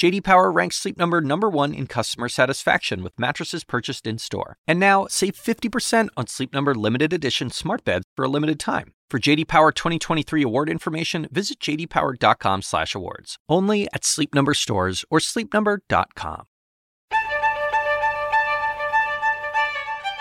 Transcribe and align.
JD 0.00 0.24
Power 0.24 0.50
ranks 0.50 0.76
Sleep 0.76 0.96
Number 0.96 1.20
number 1.20 1.50
1 1.50 1.74
in 1.74 1.86
customer 1.86 2.30
satisfaction 2.30 3.02
with 3.02 3.18
mattresses 3.18 3.64
purchased 3.64 4.06
in-store. 4.06 4.56
And 4.66 4.80
now, 4.80 5.06
save 5.10 5.34
50% 5.34 6.08
on 6.16 6.26
Sleep 6.26 6.54
Number 6.54 6.74
limited 6.74 7.12
edition 7.12 7.50
smart 7.50 7.84
beds 7.84 8.06
for 8.16 8.24
a 8.24 8.28
limited 8.28 8.58
time. 8.58 8.94
For 9.10 9.18
JD 9.18 9.46
Power 9.46 9.72
2023 9.72 10.42
award 10.42 10.70
information, 10.70 11.28
visit 11.30 11.60
jdpower.com/awards. 11.60 13.36
Only 13.46 13.88
at 13.92 14.06
Sleep 14.06 14.34
Number 14.34 14.54
stores 14.54 15.04
or 15.10 15.18
sleepnumber.com. 15.18 16.44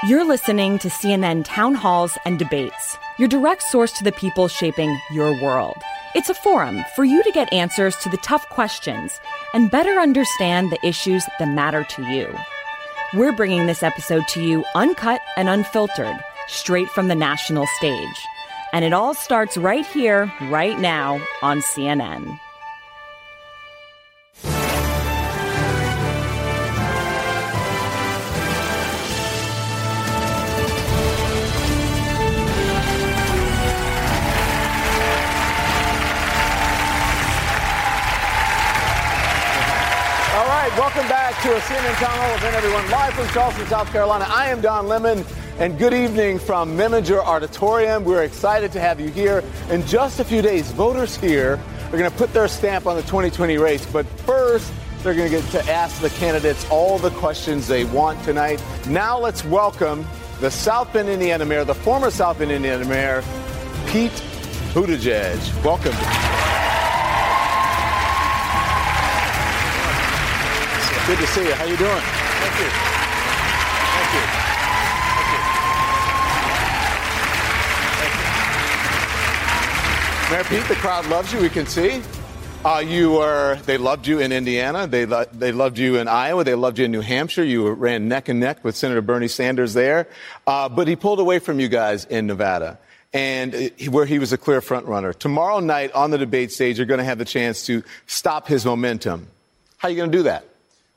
You're 0.10 0.26
listening 0.26 0.78
to 0.80 0.90
CNN 0.90 1.46
Town 1.46 1.74
Halls 1.74 2.18
and 2.26 2.38
Debates, 2.38 2.98
your 3.18 3.30
direct 3.30 3.64
source 3.64 3.94
to 3.94 4.04
the 4.04 4.12
people 4.12 4.50
shaping 4.50 4.98
your 5.10 5.42
world. 5.42 5.78
It's 6.16 6.30
a 6.30 6.34
forum 6.34 6.84
for 6.96 7.06
you 7.06 7.22
to 7.22 7.32
get 7.32 7.54
answers 7.54 7.96
to 7.98 8.10
the 8.10 8.18
tough 8.18 8.50
questions 8.50 9.22
and 9.54 9.70
better 9.70 10.00
understand 10.00 10.72
the 10.72 10.84
issues 10.84 11.24
that 11.38 11.48
matter 11.48 11.84
to 11.84 12.04
you. 12.04 12.36
We're 13.14 13.32
bringing 13.32 13.68
this 13.68 13.84
episode 13.84 14.28
to 14.30 14.42
you 14.42 14.66
uncut 14.74 15.22
and 15.38 15.48
unfiltered, 15.48 16.20
straight 16.48 16.90
from 16.90 17.10
the 17.10 17.16
national 17.16 17.68
stage. 17.78 18.26
And 18.74 18.84
it 18.84 18.92
all 18.92 19.14
starts 19.14 19.56
right 19.56 19.86
here, 19.86 20.34
right 20.50 20.80
now 20.80 21.22
on 21.44 21.60
CNN. 21.60 22.40
Welcome 40.90 41.08
back 41.08 41.40
to 41.44 41.56
a 41.56 41.60
CNN 41.60 41.94
Town 41.98 42.18
Hall 42.18 42.36
event, 42.36 42.56
everyone. 42.56 42.90
Live 42.90 43.14
from 43.14 43.28
Charleston, 43.28 43.68
South 43.68 43.92
Carolina. 43.92 44.26
I 44.28 44.50
am 44.50 44.60
Don 44.60 44.88
Lemon, 44.88 45.24
and 45.60 45.78
good 45.78 45.94
evening 45.94 46.40
from 46.40 46.76
Memminger 46.76 47.24
Auditorium. 47.24 48.04
We're 48.04 48.24
excited 48.24 48.72
to 48.72 48.80
have 48.80 49.00
you 49.00 49.10
here. 49.10 49.44
In 49.70 49.86
just 49.86 50.20
a 50.20 50.24
few 50.24 50.42
days, 50.42 50.72
voters 50.72 51.16
here 51.16 51.60
are 51.92 51.98
going 51.98 52.10
to 52.10 52.18
put 52.18 52.34
their 52.34 52.48
stamp 52.48 52.88
on 52.88 52.96
the 52.96 53.04
2020 53.04 53.60
race. 53.60 53.86
But 53.86 54.08
first, 54.22 54.74
they're 55.04 55.14
going 55.14 55.30
to 55.30 55.38
get 55.38 55.48
to 55.52 55.72
ask 55.72 56.02
the 56.02 56.10
candidates 56.10 56.68
all 56.72 56.98
the 56.98 57.12
questions 57.12 57.68
they 57.68 57.86
want 57.86 58.24
tonight. 58.24 58.60
Now, 58.88 59.20
let's 59.20 59.46
welcome 59.46 60.08
the 60.40 60.50
South 60.50 60.92
Bend, 60.92 61.08
Indiana 61.08 61.46
mayor, 61.46 61.66
the 61.66 61.76
former 61.76 62.10
South 62.10 62.40
Bend, 62.40 62.52
Indiana 62.52 62.86
mayor, 62.86 63.24
Pete 63.86 64.24
Buttigieg. 64.74 65.64
Welcome. 65.64 66.39
Good 71.10 71.18
to 71.18 71.28
see 71.28 71.42
you. 71.44 71.54
How 71.56 71.64
you 71.66 71.76
doing? 71.76 71.90
Thank 71.90 72.60
you. 72.60 72.70
Thank 73.98 74.14
you. 74.14 74.22
Thank 75.18 75.34
you. 80.30 80.36
Mayor 80.36 80.44
Pete, 80.62 80.68
the 80.70 80.76
crowd 80.76 81.08
loves 81.08 81.34
you. 81.34 81.40
We 81.40 81.50
can 81.50 81.66
see. 81.66 82.04
Uh, 82.64 82.84
you 82.86 83.14
were. 83.14 83.58
They 83.66 83.80
loved 83.80 84.06
you 84.06 84.20
in 84.20 84.32
Indiana. 84.32 84.86
They 84.86 85.08
lo- 85.08 85.26
they 85.34 85.52
loved 85.52 85.80
you 85.80 85.98
in 85.98 86.08
Iowa. 86.08 86.44
They 86.44 86.54
loved 86.54 86.78
you 86.78 86.86
in 86.86 86.92
New 86.92 87.02
Hampshire. 87.02 87.44
You 87.44 87.72
ran 87.72 88.08
neck 88.08 88.30
and 88.30 88.40
neck 88.40 88.64
with 88.64 88.76
Senator 88.76 89.02
Bernie 89.02 89.28
Sanders 89.28 89.74
there, 89.74 90.08
uh, 90.46 90.70
but 90.70 90.88
he 90.88 90.96
pulled 90.96 91.20
away 91.20 91.40
from 91.40 91.60
you 91.60 91.70
guys 91.70 92.06
in 92.06 92.28
Nevada, 92.28 92.78
and 93.14 93.52
he- 93.78 93.90
where 93.90 94.06
he 94.06 94.20
was 94.20 94.32
a 94.32 94.38
clear 94.38 94.62
front 94.62 94.86
runner. 94.86 95.12
Tomorrow 95.14 95.60
night 95.62 95.92
on 95.94 96.12
the 96.12 96.20
debate 96.20 96.52
stage, 96.52 96.78
you're 96.78 96.86
going 96.86 97.00
to 97.00 97.04
have 97.04 97.18
the 97.18 97.26
chance 97.26 97.66
to 97.66 97.82
stop 98.06 98.48
his 98.48 98.64
momentum. 98.64 99.26
How 99.78 99.88
are 99.88 99.92
you 99.92 99.98
going 99.98 100.12
to 100.12 100.18
do 100.18 100.24
that? 100.26 100.46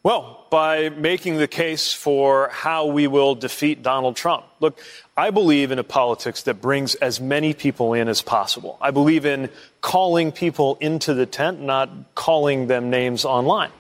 Well, 0.05 0.49
by 0.51 0.89
making 0.89 1.37
the 1.37 1.47
case 1.47 1.93
for 1.93 2.49
how 2.49 2.87
we 2.87 3.07
will 3.07 3.37
defeat 3.37 3.85
Donald 3.85 4.17
Trump. 4.17 4.45
Look, 4.59 4.81
I 5.17 5.31
believe 5.31 5.71
in 5.71 5.79
a 5.79 5.85
politics 5.85 6.43
that 6.43 6.61
brings 6.61 6.97
as 6.97 7.21
many 7.21 7.55
people 7.55 7.95
in 7.95 8.09
as 8.09 8.21
possible. 8.21 8.79
I 8.81 8.91
believe 8.91 9.25
in 9.25 9.49
calling 9.81 10.33
people 10.33 10.77
into 10.81 11.15
the 11.15 11.25
tent, 11.25 11.61
not 11.61 11.89
calling 12.17 12.67
them 12.67 12.91
names 12.91 13.25
online. 13.25 13.71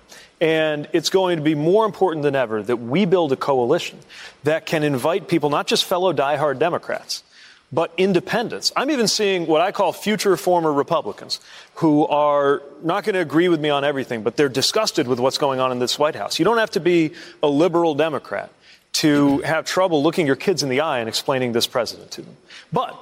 And 0.40 0.88
it's 0.92 1.10
going 1.10 1.38
to 1.38 1.42
be 1.42 1.56
more 1.56 1.84
important 1.84 2.22
than 2.22 2.36
ever 2.36 2.62
that 2.62 2.76
we 2.76 3.04
build 3.04 3.32
a 3.32 3.36
coalition 3.36 3.98
that 4.44 4.64
can 4.64 4.84
invite 4.84 5.26
people, 5.26 5.50
not 5.50 5.66
just 5.66 5.84
fellow 5.84 6.12
diehard 6.12 6.60
Democrats, 6.60 7.24
but 7.72 7.92
independents. 7.96 8.70
I'm 8.76 8.90
even 8.90 9.08
seeing 9.08 9.46
what 9.46 9.62
I 9.62 9.72
call 9.72 9.92
future 9.92 10.36
former 10.36 10.72
Republicans 10.72 11.40
who 11.76 12.06
are 12.06 12.62
not 12.82 13.04
going 13.04 13.14
to 13.14 13.20
agree 13.20 13.48
with 13.48 13.60
me 13.60 13.70
on 13.70 13.84
everything, 13.84 14.22
but 14.22 14.36
they're 14.36 14.48
disgusted 14.48 15.08
with 15.08 15.18
what's 15.18 15.38
going 15.38 15.58
on 15.58 15.72
in 15.72 15.78
this 15.78 15.98
White 15.98 16.14
House. 16.14 16.38
You 16.38 16.44
don't 16.44 16.58
have 16.58 16.72
to 16.72 16.80
be 16.80 17.12
a 17.42 17.48
liberal 17.48 17.94
Democrat 17.94 18.50
to 18.94 19.38
have 19.38 19.64
trouble 19.64 20.02
looking 20.02 20.26
your 20.26 20.36
kids 20.36 20.62
in 20.62 20.68
the 20.68 20.80
eye 20.82 20.98
and 20.98 21.08
explaining 21.08 21.52
this 21.52 21.66
president 21.66 22.10
to 22.12 22.22
them. 22.22 22.36
But 22.72 22.94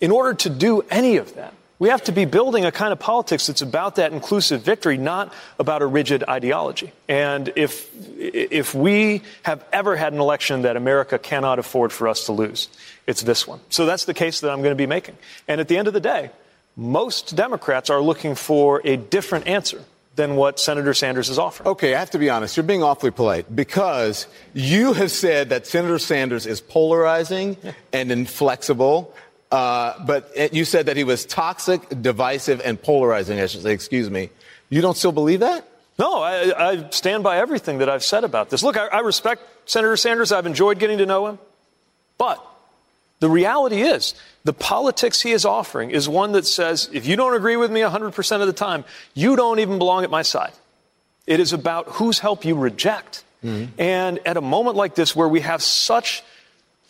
in 0.00 0.10
order 0.10 0.34
to 0.34 0.50
do 0.50 0.82
any 0.90 1.18
of 1.18 1.34
that, 1.36 1.54
we 1.78 1.90
have 1.90 2.04
to 2.04 2.12
be 2.12 2.24
building 2.24 2.64
a 2.64 2.72
kind 2.72 2.90
of 2.90 2.98
politics 2.98 3.48
that's 3.48 3.60
about 3.60 3.96
that 3.96 4.12
inclusive 4.12 4.62
victory, 4.62 4.96
not 4.96 5.32
about 5.58 5.82
a 5.82 5.86
rigid 5.86 6.24
ideology. 6.26 6.90
And 7.06 7.52
if, 7.54 7.90
if 8.18 8.74
we 8.74 9.22
have 9.42 9.62
ever 9.74 9.94
had 9.94 10.14
an 10.14 10.18
election 10.18 10.62
that 10.62 10.76
America 10.76 11.18
cannot 11.18 11.58
afford 11.58 11.92
for 11.92 12.08
us 12.08 12.26
to 12.26 12.32
lose, 12.32 12.68
it's 13.06 13.22
this 13.22 13.46
one. 13.46 13.60
So 13.70 13.86
that's 13.86 14.04
the 14.04 14.14
case 14.14 14.40
that 14.40 14.50
I'm 14.50 14.58
going 14.58 14.72
to 14.72 14.76
be 14.76 14.86
making. 14.86 15.16
And 15.46 15.60
at 15.60 15.68
the 15.68 15.76
end 15.76 15.88
of 15.88 15.94
the 15.94 16.00
day, 16.00 16.30
most 16.76 17.36
Democrats 17.36 17.88
are 17.90 18.00
looking 18.00 18.34
for 18.34 18.82
a 18.84 18.96
different 18.96 19.46
answer 19.46 19.82
than 20.16 20.36
what 20.36 20.58
Senator 20.58 20.94
Sanders 20.94 21.28
is 21.28 21.38
offering. 21.38 21.68
Okay, 21.68 21.94
I 21.94 21.98
have 21.98 22.10
to 22.10 22.18
be 22.18 22.30
honest. 22.30 22.56
You're 22.56 22.64
being 22.64 22.82
awfully 22.82 23.10
polite 23.10 23.54
because 23.54 24.26
you 24.54 24.94
have 24.94 25.10
said 25.10 25.50
that 25.50 25.66
Senator 25.66 25.98
Sanders 25.98 26.46
is 26.46 26.60
polarizing 26.60 27.56
and 27.92 28.10
inflexible. 28.10 29.14
Uh, 29.52 29.94
but 30.04 30.52
you 30.52 30.64
said 30.64 30.86
that 30.86 30.96
he 30.96 31.04
was 31.04 31.24
toxic, 31.24 32.02
divisive, 32.02 32.60
and 32.64 32.80
polarizing. 32.80 33.38
I 33.38 33.46
should 33.46 33.62
say. 33.62 33.72
Excuse 33.72 34.10
me. 34.10 34.30
You 34.70 34.80
don't 34.80 34.96
still 34.96 35.12
believe 35.12 35.40
that? 35.40 35.68
No, 35.98 36.20
I, 36.20 36.70
I 36.70 36.90
stand 36.90 37.22
by 37.22 37.38
everything 37.38 37.78
that 37.78 37.88
I've 37.88 38.04
said 38.04 38.24
about 38.24 38.50
this. 38.50 38.62
Look, 38.62 38.76
I, 38.76 38.86
I 38.88 39.00
respect 39.00 39.42
Senator 39.66 39.96
Sanders. 39.96 40.32
I've 40.32 40.46
enjoyed 40.46 40.78
getting 40.78 40.98
to 40.98 41.06
know 41.06 41.26
him. 41.26 41.38
But 42.18 42.44
the 43.20 43.30
reality 43.30 43.80
is, 43.80 44.14
the 44.44 44.52
politics 44.52 45.22
he 45.22 45.32
is 45.32 45.44
offering 45.44 45.90
is 45.90 46.08
one 46.08 46.32
that 46.32 46.46
says, 46.46 46.88
if 46.92 47.06
you 47.06 47.16
don't 47.16 47.34
agree 47.34 47.56
with 47.56 47.70
me 47.70 47.80
100% 47.80 48.40
of 48.40 48.46
the 48.46 48.52
time, 48.52 48.84
you 49.14 49.36
don't 49.36 49.58
even 49.58 49.78
belong 49.78 50.04
at 50.04 50.10
my 50.10 50.22
side. 50.22 50.52
It 51.26 51.40
is 51.40 51.52
about 51.52 51.88
whose 51.88 52.18
help 52.18 52.44
you 52.44 52.54
reject. 52.54 53.24
Mm-hmm. 53.42 53.80
And 53.80 54.20
at 54.26 54.36
a 54.36 54.40
moment 54.40 54.76
like 54.76 54.94
this, 54.94 55.16
where 55.16 55.28
we 55.28 55.40
have 55.40 55.62
such 55.62 56.22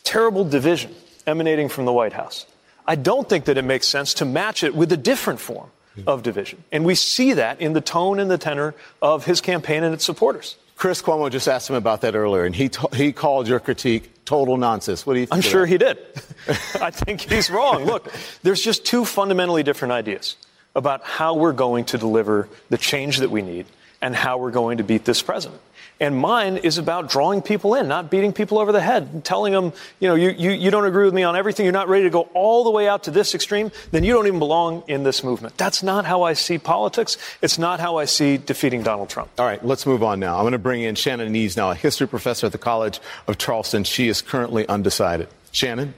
terrible 0.04 0.44
division 0.44 0.94
emanating 1.26 1.68
from 1.68 1.84
the 1.84 1.92
White 1.92 2.12
House, 2.12 2.46
I 2.86 2.96
don't 2.96 3.28
think 3.28 3.46
that 3.46 3.56
it 3.56 3.64
makes 3.64 3.86
sense 3.86 4.14
to 4.14 4.24
match 4.24 4.62
it 4.62 4.74
with 4.74 4.92
a 4.92 4.96
different 4.96 5.40
form 5.40 5.70
mm-hmm. 5.96 6.08
of 6.08 6.22
division. 6.22 6.62
And 6.70 6.84
we 6.84 6.94
see 6.94 7.32
that 7.34 7.60
in 7.60 7.72
the 7.72 7.80
tone 7.80 8.18
and 8.18 8.30
the 8.30 8.38
tenor 8.38 8.74
of 9.00 9.24
his 9.24 9.40
campaign 9.40 9.82
and 9.82 9.94
its 9.94 10.04
supporters. 10.04 10.56
Chris 10.76 11.00
Cuomo 11.00 11.30
just 11.30 11.48
asked 11.48 11.70
him 11.70 11.76
about 11.76 12.02
that 12.02 12.14
earlier, 12.14 12.44
and 12.44 12.54
he 12.54 12.68
to- 12.68 12.88
he 12.94 13.12
called 13.12 13.48
your 13.48 13.58
critique 13.60 14.24
total 14.24 14.56
nonsense. 14.58 15.06
What 15.06 15.14
do 15.14 15.20
you 15.20 15.26
think? 15.26 15.34
I'm 15.34 15.40
sure 15.40 15.62
that? 15.66 15.68
he 15.72 15.78
did. 15.78 15.98
I 16.80 16.90
think 16.90 17.22
he's 17.22 17.48
wrong. 17.48 17.84
Look, 17.84 18.12
there's 18.42 18.60
just 18.60 18.84
two 18.84 19.04
fundamentally 19.04 19.62
different 19.62 19.92
ideas 19.92 20.36
about 20.74 21.02
how 21.02 21.34
we're 21.34 21.52
going 21.54 21.86
to 21.86 21.98
deliver 21.98 22.48
the 22.68 22.76
change 22.76 23.18
that 23.18 23.30
we 23.30 23.40
need 23.40 23.64
and 24.02 24.14
how 24.14 24.36
we're 24.36 24.50
going 24.50 24.76
to 24.78 24.84
beat 24.84 25.06
this 25.06 25.22
president. 25.22 25.60
And 25.98 26.14
mine 26.14 26.58
is 26.58 26.76
about 26.76 27.08
drawing 27.08 27.40
people 27.40 27.74
in, 27.74 27.88
not 27.88 28.10
beating 28.10 28.34
people 28.34 28.58
over 28.58 28.70
the 28.70 28.82
head, 28.82 29.08
and 29.14 29.24
telling 29.24 29.54
them, 29.54 29.72
you 29.98 30.08
know, 30.08 30.14
you, 30.14 30.28
you, 30.28 30.50
you 30.50 30.70
don't 30.70 30.84
agree 30.84 31.06
with 31.06 31.14
me 31.14 31.22
on 31.22 31.36
everything, 31.36 31.64
you're 31.64 31.72
not 31.72 31.88
ready 31.88 32.04
to 32.04 32.10
go 32.10 32.28
all 32.34 32.64
the 32.64 32.70
way 32.70 32.86
out 32.86 33.04
to 33.04 33.10
this 33.10 33.34
extreme, 33.34 33.72
then 33.92 34.04
you 34.04 34.12
don't 34.12 34.26
even 34.26 34.38
belong 34.38 34.84
in 34.88 35.04
this 35.04 35.24
movement. 35.24 35.56
That's 35.56 35.82
not 35.82 36.04
how 36.04 36.22
I 36.22 36.34
see 36.34 36.58
politics. 36.58 37.16
It's 37.40 37.58
not 37.58 37.80
how 37.80 37.96
I 37.96 38.04
see 38.04 38.36
defeating 38.36 38.82
Donald 38.82 39.08
Trump. 39.08 39.30
All 39.38 39.46
right, 39.46 39.64
let's 39.64 39.86
move 39.86 40.02
on 40.02 40.20
now. 40.20 40.36
I'm 40.36 40.42
going 40.42 40.52
to 40.52 40.58
bring 40.58 40.82
in 40.82 40.96
Shannon 40.96 41.32
Nees 41.32 41.56
now, 41.56 41.70
a 41.70 41.74
history 41.74 42.06
professor 42.06 42.44
at 42.44 42.52
the 42.52 42.58
College 42.58 43.00
of 43.26 43.38
Charleston. 43.38 43.84
She 43.84 44.08
is 44.08 44.20
currently 44.20 44.68
undecided. 44.68 45.28
Shannon? 45.50 45.94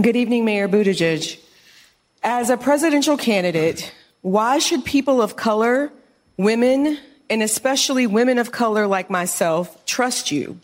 Good 0.00 0.16
evening, 0.16 0.44
Mayor 0.44 0.68
Buttigieg. 0.68 1.38
As 2.24 2.50
a 2.50 2.56
presidential 2.56 3.16
candidate, 3.16 3.94
why 4.22 4.58
should 4.58 4.84
people 4.84 5.22
of 5.22 5.36
color, 5.36 5.92
women, 6.36 6.98
and 7.30 7.42
especially 7.42 8.06
women 8.06 8.38
of 8.38 8.52
color 8.52 8.86
like 8.86 9.10
myself 9.10 9.84
trust 9.86 10.30
you? 10.30 10.60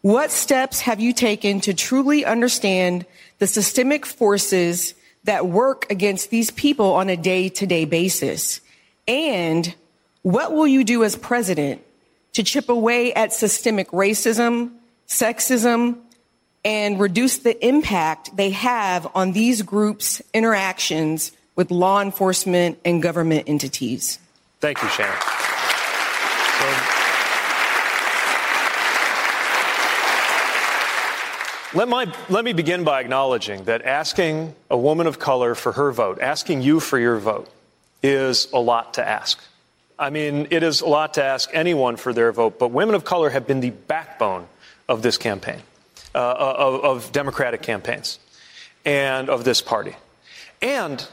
What 0.00 0.30
steps 0.30 0.80
have 0.80 1.00
you 1.00 1.12
taken 1.12 1.60
to 1.60 1.74
truly 1.74 2.24
understand 2.24 3.06
the 3.38 3.46
systemic 3.46 4.04
forces 4.04 4.94
that 5.24 5.46
work 5.46 5.86
against 5.90 6.30
these 6.30 6.50
people 6.50 6.94
on 6.94 7.08
a 7.08 7.16
day 7.16 7.48
to 7.50 7.66
day 7.66 7.84
basis? 7.84 8.60
And 9.06 9.74
What 10.22 10.52
will 10.52 10.68
you 10.68 10.84
do 10.84 11.02
as 11.02 11.16
president 11.16 11.82
to 12.34 12.44
chip 12.44 12.68
away 12.68 13.12
at 13.12 13.32
systemic 13.32 13.90
racism, 13.90 14.70
sexism, 15.08 15.98
and 16.64 17.00
reduce 17.00 17.38
the 17.38 17.58
impact 17.66 18.36
they 18.36 18.50
have 18.50 19.08
on 19.16 19.32
these 19.32 19.62
groups' 19.62 20.22
interactions 20.32 21.32
with 21.56 21.72
law 21.72 22.00
enforcement 22.00 22.78
and 22.84 23.02
government 23.02 23.48
entities? 23.48 24.20
Thank 24.60 24.80
you, 24.80 24.88
Shannon. 24.90 25.18
So, 26.60 26.98
let, 31.74 31.88
my, 31.88 32.12
let 32.28 32.44
me 32.44 32.52
begin 32.52 32.84
by 32.84 33.00
acknowledging 33.00 33.64
that 33.64 33.82
asking 33.82 34.54
a 34.70 34.76
woman 34.76 35.06
of 35.06 35.18
color 35.18 35.54
for 35.54 35.72
her 35.72 35.92
vote, 35.92 36.20
asking 36.20 36.62
you 36.62 36.80
for 36.80 36.98
your 36.98 37.18
vote, 37.18 37.50
is 38.02 38.48
a 38.52 38.58
lot 38.58 38.94
to 38.94 39.06
ask. 39.06 39.42
I 39.98 40.10
mean, 40.10 40.48
it 40.50 40.62
is 40.62 40.80
a 40.80 40.86
lot 40.86 41.14
to 41.14 41.24
ask 41.24 41.50
anyone 41.52 41.96
for 41.96 42.12
their 42.12 42.32
vote, 42.32 42.58
but 42.58 42.68
women 42.68 42.94
of 42.94 43.04
color 43.04 43.30
have 43.30 43.46
been 43.46 43.60
the 43.60 43.70
backbone 43.70 44.46
of 44.88 45.02
this 45.02 45.16
campaign, 45.16 45.62
uh, 46.14 46.18
of, 46.18 46.84
of 46.84 47.12
Democratic 47.12 47.62
campaigns, 47.62 48.18
and 48.84 49.30
of 49.30 49.44
this 49.44 49.62
party. 49.62 49.94
And, 50.60 51.06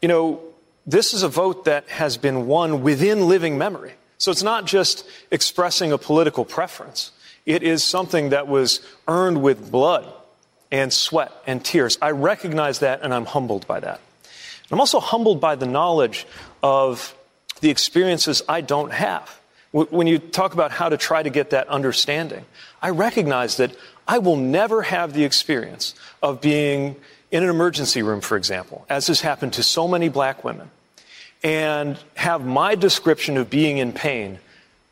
you 0.00 0.08
know, 0.08 0.40
this 0.86 1.12
is 1.14 1.24
a 1.24 1.28
vote 1.28 1.64
that 1.64 1.88
has 1.88 2.16
been 2.16 2.46
won 2.46 2.82
within 2.82 3.28
living 3.28 3.58
memory. 3.58 3.92
So 4.18 4.30
it's 4.30 4.42
not 4.42 4.64
just 4.66 5.06
expressing 5.30 5.92
a 5.92 5.98
political 5.98 6.44
preference. 6.44 7.10
It 7.46 7.62
is 7.62 7.84
something 7.84 8.30
that 8.30 8.48
was 8.48 8.80
earned 9.06 9.40
with 9.40 9.70
blood 9.70 10.12
and 10.70 10.92
sweat 10.92 11.32
and 11.46 11.64
tears. 11.64 11.96
I 12.02 12.10
recognize 12.10 12.80
that 12.80 13.02
and 13.02 13.14
I'm 13.14 13.24
humbled 13.24 13.66
by 13.66 13.80
that. 13.80 14.00
I'm 14.70 14.80
also 14.80 14.98
humbled 14.98 15.40
by 15.40 15.54
the 15.54 15.66
knowledge 15.66 16.26
of 16.62 17.14
the 17.60 17.70
experiences 17.70 18.42
I 18.48 18.60
don't 18.60 18.92
have. 18.92 19.40
When 19.70 20.06
you 20.06 20.18
talk 20.18 20.54
about 20.54 20.72
how 20.72 20.88
to 20.88 20.96
try 20.96 21.22
to 21.22 21.30
get 21.30 21.50
that 21.50 21.68
understanding, 21.68 22.44
I 22.82 22.90
recognize 22.90 23.58
that 23.58 23.76
I 24.08 24.18
will 24.18 24.36
never 24.36 24.82
have 24.82 25.12
the 25.12 25.24
experience 25.24 25.94
of 26.22 26.40
being 26.40 26.96
in 27.30 27.42
an 27.42 27.48
emergency 27.50 28.02
room, 28.02 28.20
for 28.20 28.36
example, 28.36 28.86
as 28.88 29.08
has 29.08 29.20
happened 29.20 29.52
to 29.54 29.62
so 29.62 29.86
many 29.86 30.08
black 30.08 30.44
women, 30.44 30.70
and 31.42 31.98
have 32.14 32.44
my 32.44 32.74
description 32.74 33.36
of 33.36 33.50
being 33.50 33.78
in 33.78 33.92
pain 33.92 34.38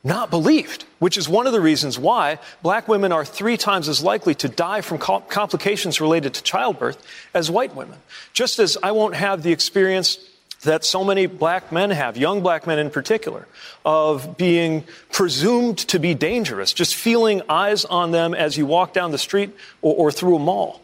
not 0.05 0.31
believed, 0.31 0.85
which 0.99 1.17
is 1.17 1.29
one 1.29 1.47
of 1.47 1.55
the 1.55 1.61
reasons 1.61 1.99
why 1.99 2.39
black 2.63 2.87
women 2.87 3.11
are 3.11 3.25
three 3.25 3.57
times 3.57 3.89
as 3.89 4.03
likely 4.03 4.35
to 4.35 4.49
die 4.49 4.83
from 4.83 4.99
complications 4.99 6.01
related 6.01 6.35
to 6.35 6.43
childbirth 6.43 7.03
as 7.33 7.51
white 7.51 7.75
women. 7.75 7.99
Just 8.35 8.59
as 8.59 8.77
I 8.83 8.91
won't 8.93 9.15
have 9.15 9.43
the 9.43 9.51
experience 9.51 10.19
that 10.65 10.85
so 10.85 11.05
many 11.05 11.27
black 11.27 11.73
men 11.73 11.91
have, 11.91 12.17
young 12.17 12.43
black 12.43 12.67
men 12.67 12.79
in 12.79 12.91
particular, 12.91 13.47
of 13.85 14.37
being 14.37 14.85
presumed 15.11 15.79
to 15.79 15.99
be 15.99 16.15
dangerous, 16.15 16.73
just 16.73 16.95
feeling 16.95 17.43
eyes 17.49 17.85
on 17.85 18.11
them 18.11 18.35
as 18.35 18.59
you 18.59 18.67
walk 18.67 18.93
down 18.93 19.11
the 19.11 19.19
street 19.19 19.55
or, 19.81 19.95
or, 19.95 20.13
through 20.13 20.37
a 20.37 20.39
mall, 20.39 20.81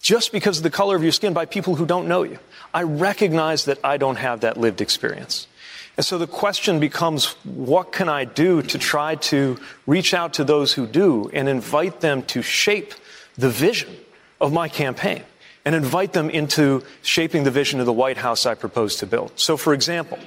just 0.00 0.32
because 0.32 0.58
of 0.58 0.62
the 0.62 0.70
color 0.70 0.96
of 0.96 1.02
your 1.02 1.12
skin 1.12 1.32
by 1.32 1.46
people 1.46 1.76
who 1.76 1.86
don't 1.86 2.08
know 2.08 2.22
you. 2.22 2.38
I 2.74 2.82
recognize 2.82 3.64
that 3.66 3.78
I 3.84 3.96
don't 3.96 4.16
have 4.16 4.40
that 4.40 4.56
lived 4.56 4.80
experience. 4.80 5.46
And 5.96 6.06
so 6.06 6.16
the 6.18 6.26
question 6.26 6.80
becomes 6.80 7.34
what 7.44 7.92
can 7.92 8.08
I 8.08 8.24
do 8.24 8.62
to 8.62 8.78
try 8.78 9.16
to 9.16 9.58
reach 9.86 10.14
out 10.14 10.34
to 10.34 10.44
those 10.44 10.72
who 10.72 10.86
do 10.86 11.30
and 11.32 11.48
invite 11.48 12.00
them 12.00 12.22
to 12.24 12.42
shape 12.42 12.94
the 13.36 13.50
vision 13.50 13.94
of 14.40 14.52
my 14.52 14.68
campaign? 14.68 15.24
and 15.64 15.74
invite 15.74 16.12
them 16.12 16.30
into 16.30 16.82
shaping 17.02 17.44
the 17.44 17.50
vision 17.50 17.80
of 17.80 17.86
the 17.86 17.92
White 17.92 18.16
House 18.16 18.46
I 18.46 18.54
propose 18.54 18.96
to 18.96 19.06
build. 19.06 19.32
So, 19.36 19.56
for 19.56 19.74
example, 19.74 20.18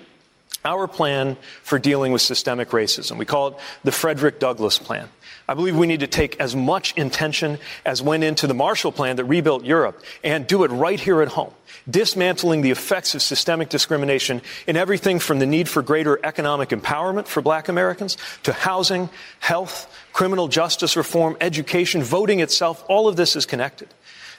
our 0.64 0.88
plan 0.88 1.38
for 1.62 1.78
dealing 1.78 2.12
with 2.12 2.22
systemic 2.22 2.70
racism. 2.70 3.18
We 3.18 3.26
call 3.26 3.50
it 3.50 3.56
the 3.84 3.92
Frederick 3.92 4.40
Douglass 4.40 4.80
Plan. 4.80 5.10
I 5.48 5.54
believe 5.54 5.78
we 5.78 5.86
need 5.86 6.00
to 6.00 6.08
take 6.08 6.40
as 6.40 6.56
much 6.56 6.94
intention 6.98 7.60
as 7.86 8.02
went 8.02 8.24
into 8.24 8.48
the 8.48 8.56
Marshall 8.56 8.92
Plan 8.92 9.18
that 9.18 9.26
rebuilt 9.26 9.64
Europe 9.64 10.04
and 10.24 10.48
do 10.48 10.64
it 10.64 10.70
right 10.70 11.00
here 11.00 11.22
at 11.22 11.28
home, 11.28 11.54
dismantling 11.88 12.62
the 12.62 12.72
effects 12.72 13.14
of 13.14 13.22
systemic 13.22 13.70
discrimination 13.70 14.42
in 14.66 14.76
everything 14.76 15.20
from 15.20 15.38
the 15.38 15.46
need 15.46 15.70
for 15.70 15.84
greater 15.84 16.20
economic 16.24 16.70
empowerment 16.70 17.28
for 17.28 17.42
black 17.42 17.68
Americans 17.68 18.18
to 18.42 18.54
housing, 18.54 19.10
health, 19.40 19.88
criminal 20.14 20.48
justice 20.48 20.98
reform, 20.98 21.38
education, 21.40 22.02
voting 22.02 22.40
itself. 22.40 22.84
All 22.88 23.08
of 23.08 23.16
this 23.16 23.36
is 23.36 23.46
connected. 23.46 23.90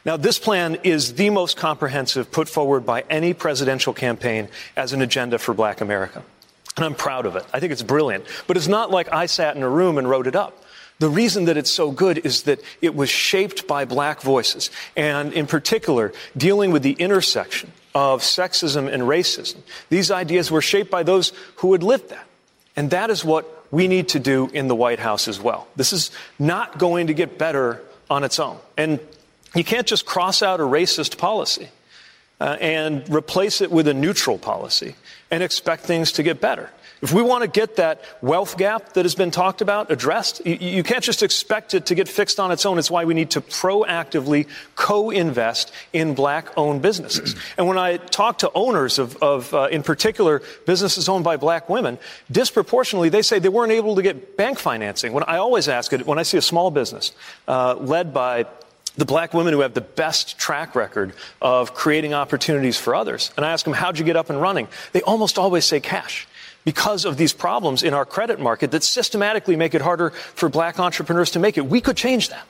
Now, 0.05 0.17
this 0.17 0.39
plan 0.39 0.77
is 0.83 1.15
the 1.15 1.31
most 1.31 1.57
comprehensive 1.57 2.31
put 2.31 2.49
forward 2.49 2.87
by 2.87 3.05
any 3.11 3.33
presidential 3.33 3.93
campaign 3.93 4.49
as 4.77 4.93
an 4.93 5.03
agenda 5.03 5.39
for 5.39 5.53
black 5.55 5.81
America. 5.81 6.23
And 6.77 6.85
I'm 6.85 6.95
proud 6.95 7.27
of 7.27 7.37
it. 7.37 7.45
I 7.53 7.61
think 7.61 7.73
it's 7.73 7.83
brilliant. 7.83 8.25
But 8.47 8.57
it's 8.57 8.69
not 8.69 8.91
like 8.91 9.13
I 9.13 9.27
sat 9.27 9.57
in 9.57 9.63
a 9.63 9.69
room 9.69 9.99
and 9.99 10.09
wrote 10.09 10.27
it 10.27 10.37
up. 10.37 10.63
The 10.99 11.09
reason 11.09 11.45
that 11.45 11.57
it's 11.57 11.71
so 11.71 11.91
good 11.91 12.19
is 12.25 12.45
that 12.45 12.61
it 12.81 12.95
was 12.95 13.11
shaped 13.11 13.67
by 13.67 13.85
black 13.85 14.23
voices, 14.23 14.71
and 14.97 15.33
in 15.33 15.47
particular, 15.47 16.13
dealing 16.37 16.71
with 16.71 16.83
the 16.83 16.93
intersection 16.93 17.71
of 17.95 18.23
sexism 18.23 18.93
and 18.93 19.03
racism. 19.03 19.57
These 19.91 20.11
ideas 20.11 20.51
were 20.51 20.63
shaped 20.63 20.91
by 20.91 21.03
those 21.03 21.33
who 21.57 21.73
had 21.73 21.83
lived 21.83 22.11
that. 22.11 22.27
And 22.77 22.91
that 22.91 23.11
is 23.11 23.25
what 23.25 23.47
we 23.73 23.89
need 23.89 24.11
to 24.11 24.19
do 24.19 24.51
in 24.53 24.69
the 24.69 24.75
White 24.75 24.99
House 24.99 25.29
as 25.29 25.41
well. 25.41 25.67
This 25.77 25.93
is 25.93 26.11
not 26.39 26.79
going 26.79 27.09
to 27.09 27.15
get 27.15 27.39
better 27.39 27.83
on 28.11 28.23
its 28.23 28.39
own. 28.39 28.59
And 28.77 29.01
you 29.55 29.65
can't 29.65 29.87
just 29.87 30.07
cross 30.07 30.43
out 30.43 30.61
a 30.61 30.63
racist 30.63 31.19
policy 31.19 31.69
uh, 32.41 32.57
and 32.61 33.09
replace 33.09 33.61
it 33.61 33.71
with 33.71 33.89
a 33.89 33.95
neutral 33.95 34.39
policy 34.39 34.95
and 35.31 35.43
expect 35.43 35.85
things 35.85 36.13
to 36.13 36.23
get 36.23 36.41
better. 36.41 36.71
If 37.03 37.13
we 37.13 37.21
want 37.21 37.43
to 37.43 37.49
get 37.49 37.77
that 37.77 38.03
wealth 38.23 38.57
gap 38.57 38.95
that 38.95 39.05
has 39.05 39.15
been 39.15 39.31
talked 39.31 39.61
about 39.61 39.91
addressed, 39.91 40.45
you, 40.47 40.55
you, 40.55 40.83
can't 40.83 41.05
just 41.05 41.23
expect 41.23 41.75
it 41.75 41.87
to 41.87 41.95
get 41.95 42.09
fixed 42.09 42.41
on 42.41 42.51
its 42.51 42.65
own. 42.65 42.79
It's 42.79 42.91
why 42.91 43.05
we 43.05 43.13
need 43.13 43.31
to 43.33 43.43
proactively 43.43 44.49
co-invest 44.77 45.73
in 45.93 46.15
black-owned 46.15 46.81
businesses. 46.81 47.37
And 47.59 47.67
when 47.67 47.77
I 47.77 47.99
talk 47.99 48.39
to 48.39 48.51
owners 48.55 48.99
of, 48.99 49.17
of 49.23 49.53
uh, 49.53 49.69
in 49.71 49.83
particular, 49.83 50.41
businesses 50.65 51.07
owned 51.09 51.25
by 51.25 51.37
black 51.37 51.69
women, 51.69 51.99
disproportionately 52.31 53.11
they 53.11 53.23
say 53.23 53.39
they 53.39 53.51
weren't 53.51 53.73
able 53.73 53.97
to 53.97 54.03
get 54.03 54.39
bank 54.39 54.59
financing. 54.59 55.13
When 55.13 55.25
I 55.25 55.37
always 55.37 55.69
ask 55.69 55.93
it, 55.93 56.07
when 56.07 56.19
I 56.19 56.23
see 56.23 56.39
a 56.39 56.43
small 56.43 56.71
business 56.71 57.13
uh, 57.47 57.75
led 57.75 58.15
by 58.15 58.47
the 58.97 59.05
black 59.05 59.35
women 59.35 59.53
who 59.53 59.61
have 59.61 59.75
the 59.75 59.83
best 59.83 60.39
track 60.39 60.75
record 60.75 61.13
of 61.43 61.75
creating 61.75 62.15
opportunities 62.15 62.79
for 62.79 62.95
others. 62.95 63.31
And 63.37 63.45
I 63.45 63.53
ask 63.53 63.65
them, 63.65 63.75
how'd 63.75 63.99
you 63.99 64.07
get 64.07 64.17
up 64.17 64.31
and 64.31 64.41
running? 64.41 64.69
They 64.93 65.03
almost 65.03 65.39
always 65.39 65.67
say 65.67 65.81
cash 65.81 66.27
because 66.67 67.05
of 67.05 67.17
these 67.17 67.33
problems 67.33 67.85
in 67.85 67.95
our 67.95 68.05
credit 68.05 68.41
market 68.41 68.73
that 68.73 68.83
systematically 68.83 69.55
make 69.55 69.73
it 69.73 69.81
harder 69.81 70.11
for 70.11 70.49
black 70.49 70.81
entrepreneurs 70.81 71.31
to 71.31 71.39
make 71.39 71.57
it. 71.57 71.65
We 71.65 71.81
could 71.81 71.97
change 71.97 72.29
that. 72.31 72.45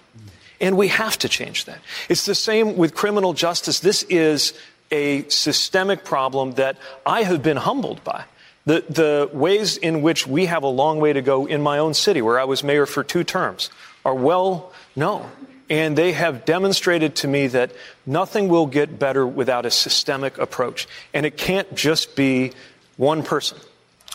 And 0.59 0.79
we 0.79 0.89
have 0.89 1.19
to 1.19 1.29
change 1.29 1.67
that. 1.67 1.79
It's 2.09 2.25
the 2.25 2.35
same 2.35 2.79
with 2.79 2.95
criminal 2.95 3.35
justice. 3.35 3.81
This 3.81 4.05
is 4.05 4.55
a 4.91 5.29
systemic 5.29 6.03
problem 6.03 6.53
that 6.53 6.79
I 7.05 7.25
have 7.25 7.43
been 7.43 7.59
humbled 7.59 8.03
by. 8.05 8.25
The, 8.65 8.85
the 8.89 9.31
ways 9.35 9.77
in 9.77 10.01
which 10.01 10.27
we 10.27 10.47
have 10.47 10.63
a 10.63 10.69
long 10.69 10.99
way 10.99 11.13
to 11.13 11.21
go 11.21 11.45
in 11.45 11.61
my 11.61 11.77
own 11.77 11.93
city, 11.93 12.23
where 12.23 12.41
I 12.41 12.45
was 12.45 12.65
mayor 12.65 12.87
for 12.87 13.05
two 13.05 13.23
terms, 13.23 13.69
are 14.03 14.15
well 14.15 14.73
known. 14.97 15.31
And 15.69 15.99
they 15.99 16.13
have 16.13 16.47
demonstrated 16.47 17.17
to 17.17 17.29
me 17.29 17.49
that 17.49 17.73
nothing 18.07 18.49
will 18.49 18.67
get 18.67 18.99
better 18.99 19.27
without 19.27 19.67
a 19.67 19.71
systemic 19.71 20.39
approach. 20.39 20.89
And 21.13 21.27
it 21.27 21.37
can't 21.37 21.75
just 21.75 22.17
be 22.17 22.53
one 22.97 23.23
person. 23.23 23.59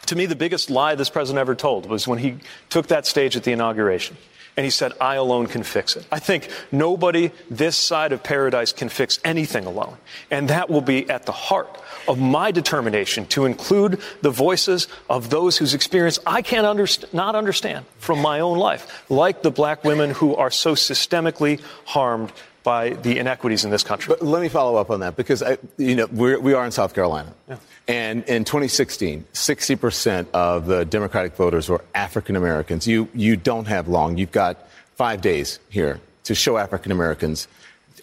To 0.08 0.15
me, 0.15 0.25
the 0.25 0.36
biggest 0.36 0.70
lie 0.70 0.96
this 0.96 1.10
president 1.10 1.39
ever 1.39 1.55
told 1.55 1.86
was 1.86 2.08
when 2.08 2.20
he 2.20 2.38
took 2.70 2.88
that 2.88 3.05
stage 3.05 3.36
at 3.36 3.43
the 3.43 3.51
inauguration. 3.51 4.17
And 4.58 4.65
he 4.65 4.70
said, 4.70 4.91
I 5.00 5.15
alone 5.15 5.48
can 5.48 5.63
fix 5.63 5.96
it. 5.96 6.05
I 6.12 6.20
think 6.20 6.50
nobody 6.74 7.31
this 7.50 7.77
side 7.77 8.12
of 8.12 8.22
paradise 8.22 8.74
can 8.74 8.89
fix 8.89 9.17
anything 9.24 9.65
alone. 9.65 9.96
And 10.29 10.50
that 10.50 10.70
will 10.70 10.81
be 10.81 11.10
at 11.10 11.25
the 11.25 11.31
heart 11.31 11.79
of 12.08 12.20
my 12.20 12.51
determination 12.51 13.25
to 13.27 13.46
include 13.46 14.01
the 14.22 14.29
voices 14.29 14.89
of 15.10 15.29
those 15.29 15.58
whose 15.58 15.74
experience 15.74 16.20
I 16.25 16.41
can't 16.41 16.67
underst- 16.67 17.13
not 17.13 17.36
understand 17.36 17.86
from 18.00 18.20
my 18.20 18.41
own 18.41 18.58
life, 18.58 19.10
like 19.10 19.41
the 19.41 19.51
black 19.51 19.86
women 19.86 20.12
who 20.12 20.36
are 20.36 20.51
so 20.51 20.75
systemically 20.75 21.62
harmed 21.86 22.34
by 22.63 22.89
the 22.89 23.20
inequities 23.20 23.63
in 23.63 23.72
this 23.72 23.84
country. 23.84 24.13
But 24.13 24.25
let 24.25 24.41
me 24.41 24.50
follow 24.50 24.75
up 24.75 24.89
on 24.89 25.00
that 25.00 25.15
because 25.15 25.41
I, 25.41 25.58
you 25.77 25.96
know 25.96 26.08
we're, 26.12 26.39
we 26.39 26.53
are 26.53 26.65
in 26.65 26.72
South 26.72 26.93
Carolina, 26.93 27.34
yeah. 27.48 27.58
And 27.88 28.24
in 28.26 28.44
2016, 28.44 29.26
60 29.34 29.76
percent 29.76 30.30
of 30.34 30.66
the 30.66 30.86
Democratic 30.86 31.36
voters 31.36 31.70
were 31.70 31.84
African 31.96 32.36
Americans. 32.36 32.88
You 32.88 33.08
you 33.14 33.36
don't 33.36 33.68
have 33.68 33.88
long. 33.88 34.18
You've 34.18 34.32
got 34.32 34.58
five 34.96 35.22
days 35.22 35.60
here 35.70 36.00
to 36.26 36.36
show 36.36 36.58
African 36.58 36.92
Americans 36.92 37.48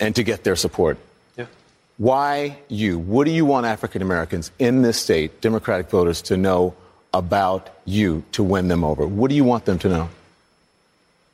and 0.01 0.15
to 0.17 0.23
get 0.23 0.45
their 0.45 0.57
support. 0.57 0.99
Yeah. 1.37 1.47
Why 1.97 2.59
you? 2.69 2.99
What 2.99 3.25
do 3.25 3.31
you 3.31 3.45
want 3.45 3.67
African 3.67 4.03
Americans 4.03 4.51
in 4.59 4.83
this 4.83 5.01
state, 5.01 5.41
Democratic 5.41 5.91
voters, 5.91 6.23
to 6.23 6.37
know 6.37 6.75
about 7.15 7.71
you 7.85 8.25
to 8.33 8.43
win 8.43 8.69
them 8.69 8.85
over? 8.85 9.07
What 9.07 9.31
do 9.31 9.37
you 9.37 9.45
want 9.45 9.65
them 9.65 9.79
to 9.81 9.89
know? 9.89 10.09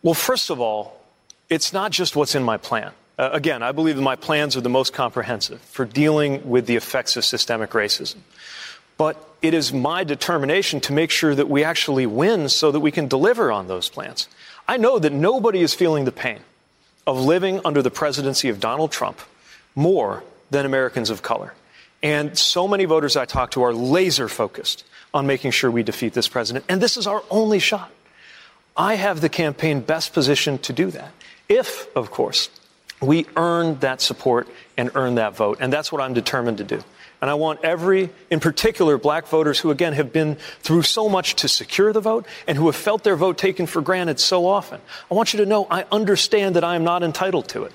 Well, 0.03 0.15
first 0.15 0.51
of 0.51 0.61
all, 0.61 1.01
it's 1.49 1.73
not 1.73 1.91
just 1.91 2.15
what's 2.15 2.35
in 2.35 2.43
my 2.43 2.59
plan. 2.59 2.93
Uh, 3.19 3.31
again, 3.33 3.63
I 3.63 3.73
believe 3.73 3.97
that 3.97 4.03
my 4.03 4.17
plans 4.17 4.57
are 4.57 4.61
the 4.61 4.69
most 4.69 4.93
comprehensive 4.93 5.61
for 5.61 5.85
dealing 5.85 6.49
with 6.49 6.67
the 6.67 6.77
effects 6.77 7.17
of 7.17 7.25
systemic 7.25 7.71
racism. 7.71 8.17
But 8.97 9.17
it 9.43 9.55
is 9.55 9.73
my 9.73 10.05
determination 10.05 10.81
to 10.83 10.93
make 10.93 11.11
sure 11.11 11.35
that 11.35 11.49
we 11.49 11.65
actually 11.65 12.07
win 12.07 12.49
so 12.49 12.71
that 12.71 12.81
we 12.81 12.91
can 12.91 13.09
deliver 13.09 13.53
on 13.53 13.69
those 13.69 13.89
plans. 13.89 14.29
I 14.67 14.77
know 14.77 14.99
that 14.99 15.13
nobody 15.13 15.61
is 15.61 15.75
feeling 15.75 16.05
the 16.05 16.13
pain 16.13 16.41
of 17.07 17.21
living 17.21 17.61
under 17.65 17.83
the 17.83 17.91
presidency 17.91 18.49
of 18.49 18.61
Donald 18.61 18.91
Trump 18.91 19.21
more 19.75 20.25
than 20.51 20.65
Americans 20.65 21.11
of 21.11 21.23
color. 21.23 21.55
And 22.03 22.37
so 22.37 22.69
many 22.69 22.85
voters 22.85 23.17
I 23.17 23.25
talk 23.25 23.53
to 23.53 23.63
are 23.63 23.75
laser 23.75 24.29
focused 24.29 24.85
on 25.13 25.27
making 25.27 25.53
sure 25.53 25.71
we 25.71 25.83
defeat 25.83 26.15
this 26.15 26.29
president. 26.29 26.65
And 26.69 26.81
this 26.81 26.97
is 26.97 27.07
our 27.07 27.23
only 27.31 27.59
shot. 27.59 27.91
I 28.77 28.95
have 28.95 29.21
the 29.21 29.29
campaign 29.29 29.81
best 29.81 30.13
positioned 30.13 30.63
to 30.65 30.73
do 30.73 30.91
that. 30.91 31.13
If, 31.49 31.87
of 31.97 32.11
course, 32.11 32.51
we 33.07 33.27
earn 33.37 33.79
that 33.81 34.01
support 34.01 34.49
and 34.77 34.91
earn 34.95 35.17
that 35.17 35.37
vote. 35.37 35.59
And 35.61 35.73
that's 35.73 35.93
what 35.93 36.01
I'm 36.03 36.15
determined 36.15 36.59
to 36.59 36.65
do. 36.65 36.81
And 37.21 37.31
I 37.31 37.35
want 37.35 37.65
every, 37.65 38.11
in 38.31 38.41
particular, 38.41 38.99
black 38.99 39.27
voters 39.29 39.59
who, 39.59 39.71
again, 39.71 39.95
have 39.95 40.13
been 40.13 40.37
through 40.61 40.83
so 40.83 41.09
much 41.09 41.37
to 41.37 41.49
secure 41.49 41.93
the 41.93 42.01
vote 42.01 42.27
and 42.47 42.59
who 42.59 42.67
have 42.67 42.77
felt 42.77 43.03
their 43.03 43.17
vote 43.17 43.39
taken 43.39 43.67
for 43.67 43.81
granted 43.81 44.21
so 44.21 44.47
often. 44.47 44.81
I 45.11 45.15
want 45.15 45.33
you 45.33 45.39
to 45.39 45.47
know 45.47 45.67
I 45.71 45.87
understand 45.91 46.57
that 46.57 46.65
I 46.65 46.75
am 46.75 46.85
not 46.85 47.03
entitled 47.03 47.49
to 47.49 47.63
it. 47.65 47.73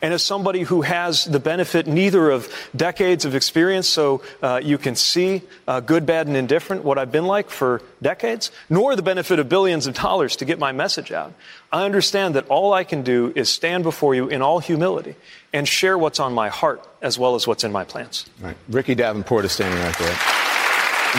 And 0.00 0.14
as 0.14 0.22
somebody 0.22 0.62
who 0.62 0.82
has 0.82 1.24
the 1.24 1.40
benefit 1.40 1.86
neither 1.86 2.30
of 2.30 2.48
decades 2.74 3.24
of 3.24 3.34
experience, 3.34 3.88
so 3.88 4.22
uh, 4.42 4.60
you 4.62 4.78
can 4.78 4.94
see 4.94 5.42
uh, 5.66 5.80
good, 5.80 6.06
bad, 6.06 6.26
and 6.28 6.36
indifferent, 6.36 6.84
what 6.84 6.98
I've 6.98 7.10
been 7.10 7.26
like 7.26 7.50
for 7.50 7.82
decades, 8.00 8.52
nor 8.70 8.94
the 8.94 9.02
benefit 9.02 9.38
of 9.38 9.48
billions 9.48 9.86
of 9.86 9.94
dollars 9.94 10.36
to 10.36 10.44
get 10.44 10.58
my 10.58 10.72
message 10.72 11.10
out, 11.10 11.34
I 11.72 11.84
understand 11.84 12.36
that 12.36 12.46
all 12.48 12.72
I 12.72 12.84
can 12.84 13.02
do 13.02 13.32
is 13.34 13.48
stand 13.48 13.82
before 13.82 14.14
you 14.14 14.28
in 14.28 14.40
all 14.40 14.60
humility 14.60 15.16
and 15.52 15.66
share 15.66 15.98
what's 15.98 16.20
on 16.20 16.32
my 16.32 16.48
heart 16.48 16.86
as 17.02 17.18
well 17.18 17.34
as 17.34 17.46
what's 17.46 17.64
in 17.64 17.72
my 17.72 17.84
plans. 17.84 18.26
Right. 18.40 18.56
Ricky 18.68 18.94
Davenport 18.94 19.44
is 19.44 19.52
standing 19.52 19.80
right 19.80 19.98
there. 19.98 20.16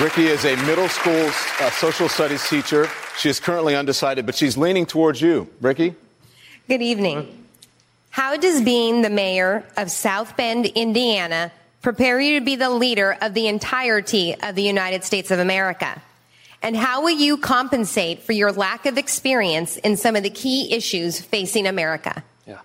Ricky 0.03 0.27
is 0.27 0.45
a 0.45 0.55
middle 0.65 0.87
school 0.87 1.31
uh, 1.59 1.71
social 1.71 2.07
studies 2.07 2.47
teacher. 2.47 2.87
She 3.17 3.27
is 3.27 3.39
currently 3.39 3.75
undecided, 3.75 4.25
but 4.25 4.35
she's 4.35 4.55
leaning 4.55 4.85
towards 4.85 5.19
you. 5.19 5.49
Ricky? 5.59 5.95
Good 6.67 6.81
evening. 6.81 7.38
How 8.09 8.37
does 8.37 8.61
being 8.61 9.01
the 9.01 9.09
mayor 9.09 9.63
of 9.77 9.91
South 9.91 10.35
Bend, 10.35 10.65
Indiana, 10.65 11.51
prepare 11.81 12.19
you 12.19 12.39
to 12.39 12.45
be 12.45 12.55
the 12.55 12.69
leader 12.69 13.17
of 13.21 13.33
the 13.33 13.47
entirety 13.47 14.35
of 14.41 14.55
the 14.55 14.63
United 14.63 15.03
States 15.03 15.31
of 15.31 15.39
America? 15.39 16.01
And 16.61 16.75
how 16.75 17.03
will 17.03 17.17
you 17.17 17.37
compensate 17.37 18.23
for 18.23 18.33
your 18.33 18.51
lack 18.51 18.85
of 18.85 18.97
experience 18.97 19.77
in 19.77 19.95
some 19.95 20.15
of 20.15 20.23
the 20.23 20.29
key 20.29 20.73
issues 20.73 21.21
facing 21.21 21.67
America? 21.67 22.23
Yeah. 22.45 22.59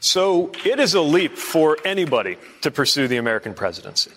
So 0.00 0.52
it 0.64 0.78
is 0.78 0.94
a 0.94 1.00
leap 1.00 1.38
for 1.38 1.78
anybody 1.84 2.36
to 2.60 2.70
pursue 2.70 3.08
the 3.08 3.16
American 3.16 3.54
presidency. 3.54 4.10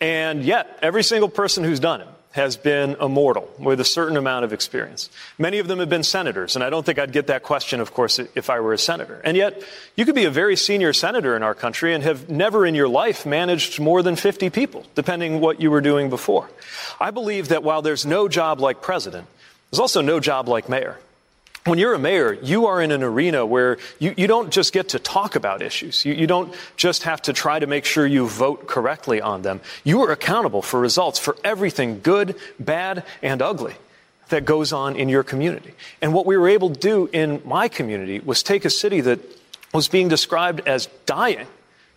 And 0.00 0.44
yet, 0.44 0.78
every 0.82 1.02
single 1.02 1.30
person 1.30 1.64
who's 1.64 1.80
done 1.80 2.02
it 2.02 2.08
has 2.36 2.56
been 2.56 2.96
immortal 3.00 3.50
with 3.58 3.80
a 3.80 3.84
certain 3.84 4.16
amount 4.16 4.44
of 4.44 4.52
experience. 4.52 5.10
Many 5.38 5.58
of 5.58 5.68
them 5.68 5.80
have 5.80 5.88
been 5.88 6.02
senators, 6.02 6.54
and 6.54 6.64
I 6.64 6.70
don't 6.70 6.86
think 6.86 6.98
I'd 6.98 7.12
get 7.12 7.26
that 7.26 7.42
question, 7.42 7.80
of 7.80 7.92
course, 7.92 8.18
if 8.18 8.48
I 8.48 8.60
were 8.60 8.72
a 8.72 8.78
senator. 8.78 9.20
And 9.24 9.36
yet, 9.36 9.62
you 9.96 10.04
could 10.04 10.14
be 10.14 10.24
a 10.24 10.30
very 10.30 10.56
senior 10.56 10.92
senator 10.92 11.34
in 11.34 11.42
our 11.42 11.54
country 11.54 11.94
and 11.94 12.04
have 12.04 12.30
never 12.30 12.64
in 12.64 12.74
your 12.74 12.88
life 12.88 13.26
managed 13.26 13.80
more 13.80 14.02
than 14.02 14.16
50 14.16 14.50
people, 14.50 14.84
depending 14.94 15.40
what 15.40 15.60
you 15.60 15.70
were 15.70 15.80
doing 15.80 16.08
before. 16.08 16.48
I 17.00 17.10
believe 17.10 17.48
that 17.48 17.62
while 17.62 17.82
there's 17.82 18.06
no 18.06 18.28
job 18.28 18.60
like 18.60 18.80
president, 18.80 19.26
there's 19.70 19.80
also 19.80 20.00
no 20.00 20.20
job 20.20 20.48
like 20.48 20.68
mayor 20.68 20.98
when 21.66 21.78
you're 21.78 21.94
a 21.94 21.98
mayor, 21.98 22.32
you 22.34 22.66
are 22.66 22.80
in 22.80 22.92
an 22.92 23.02
arena 23.02 23.44
where 23.44 23.78
you, 23.98 24.14
you 24.16 24.26
don't 24.26 24.50
just 24.50 24.72
get 24.72 24.90
to 24.90 24.98
talk 24.98 25.36
about 25.36 25.62
issues. 25.62 26.04
You, 26.04 26.14
you 26.14 26.26
don't 26.26 26.54
just 26.76 27.02
have 27.02 27.20
to 27.22 27.32
try 27.32 27.58
to 27.58 27.66
make 27.66 27.84
sure 27.84 28.06
you 28.06 28.26
vote 28.26 28.66
correctly 28.66 29.20
on 29.20 29.42
them. 29.42 29.60
You 29.84 30.02
are 30.02 30.12
accountable 30.12 30.62
for 30.62 30.80
results 30.80 31.18
for 31.18 31.36
everything 31.42 32.00
good, 32.00 32.36
bad, 32.58 33.04
and 33.22 33.42
ugly 33.42 33.74
that 34.28 34.44
goes 34.44 34.72
on 34.72 34.96
in 34.96 35.08
your 35.08 35.22
community. 35.22 35.74
And 36.00 36.12
what 36.12 36.26
we 36.26 36.36
were 36.36 36.48
able 36.48 36.70
to 36.70 36.78
do 36.78 37.08
in 37.12 37.42
my 37.44 37.68
community 37.68 38.20
was 38.20 38.42
take 38.42 38.64
a 38.64 38.70
city 38.70 39.00
that 39.02 39.20
was 39.72 39.88
being 39.88 40.08
described 40.08 40.66
as 40.66 40.86
dying 41.04 41.46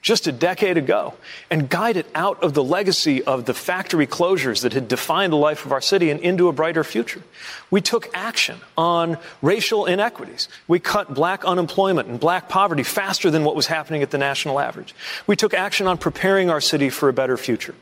just 0.01 0.27
a 0.27 0.32
decade 0.32 0.77
ago 0.77 1.13
and 1.50 1.70
guide 1.70 1.98
it 1.98 2.08
out 2.15 2.41
of 2.44 2.53
the 2.53 2.63
legacy 2.63 3.24
of 3.24 3.46
the 3.46 3.53
factory 3.53 4.08
closures 4.08 4.62
that 4.62 4.74
had 4.74 4.88
defined 4.88 5.34
the 5.34 5.38
life 5.38 5.65
of 5.65 5.72
our 5.72 5.82
city 5.82 6.10
and 6.10 6.20
into 6.22 6.48
a 6.48 6.53
brighter 6.53 6.84
future. 6.84 7.22
We 7.70 7.82
took 7.82 8.10
action 8.13 8.58
on 8.77 9.18
racial 9.41 9.86
inequities. 9.86 10.48
We 10.68 10.79
cut 10.79 11.13
black 11.13 11.44
unemployment 11.44 12.08
and 12.08 12.20
black 12.20 12.50
poverty 12.50 12.84
faster 12.84 13.29
than 13.29 13.44
what 13.44 13.56
was 13.56 13.68
happening 13.68 14.01
at 14.01 14.12
the 14.12 14.18
national 14.18 14.60
average. 14.60 14.96
We 15.27 15.36
took 15.36 15.53
action 15.53 15.88
on 15.88 15.98
preparing 15.98 16.50
our 16.50 16.62
city 16.62 16.89
for 16.89 17.10
a 17.10 17.13
better 17.13 17.38
future. 17.38 17.75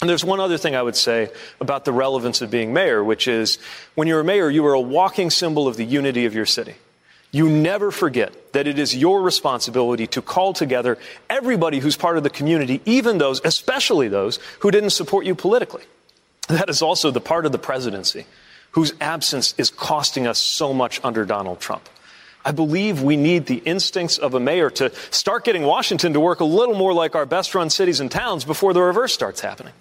And 0.00 0.10
there's 0.10 0.24
one 0.24 0.40
other 0.40 0.58
thing 0.58 0.76
I 0.76 0.82
would 0.82 0.96
say 0.96 1.30
about 1.60 1.84
the 1.84 1.92
relevance 1.92 2.42
of 2.42 2.50
being 2.50 2.72
mayor, 2.72 3.02
which 3.02 3.26
is 3.26 3.58
when 3.94 4.06
you're 4.06 4.20
a 4.20 4.24
mayor, 4.24 4.50
you 4.50 4.66
are 4.66 4.74
a 4.74 4.80
walking 4.80 5.30
symbol 5.30 5.66
of 5.66 5.76
the 5.76 5.84
unity 5.84 6.26
of 6.26 6.34
your 6.34 6.46
city 6.46 6.74
you 7.34 7.48
never 7.48 7.90
forget 7.90 8.52
that 8.52 8.68
it 8.68 8.78
is 8.78 8.94
your 8.94 9.20
responsibility 9.20 10.06
to 10.06 10.22
call 10.22 10.52
together 10.52 10.98
everybody 11.28 11.80
who's 11.80 11.96
part 11.96 12.16
of 12.16 12.22
the 12.22 12.30
community, 12.30 12.80
even 12.84 13.18
those, 13.18 13.40
especially 13.44 14.06
those 14.06 14.38
who 14.60 14.70
didn't 14.70 14.90
support 14.90 15.26
you 15.26 15.34
politically. 15.34 15.82
That 16.48 16.70
is 16.70 16.80
also 16.80 17.10
the 17.10 17.20
part 17.20 17.44
of 17.44 17.52
the 17.52 17.58
presidency 17.58 18.26
whose 18.70 18.92
absence 19.00 19.54
is 19.58 19.70
costing 19.70 20.26
us 20.26 20.38
so 20.38 20.72
much 20.72 21.00
under 21.02 21.24
Donald 21.24 21.60
Trump. 21.60 21.88
I 22.44 22.52
believe 22.52 23.02
we 23.02 23.16
need 23.16 23.46
the 23.46 23.56
instincts 23.56 24.18
of 24.18 24.34
a 24.34 24.40
mayor 24.40 24.70
to 24.70 24.94
start 25.10 25.44
getting 25.44 25.62
Washington 25.62 26.12
to 26.12 26.20
work 26.20 26.40
a 26.40 26.44
little 26.44 26.74
more 26.74 26.92
like 26.92 27.14
our 27.14 27.24
best 27.24 27.54
run 27.54 27.70
cities 27.70 28.00
and 28.00 28.10
towns 28.10 28.44
before 28.44 28.72
the 28.72 28.82
reverse 28.82 29.12
starts 29.12 29.40
happening. 29.40 29.72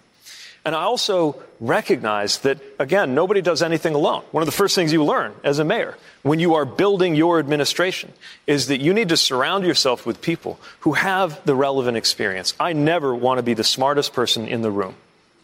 And 0.65 0.73
I 0.73 0.83
also 0.83 1.41
recognize 1.59 2.37
that, 2.39 2.59
again, 2.79 3.13
nobody 3.13 3.41
does 3.41 3.61
anything 3.61 3.95
alone. 3.95 4.23
One 4.31 4.41
of 4.41 4.45
the 4.45 4.53
first 4.53 4.75
things 4.75 4.93
you 4.93 5.03
learn 5.03 5.33
as 5.43 5.59
a 5.59 5.65
mayor 5.65 5.97
when 6.21 6.39
you 6.39 6.55
are 6.55 6.63
building 6.63 7.15
your 7.15 7.37
administration 7.39 8.13
is 8.47 8.67
that 8.67 8.79
you 8.79 8.93
need 8.93 9.09
to 9.09 9.17
surround 9.17 9.65
yourself 9.65 10.05
with 10.05 10.21
people 10.21 10.59
who 10.79 10.93
have 10.93 11.43
the 11.45 11.53
relevant 11.53 11.97
experience. 11.97 12.53
I 12.59 12.71
never 12.71 13.13
want 13.13 13.39
to 13.39 13.43
be 13.43 13.53
the 13.53 13.63
smartest 13.63 14.13
person 14.13 14.47
in 14.47 14.61
the 14.61 14.71
room 14.71 14.95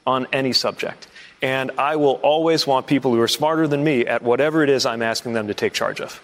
on 0.07 0.25
any 0.31 0.53
subject. 0.53 1.07
And 1.41 1.71
I 1.77 1.97
will 1.97 2.15
always 2.23 2.65
want 2.65 2.87
people 2.87 3.13
who 3.13 3.21
are 3.21 3.27
smarter 3.27 3.67
than 3.67 3.83
me 3.83 4.05
at 4.05 4.21
whatever 4.21 4.63
it 4.63 4.69
is 4.69 4.85
I'm 4.85 5.01
asking 5.01 5.33
them 5.33 5.47
to 5.47 5.53
take 5.53 5.73
charge 5.73 5.99
of. 5.99 6.21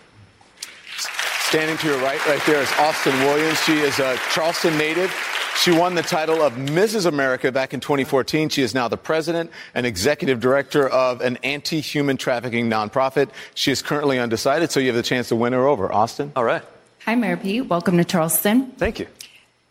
Standing 1.50 1.78
to 1.78 1.88
your 1.88 1.98
right, 2.00 2.26
right 2.28 2.42
there 2.46 2.62
is 2.62 2.72
Austin 2.80 3.18
Williams. 3.20 3.60
She 3.62 3.80
is 3.80 4.00
a 4.00 4.18
Charleston 4.32 4.78
native. 4.78 5.14
She 5.58 5.72
won 5.72 5.96
the 5.96 6.04
title 6.04 6.44
of 6.44 6.54
Mrs. 6.54 7.06
America 7.06 7.52
back 7.52 7.74
in 7.74 7.80
2014. 7.80 8.50
She 8.50 8.62
is 8.62 8.76
now 8.76 8.88
the 8.88 8.98
president 8.98 9.50
and 9.74 9.86
executive 9.86 10.40
director 10.40 10.88
of 10.88 11.22
an 11.22 11.38
anti 11.44 11.80
human 11.80 12.18
trafficking 12.18 12.70
nonprofit. 12.70 13.30
She 13.56 13.72
is 13.72 13.82
currently 13.82 14.20
undecided, 14.20 14.70
so 14.70 14.80
you 14.80 14.88
have 14.88 14.96
the 14.96 15.02
chance 15.02 15.30
to 15.30 15.36
win 15.36 15.54
her 15.54 15.66
over. 15.66 15.92
Austin? 15.92 16.32
All 16.36 16.44
right. 16.44 16.62
Hi, 17.06 17.16
Mayor 17.16 17.38
Pete. 17.38 17.66
Welcome 17.68 17.98
to 17.98 18.04
Charleston. 18.04 18.72
Thank 18.72 19.00
you. 19.00 19.08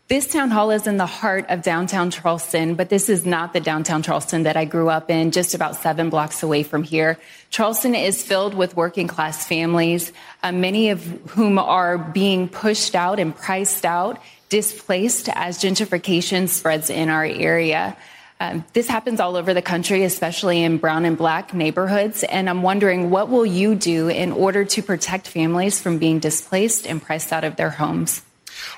This 0.07 0.27
town 0.27 0.51
hall 0.51 0.69
is 0.69 0.85
in 0.85 0.97
the 0.97 1.07
heart 1.07 1.45
of 1.49 1.63
downtown 1.63 2.11
Charleston, 2.11 2.75
but 2.75 2.89
this 2.89 3.09
is 3.09 3.25
not 3.25 3.53
the 3.53 3.59
downtown 3.59 4.03
Charleston 4.03 4.43
that 4.43 4.55
I 4.55 4.65
grew 4.65 4.87
up 4.87 5.09
in, 5.09 5.31
just 5.31 5.55
about 5.55 5.77
seven 5.77 6.11
blocks 6.11 6.43
away 6.43 6.61
from 6.61 6.83
here. 6.83 7.17
Charleston 7.49 7.95
is 7.95 8.21
filled 8.21 8.53
with 8.53 8.75
working 8.75 9.07
class 9.07 9.47
families, 9.47 10.13
uh, 10.43 10.51
many 10.51 10.89
of 10.91 11.03
whom 11.29 11.57
are 11.57 11.97
being 11.97 12.47
pushed 12.47 12.93
out 12.93 13.19
and 13.19 13.35
priced 13.35 13.83
out 13.83 14.21
displaced 14.49 15.29
as 15.29 15.57
gentrification 15.59 16.47
spreads 16.47 16.89
in 16.89 17.09
our 17.09 17.25
area. 17.25 17.97
Um, 18.39 18.65
this 18.73 18.87
happens 18.87 19.19
all 19.19 19.37
over 19.37 19.53
the 19.53 19.61
country, 19.61 20.03
especially 20.03 20.61
in 20.61 20.77
brown 20.77 21.05
and 21.05 21.17
black 21.17 21.53
neighborhoods. 21.53 22.23
And 22.23 22.49
I'm 22.49 22.63
wondering, 22.63 23.09
what 23.09 23.29
will 23.29 23.45
you 23.45 23.75
do 23.75 24.09
in 24.09 24.31
order 24.31 24.65
to 24.65 24.83
protect 24.83 25.27
families 25.27 25.79
from 25.79 25.99
being 25.99 26.19
displaced 26.19 26.85
and 26.85 27.01
priced 27.01 27.31
out 27.31 27.43
of 27.43 27.55
their 27.55 27.69
homes? 27.69 28.21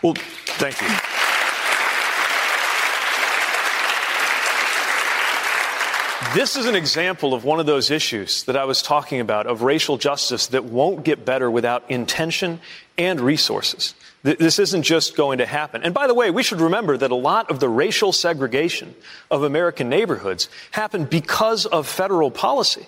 Well, 0.03 0.13
thank 0.15 0.79
you. 0.81 0.87
This 6.35 6.55
is 6.55 6.67
an 6.67 6.75
example 6.75 7.33
of 7.33 7.45
one 7.45 7.59
of 7.59 7.65
those 7.65 7.89
issues 7.89 8.43
that 8.43 8.55
I 8.55 8.65
was 8.65 8.83
talking 8.83 9.21
about 9.21 9.47
of 9.47 9.63
racial 9.63 9.97
justice 9.97 10.47
that 10.47 10.65
won't 10.65 11.03
get 11.03 11.25
better 11.25 11.49
without 11.49 11.89
intention 11.89 12.59
and 12.97 13.19
resources. 13.19 13.95
This 14.23 14.59
isn't 14.59 14.83
just 14.83 15.15
going 15.15 15.37
to 15.37 15.45
happen. 15.45 15.83
And 15.83 15.93
by 15.93 16.07
the 16.07 16.13
way, 16.13 16.31
we 16.31 16.43
should 16.43 16.59
remember 16.59 16.97
that 16.97 17.11
a 17.11 17.15
lot 17.15 17.49
of 17.51 17.59
the 17.59 17.69
racial 17.69 18.11
segregation 18.11 18.95
of 19.29 19.43
American 19.43 19.89
neighborhoods 19.89 20.49
happened 20.71 21.09
because 21.09 21.65
of 21.65 21.87
federal 21.87 22.31
policy. 22.31 22.87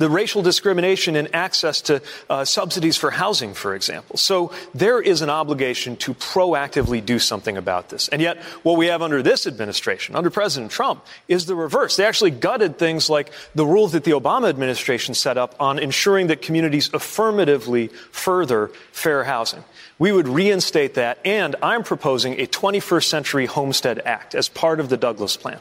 The 0.00 0.08
racial 0.08 0.40
discrimination 0.40 1.14
in 1.14 1.28
access 1.34 1.82
to 1.82 2.00
uh, 2.30 2.46
subsidies 2.46 2.96
for 2.96 3.10
housing, 3.10 3.52
for 3.52 3.74
example. 3.74 4.16
So 4.16 4.50
there 4.74 4.98
is 4.98 5.20
an 5.20 5.28
obligation 5.28 5.94
to 5.98 6.14
proactively 6.14 7.04
do 7.04 7.18
something 7.18 7.58
about 7.58 7.90
this. 7.90 8.08
And 8.08 8.22
yet, 8.22 8.38
what 8.62 8.78
we 8.78 8.86
have 8.86 9.02
under 9.02 9.22
this 9.22 9.46
administration, 9.46 10.16
under 10.16 10.30
President 10.30 10.72
Trump, 10.72 11.04
is 11.28 11.44
the 11.44 11.54
reverse. 11.54 11.96
They 11.96 12.06
actually 12.06 12.30
gutted 12.30 12.78
things 12.78 13.10
like 13.10 13.30
the 13.54 13.66
rules 13.66 13.92
that 13.92 14.04
the 14.04 14.12
Obama 14.12 14.48
administration 14.48 15.12
set 15.12 15.36
up 15.36 15.54
on 15.60 15.78
ensuring 15.78 16.28
that 16.28 16.40
communities 16.40 16.88
affirmatively 16.94 17.88
further 18.10 18.68
fair 18.92 19.24
housing. 19.24 19.64
We 19.98 20.12
would 20.12 20.28
reinstate 20.28 20.94
that, 20.94 21.18
and 21.26 21.56
I'm 21.62 21.82
proposing 21.82 22.40
a 22.40 22.46
21st 22.46 23.04
Century 23.04 23.44
Homestead 23.44 23.98
Act 24.06 24.34
as 24.34 24.48
part 24.48 24.80
of 24.80 24.88
the 24.88 24.96
Douglass 24.96 25.36
Plan. 25.36 25.58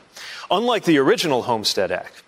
Unlike 0.50 0.86
the 0.86 0.98
original 1.00 1.42
Homestead 1.42 1.92
Act, 1.92 2.24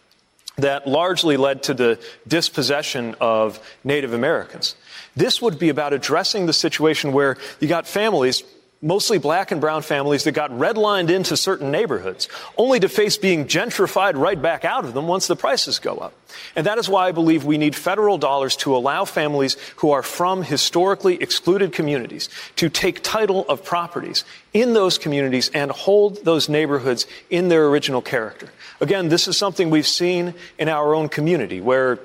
that 0.57 0.87
largely 0.87 1.37
led 1.37 1.63
to 1.63 1.73
the 1.73 1.99
dispossession 2.27 3.15
of 3.19 3.59
Native 3.83 4.13
Americans. 4.13 4.75
This 5.15 5.41
would 5.41 5.59
be 5.59 5.69
about 5.69 5.93
addressing 5.93 6.45
the 6.45 6.53
situation 6.53 7.11
where 7.11 7.37
you 7.59 7.67
got 7.67 7.87
families, 7.87 8.43
mostly 8.81 9.17
black 9.17 9.51
and 9.51 9.59
brown 9.59 9.81
families, 9.81 10.23
that 10.23 10.31
got 10.31 10.51
redlined 10.51 11.09
into 11.09 11.35
certain 11.35 11.69
neighborhoods, 11.71 12.29
only 12.57 12.79
to 12.79 12.87
face 12.87 13.17
being 13.17 13.45
gentrified 13.45 14.15
right 14.15 14.41
back 14.41 14.63
out 14.63 14.85
of 14.85 14.93
them 14.93 15.07
once 15.07 15.27
the 15.27 15.35
prices 15.35 15.79
go 15.79 15.97
up. 15.97 16.13
And 16.55 16.65
that 16.65 16.77
is 16.77 16.87
why 16.87 17.07
I 17.07 17.11
believe 17.11 17.43
we 17.43 17.57
need 17.57 17.75
federal 17.75 18.17
dollars 18.17 18.55
to 18.57 18.75
allow 18.75 19.03
families 19.03 19.57
who 19.77 19.91
are 19.91 20.03
from 20.03 20.43
historically 20.43 21.15
excluded 21.21 21.73
communities 21.73 22.29
to 22.55 22.69
take 22.69 23.03
title 23.03 23.45
of 23.49 23.65
properties 23.65 24.23
in 24.53 24.73
those 24.73 24.97
communities 24.97 25.51
and 25.53 25.71
hold 25.71 26.23
those 26.23 26.47
neighborhoods 26.47 27.05
in 27.29 27.49
their 27.49 27.67
original 27.67 28.01
character. 28.01 28.49
Again, 28.81 29.09
this 29.09 29.27
is 29.27 29.37
something 29.37 29.69
we've 29.69 29.87
seen 29.87 30.33
in 30.57 30.67
our 30.67 30.95
own 30.95 31.07
community 31.07 31.61
where 31.61 31.99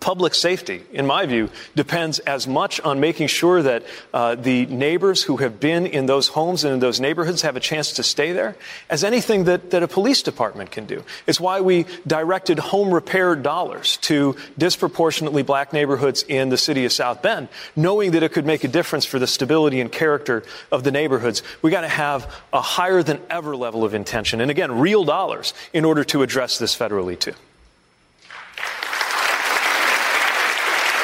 public 0.00 0.34
safety, 0.34 0.82
in 0.92 1.06
my 1.06 1.26
view, 1.26 1.50
depends 1.74 2.18
as 2.20 2.46
much 2.46 2.80
on 2.80 3.00
making 3.00 3.28
sure 3.28 3.62
that 3.62 3.84
uh, 4.14 4.34
the 4.34 4.66
neighbors 4.66 5.22
who 5.22 5.38
have 5.38 5.60
been 5.60 5.86
in 5.86 6.06
those 6.06 6.28
homes 6.28 6.64
and 6.64 6.74
in 6.74 6.80
those 6.80 7.00
neighborhoods 7.00 7.42
have 7.42 7.56
a 7.56 7.60
chance 7.60 7.92
to 7.92 8.02
stay 8.02 8.32
there 8.32 8.56
as 8.90 9.04
anything 9.04 9.44
that, 9.44 9.70
that 9.70 9.82
a 9.82 9.88
police 9.88 10.22
department 10.22 10.70
can 10.70 10.86
do. 10.86 11.02
It's 11.26 11.40
why 11.40 11.60
we 11.60 11.86
directed 12.06 12.58
home 12.58 12.92
repair 12.92 13.34
dollars 13.34 13.96
to 13.98 14.36
disproportionately 14.56 15.42
black 15.42 15.72
neighborhoods 15.72 16.24
in 16.28 16.48
the 16.48 16.58
city 16.58 16.84
of 16.84 16.92
South 16.92 17.22
Bend, 17.22 17.48
knowing 17.74 18.12
that 18.12 18.22
it 18.22 18.32
could 18.32 18.46
make 18.46 18.64
a 18.64 18.68
difference 18.68 19.04
for 19.04 19.18
the 19.18 19.26
stability 19.26 19.80
and 19.80 19.90
character 19.90 20.44
of 20.70 20.84
the 20.84 20.90
neighborhoods. 20.90 21.42
We 21.62 21.70
got 21.70 21.82
to 21.82 21.88
have 21.88 22.32
a 22.52 22.60
higher 22.60 23.02
than 23.02 23.20
ever 23.30 23.56
level 23.56 23.84
of 23.84 23.94
intention, 23.94 24.40
and 24.40 24.50
again, 24.50 24.78
real 24.78 25.04
dollars 25.04 25.54
in 25.72 25.84
order 25.84 26.04
to 26.04 26.22
address 26.22 26.58
this 26.58 26.76
federally 26.76 27.18
too. 27.18 27.34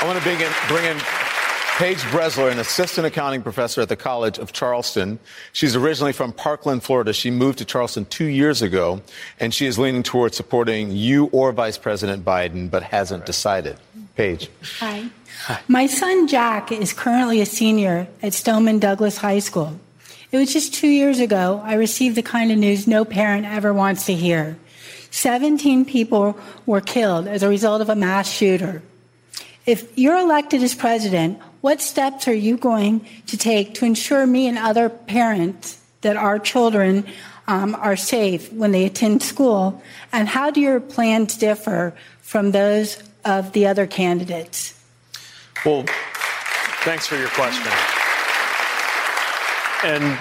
I 0.04 0.06
want 0.06 0.18
to 0.18 0.24
bring 0.24 0.38
in, 0.38 0.52
bring 0.68 0.84
in 0.84 0.98
Paige 1.78 2.02
Bresler, 2.12 2.52
an 2.52 2.58
assistant 2.58 3.06
accounting 3.06 3.40
professor 3.40 3.80
at 3.80 3.88
the 3.88 3.96
College 3.96 4.38
of 4.38 4.52
Charleston. 4.52 5.18
She's 5.54 5.74
originally 5.74 6.12
from 6.12 6.30
Parkland, 6.30 6.82
Florida. 6.82 7.14
She 7.14 7.30
moved 7.30 7.56
to 7.60 7.64
Charleston 7.64 8.04
two 8.04 8.26
years 8.26 8.60
ago, 8.60 9.00
and 9.40 9.54
she 9.54 9.64
is 9.64 9.78
leaning 9.78 10.02
towards 10.02 10.36
supporting 10.36 10.90
you 10.90 11.30
or 11.32 11.52
Vice 11.52 11.78
President 11.78 12.22
Biden, 12.22 12.70
but 12.70 12.82
hasn't 12.82 13.24
decided. 13.24 13.78
Paige. 14.14 14.50
Hi. 14.80 15.08
Hi. 15.46 15.60
My 15.68 15.86
son 15.86 16.28
Jack 16.28 16.70
is 16.70 16.92
currently 16.92 17.40
a 17.40 17.46
senior 17.46 18.06
at 18.22 18.34
Stoneman 18.34 18.80
Douglas 18.80 19.16
High 19.16 19.38
School. 19.38 19.80
It 20.32 20.36
was 20.36 20.52
just 20.52 20.74
two 20.74 20.88
years 20.88 21.18
ago 21.18 21.62
I 21.64 21.76
received 21.76 22.16
the 22.16 22.22
kind 22.22 22.52
of 22.52 22.58
news 22.58 22.86
no 22.86 23.06
parent 23.06 23.46
ever 23.46 23.72
wants 23.72 24.04
to 24.04 24.12
hear. 24.12 24.58
17 25.12 25.86
people 25.86 26.38
were 26.66 26.82
killed 26.82 27.26
as 27.26 27.42
a 27.42 27.48
result 27.48 27.80
of 27.80 27.88
a 27.88 27.96
mass 27.96 28.30
shooter. 28.30 28.82
If 29.66 29.96
you're 29.96 30.18
elected 30.18 30.62
as 30.62 30.74
president, 30.74 31.40
what 31.62 31.80
steps 31.80 32.28
are 32.28 32.34
you 32.34 32.58
going 32.58 33.06
to 33.28 33.38
take 33.38 33.74
to 33.74 33.86
ensure 33.86 34.26
me 34.26 34.46
and 34.46 34.58
other 34.58 34.90
parents 34.90 35.80
that 36.02 36.16
our 36.18 36.38
children 36.38 37.06
um, 37.46 37.74
are 37.74 37.96
safe 37.96 38.52
when 38.52 38.72
they 38.72 38.84
attend 38.84 39.22
school? 39.22 39.82
And 40.12 40.28
how 40.28 40.50
do 40.50 40.60
your 40.60 40.80
plans 40.80 41.38
differ 41.38 41.94
from 42.20 42.50
those 42.50 43.02
of 43.24 43.52
the 43.52 43.66
other 43.66 43.86
candidates? 43.86 44.78
Well, 45.64 45.86
thanks 46.82 47.06
for 47.06 47.16
your 47.16 47.28
question. 47.28 47.72
And 49.82 50.18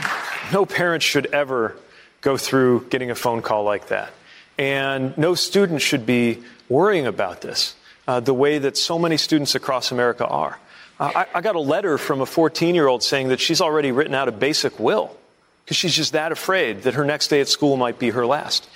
no 0.54 0.66
parent 0.66 1.04
should 1.04 1.26
ever 1.28 1.76
go 2.22 2.38
through 2.38 2.88
getting 2.90 3.12
a 3.12 3.16
phone 3.16 3.42
call 3.42 3.66
like 3.66 3.88
that. 3.88 4.14
And 4.58 5.18
no 5.18 5.36
student 5.36 5.82
should 5.82 6.06
be 6.06 6.44
worrying 6.70 7.08
about 7.08 7.42
this 7.42 7.76
uh, 8.08 8.20
the 8.20 8.34
way 8.34 8.58
that 8.58 8.78
so 8.78 9.00
many 9.00 9.18
students 9.18 9.56
across 9.56 9.92
America 9.92 10.26
are. 10.26 10.60
Uh, 11.00 11.12
I, 11.16 11.38
I 11.38 11.42
got 11.42 11.56
a 11.56 11.60
letter 11.60 11.98
from 11.98 12.22
a 12.22 12.26
14 12.26 12.76
year 12.76 12.88
old 12.88 13.04
saying 13.04 13.30
that 13.30 13.40
she's 13.40 13.62
already 13.62 13.92
written 13.92 14.14
out 14.14 14.28
a 14.28 14.32
basic 14.32 14.80
will 14.80 15.16
because 15.64 15.78
she's 15.78 15.96
just 15.96 16.14
that 16.14 16.32
afraid 16.32 16.84
that 16.84 16.96
her 16.96 17.06
next 17.06 17.30
day 17.30 17.42
at 17.42 17.48
school 17.48 17.78
might 17.78 18.00
be 18.00 18.10
her 18.10 18.26
last. 18.26 18.70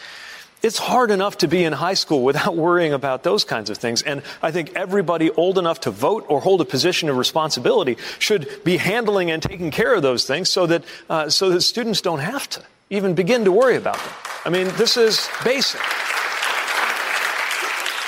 It's 0.63 0.79
hard 0.79 1.11
enough 1.11 1.37
to 1.39 1.47
be 1.47 1.63
in 1.63 1.73
high 1.73 1.93
school 1.93 2.23
without 2.23 2.55
worrying 2.65 2.93
about 2.93 3.23
those 3.23 3.43
kinds 3.43 3.69
of 3.69 3.77
things. 3.77 4.01
And 4.01 4.23
I 4.41 4.51
think 4.51 4.73
everybody 4.75 5.29
old 5.29 5.57
enough 5.57 5.81
to 5.81 5.91
vote 5.91 6.25
or 6.29 6.41
hold 6.41 6.61
a 6.61 6.65
position 6.65 7.09
of 7.09 7.17
responsibility 7.17 7.97
should 8.17 8.63
be 8.63 8.77
handling 8.77 9.29
and 9.29 9.41
taking 9.41 9.69
care 9.69 9.93
of 9.93 10.01
those 10.01 10.25
things 10.25 10.49
so 10.49 10.65
that, 10.65 10.83
uh, 11.09 11.29
so 11.29 11.49
that 11.51 11.61
students 11.61 12.01
don't 12.01 12.19
have 12.19 12.49
to 12.49 12.63
even 12.89 13.13
begin 13.13 13.45
to 13.45 13.51
worry 13.51 13.75
about 13.75 13.97
them. 13.99 14.13
I 14.45 14.49
mean, 14.49 14.67
this 14.77 14.97
is 14.97 15.29
basic. 15.43 15.81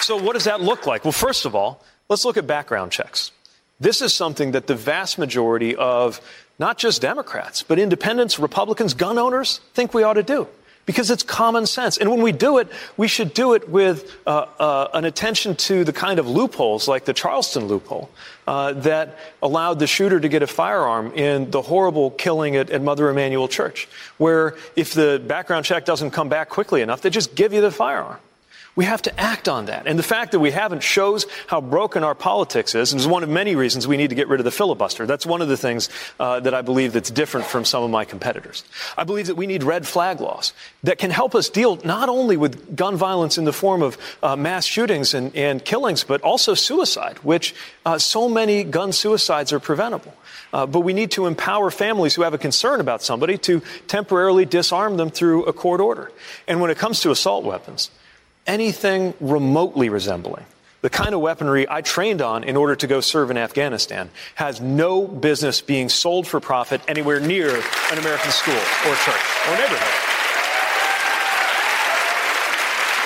So, 0.01 0.17
what 0.17 0.33
does 0.33 0.45
that 0.45 0.61
look 0.61 0.85
like? 0.85 1.03
Well, 1.03 1.11
first 1.11 1.45
of 1.45 1.55
all, 1.55 1.83
let's 2.07 2.25
look 2.25 2.37
at 2.37 2.47
background 2.47 2.91
checks. 2.91 3.31
This 3.79 4.01
is 4.01 4.13
something 4.13 4.51
that 4.51 4.67
the 4.67 4.75
vast 4.75 5.17
majority 5.17 5.75
of 5.75 6.19
not 6.57 6.77
just 6.77 7.01
Democrats, 7.01 7.63
but 7.63 7.79
independents, 7.79 8.37
Republicans, 8.39 8.93
gun 8.93 9.17
owners 9.17 9.59
think 9.73 9.93
we 9.93 10.03
ought 10.03 10.13
to 10.13 10.23
do 10.23 10.47
because 10.85 11.11
it's 11.11 11.21
common 11.21 11.67
sense. 11.67 11.97
And 11.97 12.09
when 12.09 12.21
we 12.21 12.31
do 12.31 12.57
it, 12.57 12.67
we 12.97 13.07
should 13.07 13.33
do 13.35 13.53
it 13.53 13.69
with 13.69 14.11
uh, 14.25 14.47
uh, 14.59 14.87
an 14.93 15.05
attention 15.05 15.55
to 15.55 15.83
the 15.83 15.93
kind 15.93 16.19
of 16.19 16.27
loopholes, 16.27 16.87
like 16.87 17.05
the 17.05 17.13
Charleston 17.13 17.67
loophole, 17.67 18.09
uh, 18.47 18.73
that 18.73 19.19
allowed 19.43 19.77
the 19.77 19.85
shooter 19.85 20.19
to 20.19 20.27
get 20.27 20.41
a 20.41 20.47
firearm 20.47 21.11
in 21.13 21.51
the 21.51 21.61
horrible 21.61 22.09
killing 22.09 22.55
at, 22.55 22.71
at 22.71 22.81
Mother 22.81 23.09
Emanuel 23.09 23.47
Church, 23.47 23.87
where 24.17 24.55
if 24.75 24.93
the 24.95 25.23
background 25.25 25.63
check 25.63 25.85
doesn't 25.85 26.09
come 26.09 26.27
back 26.27 26.49
quickly 26.49 26.81
enough, 26.81 27.01
they 27.01 27.11
just 27.11 27.35
give 27.35 27.53
you 27.53 27.61
the 27.61 27.71
firearm. 27.71 28.17
We 28.79 28.85
have 28.85 29.01
to 29.01 29.19
act 29.19 29.49
on 29.49 29.65
that. 29.65 29.87
And 29.87 29.99
the 29.99 30.03
fact 30.03 30.31
that 30.31 30.39
we 30.39 30.51
haven't 30.51 30.83
shows 30.83 31.25
how 31.47 31.59
broken 31.59 32.05
our 32.05 32.15
politics 32.15 32.75
is, 32.75 32.93
and 32.93 33.01
is 33.01 33.09
one 33.09 33.23
of 33.23 33.29
many 33.29 33.57
reasons 33.57 33.85
we 33.89 33.97
need 33.97 34.11
to 34.11 34.15
get 34.15 34.29
rid 34.29 34.39
of 34.39 34.45
the 34.45 34.51
filibuster. 34.51 35.05
That's 35.05 35.25
one 35.25 35.41
of 35.41 35.49
the 35.49 35.57
things 35.57 35.89
uh, 36.17 36.39
that 36.39 36.53
I 36.53 36.61
believe 36.61 36.93
that's 36.93 37.11
different 37.11 37.45
from 37.45 37.65
some 37.65 37.83
of 37.83 37.91
my 37.91 38.05
competitors. 38.05 38.63
I 38.97 39.03
believe 39.03 39.27
that 39.27 39.35
we 39.35 39.47
need 39.47 39.63
red 39.63 39.85
flag 39.85 40.21
laws 40.21 40.53
that 40.83 40.97
can 40.97 41.11
help 41.11 41.35
us 41.35 41.49
deal 41.49 41.75
not 41.83 42.07
only 42.07 42.37
with 42.37 42.73
gun 42.73 42.95
violence 42.95 43.37
in 43.37 43.43
the 43.43 43.51
form 43.51 43.81
of 43.81 43.97
uh, 44.23 44.37
mass 44.37 44.63
shootings 44.63 45.13
and, 45.13 45.35
and, 45.35 45.65
killings, 45.65 46.05
but 46.05 46.21
also 46.21 46.53
suicide, 46.53 47.17
which 47.17 47.53
uh, 47.85 47.97
so 47.97 48.29
many 48.29 48.63
gun 48.63 48.93
suicides 48.93 49.51
are 49.51 49.59
preventable. 49.59 50.13
Uh, 50.53 50.65
but 50.65 50.79
we 50.79 50.93
need 50.93 51.11
to 51.11 51.25
empower 51.25 51.69
families 51.69 52.15
who 52.15 52.21
have 52.21 52.33
a 52.33 52.37
concern 52.37 52.79
about 52.79 53.03
somebody 53.03 53.37
to 53.37 53.61
temporarily 53.87 54.45
disarm 54.45 54.95
them 54.95 55.09
through 55.09 55.43
a 55.43 55.51
court 55.51 55.81
order. 55.81 56.13
And 56.47 56.61
when 56.61 56.71
it 56.71 56.77
comes 56.77 57.01
to 57.01 57.11
assault 57.11 57.43
weapons, 57.43 57.91
anything 58.49 59.13
remotely 59.19 59.89
resembling 59.89 60.45
the 60.81 60.89
kind 60.89 61.13
of 61.13 61.21
weaponry 61.21 61.67
I 61.69 61.81
trained 61.81 62.21
on 62.21 62.43
in 62.43 62.55
order 62.55 62.75
to 62.75 62.87
go 62.87 63.01
serve 63.01 63.31
in 63.31 63.37
Afghanistan 63.37 64.09
has 64.35 64.61
no 64.61 65.05
business 65.07 65.61
being 65.61 65.89
sold 65.89 66.25
for 66.25 66.39
profit 66.39 66.81
anywhere 66.87 67.19
near 67.19 67.49
an 67.49 67.97
American 67.97 68.31
school 68.31 68.53
or 68.53 68.95
church 68.95 69.25
or 69.47 69.55
neighborhood. 69.57 69.93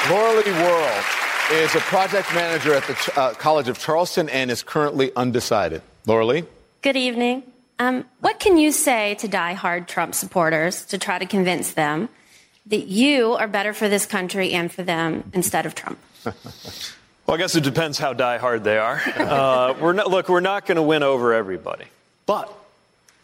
Laura 0.09 0.35
Lee 0.39 0.51
Worrell 0.51 1.03
is 1.51 1.73
a 1.75 1.79
project 1.79 2.33
manager 2.35 2.73
at 2.75 2.83
the 2.83 3.13
uh, 3.19 3.33
College 3.33 3.69
of 3.69 3.79
Charleston 3.79 4.29
and 4.29 4.51
is 4.51 4.61
currently 4.61 5.11
undecided. 5.15 5.81
Laura 6.05 6.43
Good 6.81 6.97
evening. 6.97 7.43
Um, 7.79 8.05
what 8.19 8.39
can 8.39 8.57
you 8.57 8.71
say 8.71 9.15
to 9.15 9.27
die-hard 9.27 9.87
Trump 9.87 10.13
supporters 10.13 10.85
to 10.87 10.97
try 10.97 11.17
to 11.17 11.25
convince 11.25 11.73
them 11.73 12.09
that 12.67 12.87
you 12.87 13.33
are 13.33 13.47
better 13.47 13.73
for 13.73 13.89
this 13.89 14.05
country 14.05 14.53
and 14.53 14.71
for 14.71 14.83
them 14.83 15.29
instead 15.33 15.65
of 15.65 15.75
Trump? 15.75 15.99
Well, 17.25 17.35
I 17.35 17.37
guess 17.37 17.55
it 17.55 17.63
depends 17.63 17.97
how 17.97 18.13
diehard 18.13 18.63
they 18.63 18.77
are. 18.77 19.01
Uh, 19.17 19.73
we're 19.79 19.93
not, 19.93 20.09
look, 20.09 20.27
we're 20.27 20.41
not 20.41 20.65
going 20.65 20.75
to 20.75 20.81
win 20.81 21.03
over 21.03 21.33
everybody. 21.33 21.85
But 22.25 22.53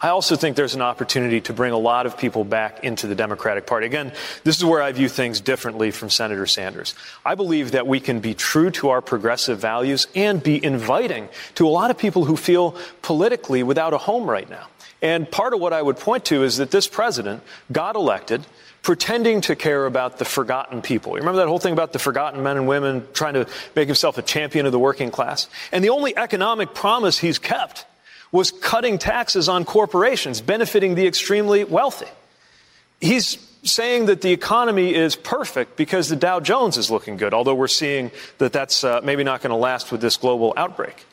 I 0.02 0.10
also 0.10 0.38
think 0.38 0.56
there's 0.56 0.76
an 0.76 0.82
opportunity 0.82 1.42
to 1.42 1.54
bring 1.54 1.74
a 1.74 1.78
lot 1.78 2.06
of 2.06 2.18
people 2.18 2.46
back 2.46 2.84
into 2.86 3.08
the 3.08 3.16
Democratic 3.16 3.68
Party. 3.68 3.86
Again, 3.86 4.14
this 4.46 4.58
is 4.58 4.64
where 4.64 4.82
I 4.82 4.92
view 4.94 5.10
things 5.10 5.42
differently 5.42 5.92
from 5.92 6.10
Senator 6.10 6.46
Sanders. 6.46 6.96
I 7.26 7.36
believe 7.36 7.72
that 7.72 7.86
we 7.86 8.00
can 8.00 8.22
be 8.22 8.34
true 8.34 8.72
to 8.72 8.90
our 8.90 9.02
progressive 9.02 9.60
values 9.60 10.08
and 10.16 10.42
be 10.42 10.64
inviting 10.64 11.28
to 11.56 11.68
a 11.68 11.70
lot 11.70 11.92
of 11.92 11.98
people 11.98 12.24
who 12.24 12.38
feel 12.38 12.78
politically 13.02 13.62
without 13.62 13.94
a 13.94 13.98
home 13.98 14.30
right 14.30 14.50
now. 14.50 14.68
And 15.02 15.30
part 15.30 15.54
of 15.54 15.60
what 15.60 15.74
I 15.74 15.82
would 15.82 15.98
point 15.98 16.26
to 16.26 16.44
is 16.44 16.58
that 16.58 16.72
this 16.72 16.88
president 16.88 17.44
got 17.72 17.96
elected 17.96 18.46
pretending 18.82 19.42
to 19.42 19.56
care 19.56 19.86
about 19.86 20.18
the 20.18 20.26
forgotten 20.26 20.82
people. 20.82 21.14
You 21.14 21.20
remember 21.20 21.40
that 21.40 21.48
whole 21.48 21.60
thing 21.60 21.74
about 21.74 21.94
the 21.94 22.00
forgotten 22.00 22.44
men 22.44 22.58
and 22.58 22.68
women 22.68 23.06
trying 23.14 23.34
to 23.34 23.48
make 23.76 23.88
himself 23.88 24.18
a 24.18 24.22
champion 24.22 24.66
of 24.66 24.72
the 24.72 24.80
working 24.80 25.12
class? 25.12 25.48
And 25.72 25.84
the 25.84 25.90
only 25.90 26.18
economic 26.18 26.74
promise 26.74 27.18
he's 27.18 27.40
kept 27.40 27.86
was 28.32 28.52
cutting 28.52 28.98
taxes 28.98 29.50
on 29.50 29.66
corporations, 29.66 30.42
benefiting 30.42 30.96
the 30.96 31.08
extremely 31.08 31.64
wealthy. 31.64 32.08
He's 33.02 33.38
saying 33.64 34.06
that 34.06 34.22
the 34.22 34.32
economy 34.32 34.94
is 34.94 35.16
perfect 35.16 35.76
because 35.76 36.10
the 36.10 36.16
Dow 36.16 36.40
Jones 36.40 36.78
is 36.78 36.90
looking 36.90 37.18
good, 37.18 37.34
although 37.34 37.56
we're 37.56 37.68
seeing 37.68 38.12
that 38.38 38.54
that's 38.54 38.84
uh, 38.84 39.02
maybe 39.04 39.24
not 39.24 39.42
going 39.42 39.52
to 39.52 39.58
last 39.58 39.92
with 39.92 40.02
this 40.02 40.18
global 40.18 40.54
outbreak. 40.56 41.06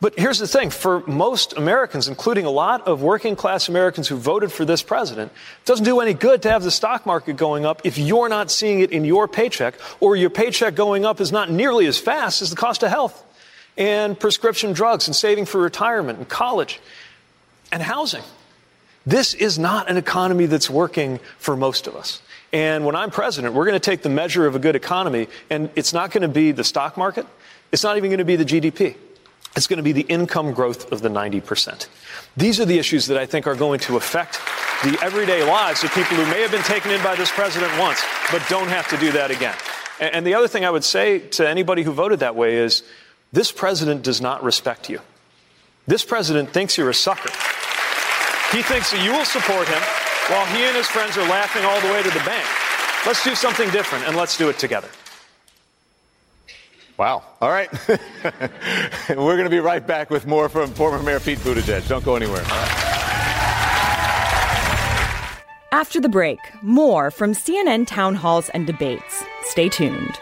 But 0.00 0.18
here's 0.18 0.38
the 0.38 0.48
thing 0.48 0.70
for 0.70 1.00
most 1.06 1.52
Americans, 1.58 2.08
including 2.08 2.46
a 2.46 2.50
lot 2.50 2.86
of 2.86 3.02
working 3.02 3.36
class 3.36 3.68
Americans 3.68 4.08
who 4.08 4.16
voted 4.16 4.50
for 4.50 4.64
this 4.64 4.82
president, 4.82 5.30
it 5.30 5.66
doesn't 5.66 5.84
do 5.84 6.00
any 6.00 6.14
good 6.14 6.40
to 6.42 6.50
have 6.50 6.62
the 6.62 6.70
stock 6.70 7.04
market 7.04 7.36
going 7.36 7.66
up 7.66 7.82
if 7.84 7.98
you're 7.98 8.30
not 8.30 8.50
seeing 8.50 8.80
it 8.80 8.92
in 8.92 9.04
your 9.04 9.28
paycheck, 9.28 9.74
or 10.00 10.16
your 10.16 10.30
paycheck 10.30 10.74
going 10.74 11.04
up 11.04 11.20
is 11.20 11.30
not 11.30 11.50
nearly 11.50 11.86
as 11.86 11.98
fast 11.98 12.40
as 12.40 12.48
the 12.48 12.56
cost 12.56 12.82
of 12.82 12.88
health 12.88 13.22
and 13.76 14.18
prescription 14.18 14.72
drugs 14.72 15.06
and 15.06 15.14
saving 15.14 15.44
for 15.44 15.60
retirement 15.60 16.18
and 16.18 16.28
college 16.30 16.80
and 17.70 17.82
housing. 17.82 18.22
This 19.04 19.34
is 19.34 19.58
not 19.58 19.90
an 19.90 19.98
economy 19.98 20.46
that's 20.46 20.70
working 20.70 21.20
for 21.38 21.56
most 21.56 21.86
of 21.86 21.94
us. 21.94 22.22
And 22.54 22.86
when 22.86 22.96
I'm 22.96 23.10
president, 23.10 23.54
we're 23.54 23.66
going 23.66 23.74
to 23.74 23.80
take 23.80 24.02
the 24.02 24.08
measure 24.08 24.46
of 24.46 24.56
a 24.56 24.58
good 24.58 24.76
economy, 24.76 25.28
and 25.50 25.68
it's 25.76 25.92
not 25.92 26.10
going 26.10 26.22
to 26.22 26.28
be 26.28 26.52
the 26.52 26.64
stock 26.64 26.96
market. 26.96 27.26
It's 27.70 27.84
not 27.84 27.98
even 27.98 28.08
going 28.08 28.18
to 28.18 28.24
be 28.24 28.36
the 28.36 28.44
GDP. 28.46 28.96
It's 29.56 29.66
going 29.66 29.78
to 29.78 29.82
be 29.82 29.92
the 29.92 30.02
income 30.02 30.52
growth 30.52 30.92
of 30.92 31.02
the 31.02 31.08
90%. 31.08 31.88
These 32.36 32.60
are 32.60 32.64
the 32.64 32.78
issues 32.78 33.06
that 33.06 33.18
I 33.18 33.26
think 33.26 33.46
are 33.46 33.56
going 33.56 33.80
to 33.80 33.96
affect 33.96 34.38
the 34.84 34.98
everyday 35.02 35.42
lives 35.42 35.82
of 35.82 35.92
people 35.92 36.16
who 36.16 36.24
may 36.30 36.40
have 36.40 36.52
been 36.52 36.62
taken 36.62 36.92
in 36.92 37.02
by 37.02 37.16
this 37.16 37.30
president 37.30 37.76
once, 37.78 38.02
but 38.30 38.42
don't 38.48 38.68
have 38.68 38.88
to 38.88 38.96
do 38.96 39.10
that 39.12 39.30
again. 39.30 39.56
And 39.98 40.26
the 40.26 40.34
other 40.34 40.48
thing 40.48 40.64
I 40.64 40.70
would 40.70 40.84
say 40.84 41.18
to 41.18 41.48
anybody 41.48 41.82
who 41.82 41.92
voted 41.92 42.20
that 42.20 42.36
way 42.36 42.56
is 42.56 42.84
this 43.32 43.52
president 43.52 44.02
does 44.02 44.20
not 44.20 44.42
respect 44.42 44.88
you. 44.88 45.00
This 45.86 46.04
president 46.04 46.50
thinks 46.50 46.78
you're 46.78 46.90
a 46.90 46.94
sucker. 46.94 47.30
He 48.56 48.62
thinks 48.62 48.92
that 48.92 49.02
you 49.04 49.12
will 49.12 49.24
support 49.24 49.68
him 49.68 49.82
while 50.28 50.46
he 50.46 50.62
and 50.62 50.76
his 50.76 50.86
friends 50.86 51.18
are 51.18 51.28
laughing 51.28 51.64
all 51.64 51.80
the 51.80 51.88
way 51.88 52.02
to 52.02 52.10
the 52.10 52.24
bank. 52.24 52.46
Let's 53.04 53.22
do 53.24 53.34
something 53.34 53.68
different 53.70 54.06
and 54.06 54.16
let's 54.16 54.38
do 54.38 54.48
it 54.48 54.58
together. 54.58 54.88
Wow. 57.00 57.24
All 57.40 57.48
right. 57.48 57.70
We're 59.08 59.16
going 59.16 59.44
to 59.44 59.48
be 59.48 59.58
right 59.58 59.86
back 59.86 60.10
with 60.10 60.26
more 60.26 60.50
from 60.50 60.70
former 60.70 61.02
Mayor 61.02 61.18
Pete 61.18 61.38
Buttigieg. 61.38 61.88
Don't 61.88 62.04
go 62.04 62.14
anywhere. 62.14 62.42
After 65.72 65.98
the 65.98 66.10
break, 66.10 66.38
more 66.60 67.10
from 67.10 67.32
CNN 67.32 67.86
town 67.86 68.14
halls 68.16 68.50
and 68.50 68.66
debates. 68.66 69.24
Stay 69.44 69.70
tuned. 69.70 70.20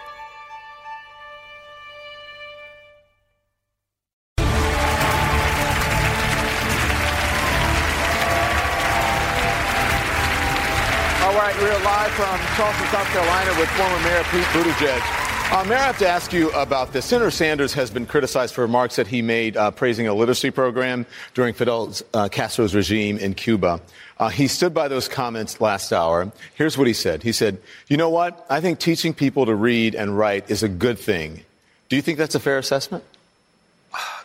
All 11.25 11.35
right, 11.35 11.57
we're 11.59 11.73
live 11.83 12.13
from 12.13 12.39
Charleston, 12.55 12.87
South 12.87 13.09
Carolina 13.09 13.51
with 13.59 13.69
former 13.71 13.99
Mayor 14.05 14.23
Pete 14.31 14.47
Buttigieg. 14.55 15.18
Uh, 15.51 15.65
Mayor, 15.65 15.79
I 15.79 15.87
have 15.87 15.99
to 15.99 16.09
ask 16.09 16.35
you 16.35 16.51
about 16.51 16.93
this. 16.93 17.07
Senator 17.07 17.31
Sanders 17.31 17.73
has 17.73 17.91
been 17.91 18.05
criticized 18.05 18.55
for 18.55 18.61
remarks 18.61 18.97
that 18.97 19.07
he 19.07 19.23
made 19.23 19.57
uh, 19.57 19.71
praising 19.71 20.07
a 20.07 20.13
literacy 20.13 20.51
program 20.51 21.07
during 21.33 21.55
Fidel 21.55 21.95
uh, 22.13 22.29
Castro's 22.29 22.75
regime 22.75 23.17
in 23.17 23.33
Cuba. 23.33 23.81
Uh, 24.19 24.29
he 24.29 24.47
stood 24.47 24.75
by 24.75 24.89
those 24.89 25.09
comments 25.09 25.59
last 25.59 25.91
hour. 25.91 26.31
Here's 26.55 26.77
what 26.77 26.87
he 26.87 26.93
said. 26.93 27.23
He 27.23 27.33
said, 27.33 27.57
You 27.89 27.97
know 27.97 28.11
what? 28.11 28.45
I 28.51 28.61
think 28.61 28.79
teaching 28.79 29.15
people 29.15 29.47
to 29.47 29.55
read 29.55 29.95
and 29.95 30.19
write 30.19 30.51
is 30.51 30.63
a 30.63 30.69
good 30.69 30.99
thing. 30.99 31.45
Do 31.89 31.97
you 31.97 32.03
think 32.03 32.19
that's 32.19 32.35
a 32.35 32.41
fair 32.41 32.59
assessment? 32.59 33.05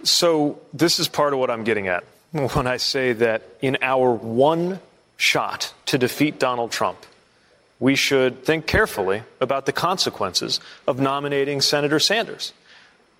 So, 0.04 0.60
this 0.74 1.00
is 1.00 1.08
part 1.08 1.32
of 1.32 1.40
what 1.40 1.50
I'm 1.50 1.64
getting 1.64 1.88
at 1.88 2.04
when 2.32 2.68
I 2.68 2.76
say 2.76 3.14
that 3.14 3.44
in 3.62 3.78
our 3.82 4.12
one 4.12 4.82
shot 5.16 5.74
to 5.86 5.98
defeat 5.98 6.38
Donald 6.38 6.72
Trump, 6.72 6.98
we 7.84 7.96
should 7.96 8.46
think 8.46 8.66
carefully 8.66 9.24
about 9.42 9.66
the 9.66 9.74
consequences 9.74 10.62
of 10.88 11.02
nominating 11.02 11.60
Senator 11.60 12.00
Sanders. 12.00 12.54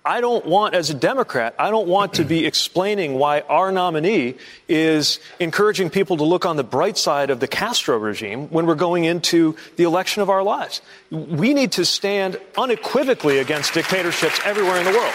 I 0.06 0.22
don't 0.22 0.46
want, 0.46 0.74
as 0.74 0.88
a 0.88 0.94
Democrat, 0.94 1.54
I 1.58 1.68
don't 1.68 1.86
want 1.86 2.14
to 2.14 2.24
be 2.24 2.46
explaining 2.46 3.18
why 3.18 3.40
our 3.40 3.70
nominee 3.70 4.36
is 4.66 5.20
encouraging 5.38 5.90
people 5.90 6.16
to 6.16 6.24
look 6.24 6.46
on 6.46 6.56
the 6.56 6.64
bright 6.64 6.96
side 6.96 7.28
of 7.28 7.40
the 7.40 7.46
Castro 7.46 7.98
regime 7.98 8.48
when 8.48 8.64
we're 8.64 8.74
going 8.74 9.04
into 9.04 9.54
the 9.76 9.84
election 9.84 10.22
of 10.22 10.30
our 10.30 10.42
lives. 10.42 10.80
We 11.10 11.52
need 11.52 11.72
to 11.72 11.84
stand 11.84 12.40
unequivocally 12.56 13.40
against 13.40 13.74
dictatorships 13.74 14.40
everywhere 14.46 14.78
in 14.78 14.86
the 14.86 14.92
world. 14.92 15.14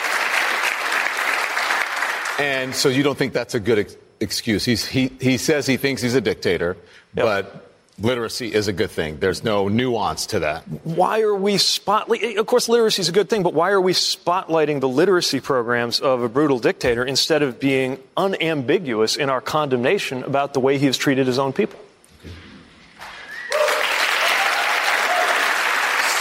And 2.38 2.76
so 2.76 2.88
you 2.88 3.02
don't 3.02 3.18
think 3.18 3.34
that's 3.34 3.56
a 3.56 3.60
good 3.60 3.80
ex- 3.80 3.98
excuse? 4.20 4.64
He's, 4.64 4.86
he, 4.86 5.08
he 5.20 5.38
says 5.38 5.66
he 5.66 5.78
thinks 5.78 6.04
he's 6.04 6.14
a 6.14 6.22
dictator, 6.22 6.78
yep. 7.16 7.26
but 7.26 7.69
literacy 8.02 8.54
is 8.54 8.68
a 8.68 8.74
good 8.74 8.92
thing. 8.92 9.20
There's 9.20 9.44
no 9.44 9.68
nuance 9.68 10.26
to 10.28 10.40
that. 10.40 10.64
Why 10.84 11.22
are 11.22 11.36
we 11.36 11.56
spotlighting? 11.56 12.38
Of 12.38 12.46
course, 12.46 12.70
literacy 12.70 13.02
is 13.02 13.10
a 13.10 13.12
good 13.12 13.30
thing, 13.30 13.44
but 13.44 13.54
why 13.54 13.72
are 13.72 13.82
we 13.82 13.94
spotlighting 13.94 14.80
the 14.80 14.90
literacy 14.90 15.40
programs 15.40 16.00
of 16.00 16.24
a 16.24 16.30
brutal 16.30 16.60
dictator 16.60 17.04
instead 17.04 17.42
of 17.42 17.60
being 17.60 18.00
unambiguous 18.18 19.16
in 19.16 19.30
our 19.30 19.42
condemnation 19.42 20.24
about 20.24 20.54
the 20.54 20.60
way 20.60 20.78
he 20.78 20.86
has 20.86 20.98
treated 20.98 21.28
his 21.28 21.40
own 21.40 21.54
people? 21.54 21.80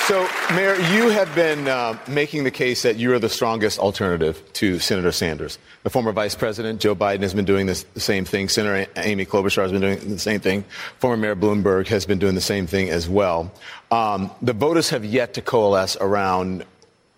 So, 0.09 0.27
Mayor, 0.55 0.75
you 0.95 1.11
have 1.11 1.35
been 1.35 1.69
uh, 1.69 1.99
making 2.09 2.45
the 2.45 2.51
case 2.51 2.81
that 2.81 2.97
you 2.97 3.13
are 3.13 3.19
the 3.19 3.29
strongest 3.29 3.79
alternative 3.79 4.43
to 4.55 4.79
Senator 4.79 5.13
Sanders. 5.13 5.59
The 5.83 5.91
former 5.91 6.13
Vice 6.13 6.35
President 6.35 6.81
Joe 6.81 6.97
Biden 6.97 7.21
has 7.21 7.35
been 7.35 7.45
doing 7.45 7.67
this, 7.67 7.83
the 7.93 8.01
same 8.01 8.25
thing. 8.25 8.49
Senator 8.49 8.91
Amy 8.97 9.27
Klobuchar 9.27 9.61
has 9.61 9.71
been 9.71 9.83
doing 9.83 9.99
the 10.09 10.19
same 10.19 10.41
thing. 10.41 10.65
Former 10.99 11.19
Mayor 11.19 11.37
Bloomberg 11.37 11.89
has 11.89 12.07
been 12.07 12.19
doing 12.19 12.35
the 12.35 12.41
same 12.41 12.67
thing 12.67 12.89
as 12.89 13.07
well. 13.07 13.53
Um, 13.91 14.31
the 14.41 14.55
voters 14.55 14.89
have 14.89 15.05
yet 15.05 15.35
to 15.35 15.43
coalesce 15.43 15.99
around 16.01 16.65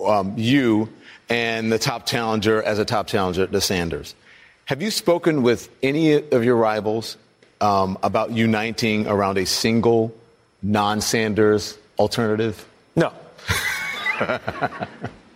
um, 0.04 0.34
you 0.36 0.88
and 1.28 1.70
the 1.70 1.78
top 1.78 2.06
challenger 2.06 2.60
as 2.60 2.80
a 2.80 2.84
top 2.84 3.06
challenger 3.06 3.46
to 3.46 3.60
Sanders. 3.60 4.16
Have 4.64 4.82
you 4.82 4.90
spoken 4.90 5.44
with 5.44 5.68
any 5.80 6.14
of 6.14 6.42
your 6.42 6.56
rivals 6.56 7.18
um, 7.60 7.98
about 8.02 8.32
uniting 8.32 9.06
around 9.06 9.38
a 9.38 9.46
single 9.46 10.12
non-Sanders 10.60 11.78
alternative? 11.96 12.66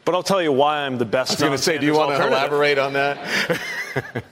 But 0.04 0.14
I'll 0.14 0.22
tell 0.22 0.42
you 0.42 0.52
why 0.52 0.80
I'm 0.80 0.98
the 0.98 1.06
best. 1.06 1.30
I 1.30 1.34
was 1.34 1.40
going 1.40 1.52
to 1.52 1.58
say, 1.58 1.78
do 1.78 1.86
you 1.86 1.94
want 1.94 2.14
to 2.16 2.26
elaborate 2.26 2.76
on 2.76 2.92
that? 2.92 3.16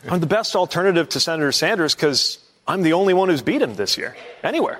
I'm 0.08 0.20
the 0.20 0.26
best 0.26 0.54
alternative 0.54 1.08
to 1.10 1.20
Senator 1.20 1.50
Sanders 1.50 1.94
because 1.94 2.38
I'm 2.68 2.82
the 2.82 2.92
only 2.92 3.14
one 3.14 3.30
who's 3.30 3.42
beat 3.42 3.62
him 3.62 3.74
this 3.74 3.96
year, 3.96 4.14
anywhere. 4.42 4.78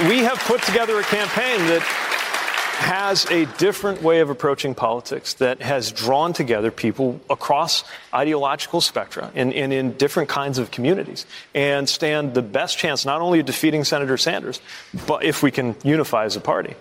We 0.00 0.18
have 0.18 0.38
put 0.40 0.62
together 0.62 0.98
a 0.98 1.02
campaign 1.04 1.58
that 1.66 1.82
has 2.78 3.26
a 3.26 3.44
different 3.58 4.02
way 4.02 4.20
of 4.20 4.30
approaching 4.30 4.72
politics 4.72 5.34
that 5.34 5.60
has 5.60 5.90
drawn 5.90 6.32
together 6.32 6.70
people 6.70 7.20
across 7.28 7.82
ideological 8.14 8.80
spectra 8.80 9.32
and, 9.34 9.52
and, 9.52 9.72
in 9.72 9.92
different 9.94 10.28
kinds 10.28 10.58
of 10.58 10.70
communities 10.70 11.26
and 11.56 11.88
stand 11.88 12.34
the 12.34 12.42
best 12.42 12.78
chance 12.78 13.04
not 13.04 13.20
only 13.20 13.40
of 13.40 13.46
defeating 13.46 13.82
Senator 13.82 14.16
Sanders, 14.16 14.60
but 15.08 15.24
if 15.24 15.42
we 15.42 15.50
can 15.50 15.74
unify 15.82 16.24
as 16.24 16.36
a 16.36 16.40
party, 16.40 16.76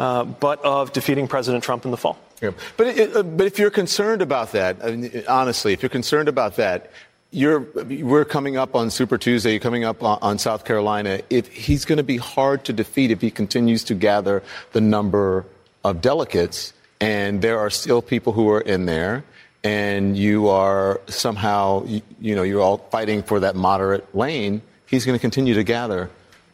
uh, 0.00 0.24
but 0.24 0.64
of 0.64 0.94
defeating 0.94 1.28
President 1.28 1.62
Trump 1.62 1.84
in 1.84 1.90
the 1.90 1.96
fall. 1.98 2.18
Yeah. 2.40 2.52
But, 2.78 2.86
it, 2.86 3.36
but 3.36 3.46
if 3.46 3.58
you're 3.58 3.70
concerned 3.70 4.22
about 4.22 4.52
that, 4.52 4.78
I 4.82 4.96
mean, 4.96 5.24
honestly, 5.28 5.74
if 5.74 5.82
you're 5.82 5.90
concerned 5.90 6.26
about 6.26 6.56
that, 6.56 6.90
you're, 7.32 7.60
we're 7.60 8.24
coming 8.24 8.56
up 8.56 8.74
on 8.74 8.88
Super 8.88 9.18
Tuesday. 9.18 9.50
You're 9.50 9.60
coming 9.60 9.84
up 9.84 10.02
on, 10.02 10.18
on 10.22 10.38
South 10.38 10.64
Carolina. 10.64 11.20
If 11.28 11.48
he's 11.48 11.84
going 11.84 11.98
to 11.98 12.02
be 12.02 12.16
hard 12.16 12.64
to 12.64 12.72
defeat 12.72 13.10
if 13.10 13.20
he 13.20 13.30
continues 13.30 13.84
to 13.84 13.94
gather 13.94 14.42
the 14.72 14.80
number 14.80 15.44
of 15.84 16.00
delegates, 16.00 16.72
and 16.98 17.42
there 17.42 17.58
are 17.58 17.68
still 17.68 18.00
people 18.00 18.32
who 18.32 18.48
are 18.48 18.62
in 18.62 18.86
there, 18.86 19.22
and 19.62 20.16
you 20.16 20.48
are 20.48 21.02
somehow, 21.08 21.84
you, 21.84 22.00
you 22.22 22.34
know, 22.34 22.42
you're 22.42 22.62
all 22.62 22.78
fighting 22.90 23.22
for 23.22 23.40
that 23.40 23.54
moderate 23.54 24.14
lane. 24.14 24.62
He's 24.86 25.04
going 25.04 25.18
to 25.18 25.20
continue 25.20 25.52
to 25.52 25.62
gather 25.62 26.08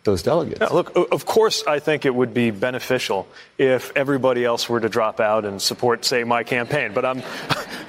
those 0.06 0.22
delegates. 0.22 0.60
Yeah, 0.62 0.68
look, 0.68 0.96
of 1.12 1.26
course, 1.26 1.62
I 1.66 1.78
think 1.78 2.06
it 2.06 2.14
would 2.14 2.32
be 2.32 2.50
beneficial 2.50 3.28
if 3.58 3.94
everybody 3.94 4.44
else 4.44 4.68
were 4.68 4.80
to 4.80 4.88
drop 4.88 5.20
out 5.20 5.44
and 5.44 5.60
support, 5.60 6.06
say, 6.06 6.24
my 6.24 6.42
campaign. 6.42 6.92
But 6.94 7.04
I'm, 7.04 7.22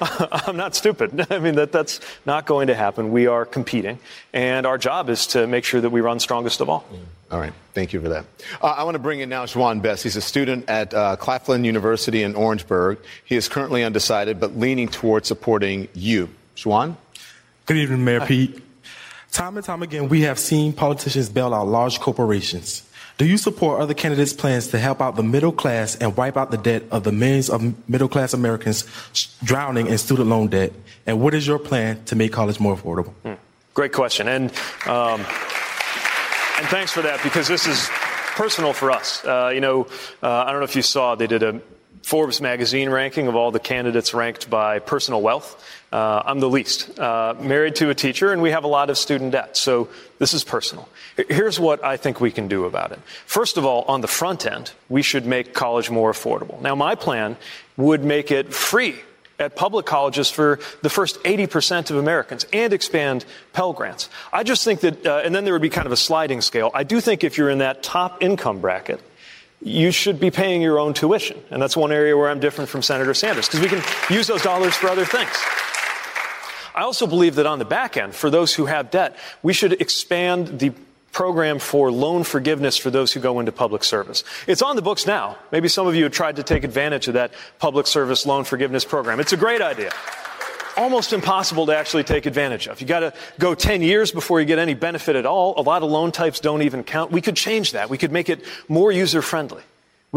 I'm 0.00 0.56
not 0.56 0.74
stupid. 0.74 1.26
I 1.30 1.38
mean, 1.38 1.54
that, 1.54 1.72
that's 1.72 2.00
not 2.26 2.44
going 2.44 2.66
to 2.66 2.74
happen. 2.74 3.10
We 3.10 3.26
are 3.26 3.46
competing, 3.46 3.98
and 4.34 4.66
our 4.66 4.76
job 4.76 5.08
is 5.08 5.28
to 5.28 5.46
make 5.46 5.64
sure 5.64 5.80
that 5.80 5.90
we 5.90 6.02
run 6.02 6.20
strongest 6.20 6.60
of 6.60 6.68
all. 6.68 6.84
All 7.30 7.40
right. 7.40 7.52
Thank 7.74 7.92
you 7.92 8.00
for 8.00 8.08
that. 8.08 8.24
Uh, 8.60 8.68
I 8.68 8.84
want 8.84 8.94
to 8.94 8.98
bring 8.98 9.20
in 9.20 9.28
now 9.28 9.46
Juan 9.46 9.80
Best. 9.80 10.02
He's 10.02 10.16
a 10.16 10.20
student 10.20 10.68
at 10.68 10.94
uh, 10.94 11.16
Claflin 11.16 11.64
University 11.64 12.22
in 12.22 12.34
Orangeburg. 12.34 12.98
He 13.24 13.36
is 13.36 13.48
currently 13.48 13.84
undecided, 13.84 14.40
but 14.40 14.56
leaning 14.56 14.88
towards 14.88 15.28
supporting 15.28 15.88
you. 15.94 16.30
Juan? 16.64 16.96
Good 17.66 17.76
evening, 17.76 18.04
Mayor 18.04 18.20
Pete. 18.26 18.62
Time 19.38 19.56
and 19.56 19.64
time 19.64 19.84
again, 19.84 20.08
we 20.08 20.22
have 20.22 20.36
seen 20.36 20.72
politicians 20.72 21.28
bail 21.28 21.54
out 21.54 21.68
large 21.68 22.00
corporations. 22.00 22.82
Do 23.18 23.24
you 23.24 23.38
support 23.38 23.80
other 23.80 23.94
candidates' 23.94 24.32
plans 24.32 24.66
to 24.68 24.80
help 24.80 25.00
out 25.00 25.14
the 25.14 25.22
middle 25.22 25.52
class 25.52 25.94
and 25.94 26.16
wipe 26.16 26.36
out 26.36 26.50
the 26.50 26.56
debt 26.56 26.82
of 26.90 27.04
the 27.04 27.12
millions 27.12 27.48
of 27.48 27.88
middle 27.88 28.08
class 28.08 28.34
Americans 28.34 28.84
drowning 29.44 29.86
in 29.86 29.96
student 29.96 30.28
loan 30.28 30.48
debt? 30.48 30.72
And 31.06 31.20
what 31.20 31.34
is 31.34 31.46
your 31.46 31.60
plan 31.60 32.02
to 32.06 32.16
make 32.16 32.32
college 32.32 32.58
more 32.58 32.74
affordable? 32.74 33.12
Hmm. 33.22 33.34
Great 33.74 33.92
question. 33.92 34.26
And, 34.26 34.50
um, 34.86 35.20
and 35.20 36.66
thanks 36.66 36.90
for 36.90 37.02
that 37.02 37.20
because 37.22 37.46
this 37.46 37.68
is 37.68 37.88
personal 38.34 38.72
for 38.72 38.90
us. 38.90 39.24
Uh, 39.24 39.52
you 39.54 39.60
know, 39.60 39.86
uh, 40.20 40.28
I 40.28 40.50
don't 40.50 40.58
know 40.58 40.64
if 40.64 40.74
you 40.74 40.82
saw, 40.82 41.14
they 41.14 41.28
did 41.28 41.44
a 41.44 41.60
Forbes 42.08 42.40
magazine 42.40 42.88
ranking 42.88 43.28
of 43.28 43.36
all 43.36 43.50
the 43.50 43.60
candidates 43.60 44.14
ranked 44.14 44.48
by 44.48 44.78
personal 44.78 45.20
wealth. 45.20 45.62
Uh, 45.92 46.22
I'm 46.24 46.40
the 46.40 46.48
least. 46.48 46.98
Uh, 46.98 47.34
married 47.38 47.76
to 47.76 47.90
a 47.90 47.94
teacher, 47.94 48.32
and 48.32 48.40
we 48.40 48.50
have 48.50 48.64
a 48.64 48.66
lot 48.66 48.88
of 48.88 48.96
student 48.96 49.32
debt. 49.32 49.58
So 49.58 49.90
this 50.18 50.32
is 50.32 50.42
personal. 50.42 50.88
Here's 51.28 51.60
what 51.60 51.84
I 51.84 51.98
think 51.98 52.18
we 52.18 52.30
can 52.30 52.48
do 52.48 52.64
about 52.64 52.92
it. 52.92 53.00
First 53.26 53.58
of 53.58 53.66
all, 53.66 53.82
on 53.88 54.00
the 54.00 54.08
front 54.08 54.46
end, 54.46 54.72
we 54.88 55.02
should 55.02 55.26
make 55.26 55.52
college 55.52 55.90
more 55.90 56.10
affordable. 56.10 56.58
Now, 56.62 56.74
my 56.74 56.94
plan 56.94 57.36
would 57.76 58.02
make 58.02 58.30
it 58.30 58.54
free 58.54 58.96
at 59.38 59.54
public 59.54 59.84
colleges 59.84 60.30
for 60.30 60.60
the 60.80 60.88
first 60.88 61.22
80% 61.24 61.90
of 61.90 61.98
Americans 61.98 62.46
and 62.54 62.72
expand 62.72 63.26
Pell 63.52 63.74
Grants. 63.74 64.08
I 64.32 64.44
just 64.44 64.64
think 64.64 64.80
that, 64.80 65.04
uh, 65.04 65.20
and 65.22 65.34
then 65.34 65.44
there 65.44 65.52
would 65.52 65.60
be 65.60 65.68
kind 65.68 65.84
of 65.84 65.92
a 65.92 65.96
sliding 65.96 66.40
scale. 66.40 66.70
I 66.72 66.84
do 66.84 67.02
think 67.02 67.22
if 67.22 67.36
you're 67.36 67.50
in 67.50 67.58
that 67.58 67.82
top 67.82 68.22
income 68.22 68.62
bracket, 68.62 69.02
you 69.60 69.90
should 69.90 70.20
be 70.20 70.30
paying 70.30 70.62
your 70.62 70.78
own 70.78 70.94
tuition. 70.94 71.38
And 71.50 71.60
that's 71.60 71.76
one 71.76 71.92
area 71.92 72.16
where 72.16 72.28
I'm 72.28 72.40
different 72.40 72.70
from 72.70 72.82
Senator 72.82 73.14
Sanders, 73.14 73.46
because 73.46 73.60
we 73.60 73.68
can 73.68 73.82
use 74.08 74.26
those 74.26 74.42
dollars 74.42 74.74
for 74.74 74.88
other 74.88 75.04
things. 75.04 75.30
I 76.74 76.82
also 76.82 77.06
believe 77.06 77.34
that 77.36 77.46
on 77.46 77.58
the 77.58 77.64
back 77.64 77.96
end, 77.96 78.14
for 78.14 78.30
those 78.30 78.54
who 78.54 78.66
have 78.66 78.90
debt, 78.90 79.16
we 79.42 79.52
should 79.52 79.80
expand 79.80 80.60
the 80.60 80.72
program 81.10 81.58
for 81.58 81.90
loan 81.90 82.22
forgiveness 82.22 82.76
for 82.76 82.90
those 82.90 83.12
who 83.12 83.18
go 83.18 83.40
into 83.40 83.50
public 83.50 83.82
service. 83.82 84.22
It's 84.46 84.62
on 84.62 84.76
the 84.76 84.82
books 84.82 85.06
now. 85.06 85.36
Maybe 85.50 85.66
some 85.66 85.88
of 85.88 85.96
you 85.96 86.04
have 86.04 86.12
tried 86.12 86.36
to 86.36 86.44
take 86.44 86.62
advantage 86.62 87.08
of 87.08 87.14
that 87.14 87.32
public 87.58 87.88
service 87.88 88.26
loan 88.26 88.44
forgiveness 88.44 88.84
program. 88.84 89.18
It's 89.18 89.32
a 89.32 89.36
great 89.36 89.60
idea. 89.60 89.90
Almost 90.78 91.12
impossible 91.12 91.66
to 91.66 91.76
actually 91.76 92.04
take 92.04 92.24
advantage 92.26 92.68
of. 92.68 92.80
You 92.80 92.86
got 92.86 93.00
to 93.00 93.12
go 93.40 93.52
10 93.56 93.82
years 93.82 94.12
before 94.12 94.38
you 94.38 94.46
get 94.46 94.60
any 94.60 94.74
benefit 94.74 95.16
at 95.16 95.26
all. 95.26 95.54
A 95.56 95.62
lot 95.62 95.82
of 95.82 95.90
loan 95.90 96.12
types 96.12 96.38
don't 96.38 96.62
even 96.62 96.84
count. 96.84 97.10
We 97.10 97.20
could 97.20 97.34
change 97.34 97.72
that. 97.72 97.90
We 97.90 97.98
could 97.98 98.12
make 98.12 98.28
it 98.28 98.44
more 98.68 98.92
user 98.92 99.20
friendly. 99.20 99.62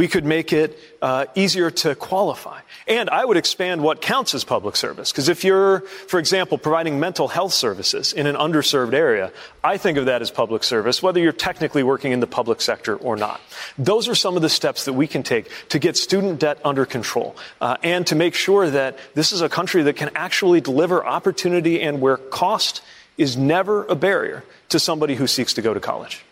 We 0.01 0.07
could 0.07 0.25
make 0.25 0.51
it 0.51 0.79
uh, 0.99 1.27
easier 1.35 1.69
to 1.69 1.93
qualify. 1.93 2.61
And 2.87 3.07
I 3.07 3.23
would 3.23 3.37
expand 3.37 3.83
what 3.83 4.01
counts 4.01 4.33
as 4.33 4.43
public 4.43 4.75
service. 4.75 5.11
Because 5.11 5.29
if 5.29 5.43
you're, 5.43 5.81
for 5.81 6.19
example, 6.19 6.57
providing 6.57 6.99
mental 6.99 7.27
health 7.27 7.53
services 7.53 8.11
in 8.11 8.25
an 8.25 8.35
underserved 8.35 8.95
area, 8.95 9.31
I 9.63 9.77
think 9.77 9.99
of 9.99 10.07
that 10.07 10.23
as 10.23 10.31
public 10.31 10.63
service, 10.63 11.03
whether 11.03 11.19
you're 11.19 11.31
technically 11.31 11.83
working 11.83 12.13
in 12.13 12.19
the 12.19 12.25
public 12.25 12.61
sector 12.61 12.95
or 12.95 13.15
not. 13.15 13.41
Those 13.77 14.09
are 14.09 14.15
some 14.15 14.35
of 14.35 14.41
the 14.41 14.49
steps 14.49 14.85
that 14.85 14.93
we 14.93 15.05
can 15.05 15.21
take 15.21 15.51
to 15.69 15.77
get 15.77 15.95
student 15.95 16.39
debt 16.39 16.57
under 16.65 16.87
control 16.87 17.35
uh, 17.61 17.77
and 17.83 18.07
to 18.07 18.15
make 18.15 18.33
sure 18.33 18.71
that 18.71 18.97
this 19.13 19.31
is 19.31 19.41
a 19.41 19.49
country 19.49 19.83
that 19.83 19.97
can 19.97 20.09
actually 20.15 20.61
deliver 20.61 21.05
opportunity 21.05 21.79
and 21.79 22.01
where 22.01 22.17
cost 22.17 22.81
is 23.19 23.37
never 23.37 23.85
a 23.85 23.93
barrier 23.93 24.43
to 24.69 24.79
somebody 24.79 25.13
who 25.13 25.27
seeks 25.27 25.53
to 25.53 25.61
go 25.61 25.75
to 25.75 25.79
college. 25.79 26.25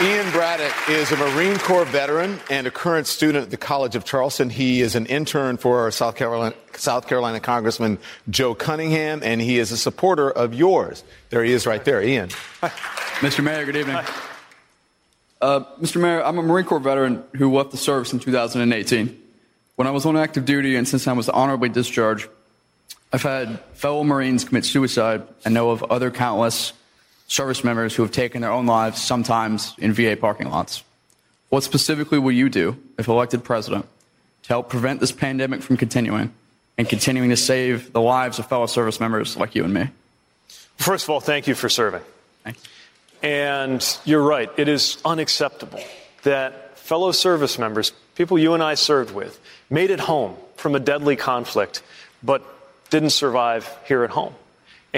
Ian 0.00 0.30
Braddock 0.30 0.72
is 0.88 1.10
a 1.10 1.16
Marine 1.16 1.58
Corps 1.58 1.84
veteran 1.84 2.38
and 2.48 2.68
a 2.68 2.70
current 2.70 3.08
student 3.08 3.42
at 3.42 3.50
the 3.50 3.56
College 3.56 3.96
of 3.96 4.04
Charleston. 4.04 4.48
He 4.48 4.80
is 4.80 4.94
an 4.94 5.06
intern 5.06 5.56
for 5.56 5.90
South 5.90 6.14
Carolina, 6.14 6.54
South 6.74 7.08
Carolina 7.08 7.40
Congressman 7.40 7.98
Joe 8.30 8.54
Cunningham, 8.54 9.22
and 9.24 9.40
he 9.40 9.58
is 9.58 9.72
a 9.72 9.76
supporter 9.76 10.30
of 10.30 10.54
yours. 10.54 11.02
There 11.30 11.42
he 11.42 11.52
is 11.52 11.66
right 11.66 11.84
there. 11.84 12.00
Ian. 12.00 12.30
Hi. 12.60 12.68
Mr. 13.26 13.42
Mayor, 13.42 13.64
good 13.64 13.74
evening. 13.74 13.96
Uh, 15.40 15.64
Mr. 15.80 16.00
Mayor, 16.00 16.22
I'm 16.22 16.38
a 16.38 16.42
Marine 16.42 16.64
Corps 16.64 16.78
veteran 16.78 17.24
who 17.34 17.52
left 17.52 17.72
the 17.72 17.76
service 17.76 18.12
in 18.12 18.20
2018. 18.20 19.20
When 19.74 19.88
I 19.88 19.90
was 19.90 20.06
on 20.06 20.16
active 20.16 20.44
duty 20.44 20.76
and 20.76 20.86
since 20.86 21.08
I 21.08 21.12
was 21.12 21.28
honorably 21.28 21.70
discharged, 21.70 22.28
I've 23.12 23.22
had 23.22 23.58
fellow 23.72 24.04
Marines 24.04 24.44
commit 24.44 24.64
suicide 24.64 25.26
and 25.44 25.54
know 25.54 25.70
of 25.70 25.82
other 25.82 26.12
countless 26.12 26.72
service 27.28 27.62
members 27.62 27.94
who 27.94 28.02
have 28.02 28.10
taken 28.10 28.42
their 28.42 28.50
own 28.50 28.66
lives, 28.66 29.00
sometimes 29.00 29.74
in 29.78 29.92
VA 29.92 30.16
parking 30.16 30.50
lots. 30.50 30.82
What 31.50 31.62
specifically 31.62 32.18
will 32.18 32.32
you 32.32 32.48
do, 32.48 32.76
if 32.98 33.06
elected 33.06 33.44
president, 33.44 33.86
to 34.42 34.48
help 34.48 34.68
prevent 34.68 35.00
this 35.00 35.12
pandemic 35.12 35.62
from 35.62 35.76
continuing 35.76 36.32
and 36.76 36.88
continuing 36.88 37.30
to 37.30 37.36
save 37.36 37.92
the 37.92 38.00
lives 38.00 38.38
of 38.38 38.46
fellow 38.46 38.66
service 38.66 38.98
members 38.98 39.36
like 39.36 39.54
you 39.54 39.64
and 39.64 39.72
me? 39.72 39.88
First 40.76 41.04
of 41.04 41.10
all, 41.10 41.20
thank 41.20 41.46
you 41.46 41.54
for 41.54 41.68
serving. 41.68 42.02
You. 42.46 42.52
And 43.22 43.98
you're 44.04 44.22
right, 44.22 44.50
it 44.56 44.68
is 44.68 44.98
unacceptable 45.04 45.80
that 46.22 46.78
fellow 46.78 47.12
service 47.12 47.58
members, 47.58 47.92
people 48.14 48.38
you 48.38 48.54
and 48.54 48.62
I 48.62 48.74
served 48.74 49.14
with, 49.14 49.38
made 49.68 49.90
it 49.90 50.00
home 50.00 50.36
from 50.56 50.74
a 50.74 50.80
deadly 50.80 51.16
conflict, 51.16 51.82
but 52.22 52.42
didn't 52.90 53.10
survive 53.10 53.68
here 53.86 54.04
at 54.04 54.10
home. 54.10 54.34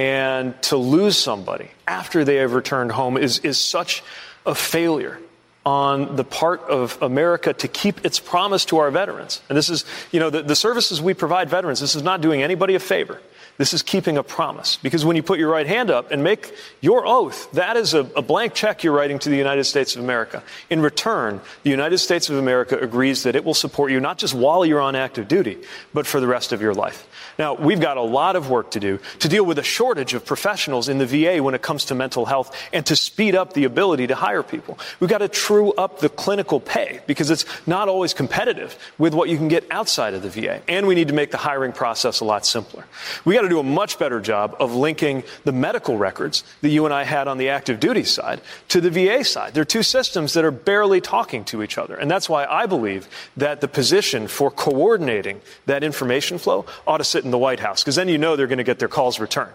And 0.01 0.61
to 0.63 0.79
lose 0.79 1.19
somebody 1.19 1.69
after 1.87 2.25
they 2.25 2.37
have 2.37 2.55
returned 2.55 2.91
home 2.91 3.19
is, 3.19 3.41
is 3.41 3.59
such 3.59 4.03
a 4.47 4.55
failure 4.55 5.19
on 5.67 6.17
the 6.17 6.25
part 6.25 6.63
of 6.63 6.97
America 7.03 7.53
to 7.53 7.69
keep 7.69 8.03
its 8.03 8.19
promise 8.19 8.65
to 8.65 8.79
our 8.79 8.91
veterans. 8.91 9.43
And 9.51 9.59
this 9.59 9.69
is, 9.69 9.85
you 10.11 10.19
know, 10.19 10.31
the, 10.31 10.41
the 10.41 10.57
services 10.57 11.03
we 11.03 11.13
provide 11.13 11.51
veterans, 11.51 11.81
this 11.81 11.95
is 11.95 12.03
not 12.03 12.23
doing 12.23 12.43
anybody 12.43 12.77
a 12.77 12.81
favor. 12.81 13.21
This 13.59 13.75
is 13.75 13.83
keeping 13.83 14.17
a 14.17 14.23
promise. 14.23 14.79
Because 14.79 15.05
when 15.05 15.17
you 15.17 15.23
put 15.23 15.39
your 15.39 15.51
right 15.51 15.67
hand 15.67 15.91
up 15.91 16.11
and 16.11 16.25
make 16.25 16.51
your 16.81 17.07
oath, 17.07 17.53
that 17.53 17.77
is 17.77 17.93
a, 17.93 17.99
a, 18.17 18.23
blank 18.23 18.55
check 18.55 18.83
you're 18.83 18.95
writing 18.95 19.19
to 19.19 19.29
the 19.29 19.37
United 19.37 19.65
States 19.65 19.97
of 19.97 20.03
America. 20.03 20.43
In 20.71 20.81
return, 20.81 21.43
the 21.63 21.69
United 21.69 21.99
States 21.99 22.31
of 22.31 22.39
America 22.39 22.79
agrees 22.79 23.25
that 23.25 23.37
it 23.37 23.45
will 23.45 23.53
support 23.53 23.93
you 23.93 24.01
not 24.01 24.17
just 24.17 24.33
while 24.33 24.65
you're 24.65 24.81
on 24.81 24.97
active 24.97 25.29
duty, 25.29 25.59
but 25.93 26.07
for 26.07 26.21
the 26.21 26.27
rest 26.27 26.53
of 26.53 26.63
your 26.63 26.73
life. 26.73 27.07
Now, 27.39 27.55
we've 27.55 27.81
got 27.81 27.97
a 27.97 28.03
lot 28.03 28.37
of 28.37 28.51
work 28.51 28.71
to 28.73 28.81
do 28.81 28.99
to 29.21 29.29
deal 29.29 29.45
with 29.45 29.59
a 29.59 29.63
shortage 29.63 30.15
of 30.15 30.25
professionals 30.25 30.89
in 30.89 30.99
the 30.99 31.07
VA 31.07 31.43
when 31.43 31.55
it 31.55 31.63
comes 31.63 31.87
to 31.87 31.95
mental 31.95 32.27
health 32.27 32.57
and 32.73 32.85
to 32.87 32.97
speed 32.97 33.35
up 33.35 33.53
the 33.53 33.65
ability 33.65 34.07
to 34.09 34.15
hire 34.15 34.43
people. 34.43 34.79
We've 34.99 35.11
got 35.11 35.19
to 35.19 35.29
true 35.29 35.73
up 35.73 36.01
the 36.01 36.09
clinical 36.09 36.61
pay 36.61 37.01
because 37.07 37.31
it's 37.31 37.45
not 37.67 37.89
always 37.89 38.15
competitive 38.15 38.77
with 38.99 39.15
what 39.15 39.29
you 39.29 39.37
can 39.37 39.49
get 39.49 39.65
outside 39.71 40.15
of 40.15 40.23
the 40.23 40.31
VA. 40.31 40.63
And 40.69 40.87
we 40.87 40.95
need 40.95 41.09
to 41.09 41.15
make 41.15 41.31
the 41.31 41.37
hiring 41.37 41.73
process 41.73 42.21
a 42.21 42.25
lot 42.25 42.45
simpler. 42.47 42.85
We 43.25 43.35
got 43.35 43.43
to 43.43 43.49
do 43.49 43.59
a 43.59 43.65
much 43.65 43.99
better 43.99 44.21
job 44.21 44.57
of 44.59 44.75
linking 44.75 45.25
the 45.45 45.53
medical 45.53 45.97
records 45.97 46.45
that 46.61 46.71
you 46.71 46.85
and 46.85 46.95
I 46.95 47.05
had 47.05 47.29
on 47.29 47.39
the 47.39 47.49
active 47.51 47.81
duty 47.81 48.05
side 48.05 48.41
to 48.69 48.81
the 48.81 48.91
VA 48.91 49.25
side. 49.25 49.55
They're 49.55 49.65
two 49.65 49.83
systems 49.83 50.35
that 50.35 50.45
are 50.45 50.51
barely 50.51 51.01
talking 51.01 51.45
to 51.47 51.63
each 51.63 51.79
other. 51.79 51.95
And 51.95 52.11
that's 52.11 52.29
why 52.29 52.45
I 52.45 52.67
believe 52.67 53.09
that 53.37 53.61
the 53.61 53.69
position 53.69 54.29
for 54.29 54.51
coordinating 54.51 55.41
that 55.67 55.83
information 55.83 56.39
flow 56.39 56.67
ought 56.87 56.99
to 56.99 57.05
sit 57.05 57.20
in 57.25 57.31
the 57.31 57.39
White 57.39 57.61
House, 57.61 57.83
because 57.83 57.97
then 57.97 58.09
you 58.09 58.19
know 58.19 58.37
they're 58.37 58.47
going 58.47 58.59
to 58.59 58.65
get 58.65 58.79
their 58.79 58.89
calls 58.89 59.21
returned. 59.21 59.55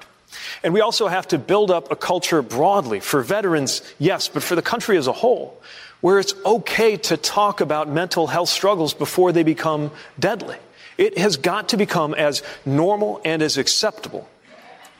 And 0.64 0.74
we 0.74 0.82
also 0.82 1.08
have 1.08 1.28
to 1.30 1.38
build 1.38 1.72
up 1.72 1.92
a 1.92 1.96
culture 1.96 2.42
broadly 2.42 3.00
for 3.00 3.22
veterans, 3.22 3.82
yes, 4.00 4.28
but 4.28 4.44
for 4.44 4.56
the 4.56 4.62
country 4.62 4.98
as 4.98 5.08
a 5.08 5.14
whole, 5.14 5.62
where 6.02 6.20
it's 6.20 6.34
okay 6.46 6.98
to 6.98 7.18
talk 7.18 7.62
about 7.62 7.90
mental 7.90 8.28
health 8.28 8.50
struggles 8.50 8.94
before 8.94 9.32
they 9.32 9.44
become 9.44 9.92
deadly. 10.20 10.58
It 10.98 11.18
has 11.18 11.38
got 11.38 11.70
to 11.70 11.78
become 11.78 12.14
as 12.14 12.44
normal 12.66 13.22
and 13.26 13.42
as 13.42 13.58
acceptable 13.58 14.28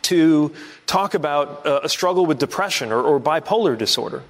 to 0.04 0.54
talk 0.86 1.14
about 1.14 1.66
uh, 1.66 1.82
a 1.84 1.90
struggle 1.90 2.26
with 2.26 2.38
depression 2.38 2.92
or, 2.92 3.02
or 3.02 3.20
bipolar 3.20 3.78
disorder 3.78 4.24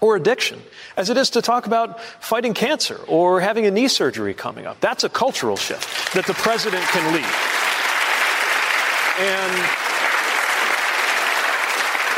or 0.00 0.14
addiction 0.14 0.62
as 0.96 1.10
it 1.10 1.16
is 1.16 1.30
to 1.30 1.42
talk 1.42 1.66
about 1.66 2.00
fighting 2.20 2.54
cancer 2.54 3.00
or 3.08 3.40
having 3.40 3.66
a 3.66 3.70
knee 3.70 3.88
surgery 3.88 4.34
coming 4.34 4.66
up. 4.66 4.78
That's 4.80 5.04
a 5.04 5.08
cultural 5.08 5.56
shift 5.56 6.14
that 6.14 6.26
the 6.26 6.34
president 6.34 6.84
can 6.84 7.14
lead. 7.14 7.65
And, 9.18 9.68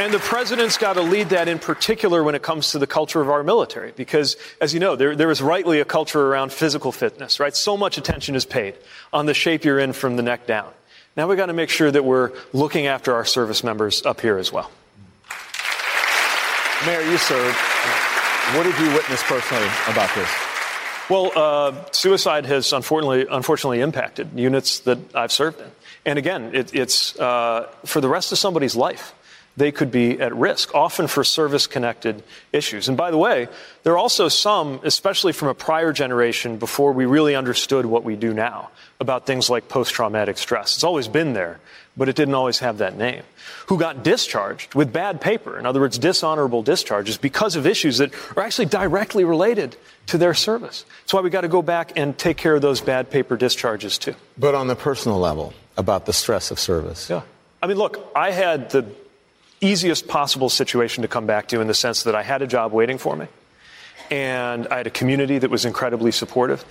and 0.00 0.14
the 0.14 0.18
president's 0.18 0.76
got 0.78 0.94
to 0.94 1.02
lead 1.02 1.28
that 1.28 1.46
in 1.48 1.58
particular 1.58 2.24
when 2.24 2.34
it 2.34 2.42
comes 2.42 2.72
to 2.72 2.78
the 2.78 2.86
culture 2.86 3.20
of 3.20 3.30
our 3.30 3.42
military. 3.42 3.92
Because, 3.92 4.36
as 4.60 4.74
you 4.74 4.80
know, 4.80 4.96
there, 4.96 5.14
there 5.14 5.30
is 5.30 5.40
rightly 5.40 5.80
a 5.80 5.84
culture 5.84 6.20
around 6.20 6.52
physical 6.52 6.90
fitness, 6.90 7.38
right? 7.38 7.54
So 7.54 7.76
much 7.76 7.98
attention 7.98 8.34
is 8.34 8.44
paid 8.44 8.74
on 9.12 9.26
the 9.26 9.34
shape 9.34 9.64
you're 9.64 9.78
in 9.78 9.92
from 9.92 10.16
the 10.16 10.22
neck 10.22 10.46
down. 10.46 10.72
Now 11.16 11.26
we've 11.26 11.38
got 11.38 11.46
to 11.46 11.52
make 11.52 11.70
sure 11.70 11.90
that 11.90 12.04
we're 12.04 12.32
looking 12.52 12.86
after 12.86 13.14
our 13.14 13.24
service 13.24 13.64
members 13.64 14.04
up 14.04 14.20
here 14.20 14.38
as 14.38 14.52
well. 14.52 14.70
Mayor, 16.86 17.02
you 17.02 17.18
served. 17.18 17.56
What 18.54 18.62
did 18.62 18.78
you 18.78 18.92
witness 18.94 19.22
personally 19.24 19.66
about 19.88 20.14
this? 20.14 20.28
Well, 21.10 21.32
uh, 21.34 21.90
suicide 21.90 22.46
has 22.46 22.72
unfortunately, 22.72 23.26
unfortunately 23.28 23.80
impacted 23.80 24.38
units 24.38 24.80
that 24.80 24.98
I've 25.14 25.32
served 25.32 25.60
in. 25.60 25.66
And 26.08 26.18
again, 26.18 26.54
it, 26.54 26.74
it's 26.74 27.20
uh, 27.20 27.68
for 27.84 28.00
the 28.00 28.08
rest 28.08 28.32
of 28.32 28.38
somebody's 28.38 28.74
life. 28.74 29.12
they 29.58 29.72
could 29.72 29.90
be 29.90 30.20
at 30.20 30.34
risk, 30.34 30.74
often 30.74 31.08
for 31.08 31.24
service 31.24 31.66
connected 31.66 32.22
issues. 32.52 32.88
And 32.88 32.96
by 32.96 33.10
the 33.10 33.18
way, 33.18 33.48
there 33.82 33.92
are 33.92 33.98
also 33.98 34.28
some, 34.28 34.80
especially 34.84 35.32
from 35.32 35.48
a 35.48 35.54
prior 35.54 35.92
generation 35.92 36.58
before 36.58 36.92
we 36.92 37.06
really 37.06 37.34
understood 37.34 37.84
what 37.84 38.04
we 38.04 38.14
do 38.14 38.32
now 38.32 38.70
about 39.00 39.26
things 39.26 39.50
like 39.50 39.68
post 39.68 39.92
traumatic 39.92 40.38
stress. 40.38 40.76
It's 40.76 40.84
always 40.84 41.08
been 41.08 41.32
there, 41.32 41.58
but 41.96 42.08
it 42.08 42.14
didn't 42.14 42.34
always 42.34 42.60
have 42.60 42.78
that 42.78 42.96
name, 42.96 43.22
who 43.66 43.78
got 43.78 44.04
discharged 44.04 44.74
with 44.74 44.92
bad 44.92 45.20
paper. 45.20 45.58
In 45.58 45.66
other 45.66 45.80
words, 45.80 45.98
dishonorable 45.98 46.62
discharges 46.62 47.18
because 47.18 47.56
of 47.56 47.66
issues 47.66 47.98
that 47.98 48.14
are 48.36 48.44
actually 48.44 48.66
directly 48.66 49.24
related 49.24 49.76
to 50.06 50.18
their 50.18 50.34
service. 50.34 50.84
That's 51.02 51.14
why 51.14 51.20
we 51.20 51.30
got 51.30 51.42
to 51.42 51.48
go 51.48 51.62
back 51.62 51.92
and 51.96 52.16
take 52.16 52.36
care 52.36 52.54
of 52.54 52.62
those 52.62 52.80
bad 52.80 53.10
paper 53.10 53.36
discharges 53.36 53.98
too. 53.98 54.14
But 54.38 54.54
on 54.54 54.68
the 54.68 54.76
personal 54.76 55.18
level, 55.18 55.52
about 55.78 56.04
the 56.04 56.12
stress 56.12 56.50
of 56.50 56.60
service. 56.60 57.08
Yeah. 57.08 57.22
I 57.62 57.66
mean, 57.66 57.78
look, 57.78 58.10
I 58.14 58.32
had 58.32 58.70
the 58.70 58.84
easiest 59.60 60.06
possible 60.06 60.50
situation 60.50 61.02
to 61.02 61.08
come 61.08 61.26
back 61.26 61.48
to 61.48 61.60
in 61.60 61.66
the 61.66 61.74
sense 61.74 62.02
that 62.02 62.14
I 62.14 62.22
had 62.22 62.42
a 62.42 62.46
job 62.46 62.72
waiting 62.72 62.98
for 62.98 63.16
me, 63.16 63.26
and 64.10 64.66
I 64.68 64.76
had 64.76 64.86
a 64.86 64.90
community 64.90 65.38
that 65.38 65.50
was 65.50 65.64
incredibly 65.64 66.12
supportive. 66.12 66.64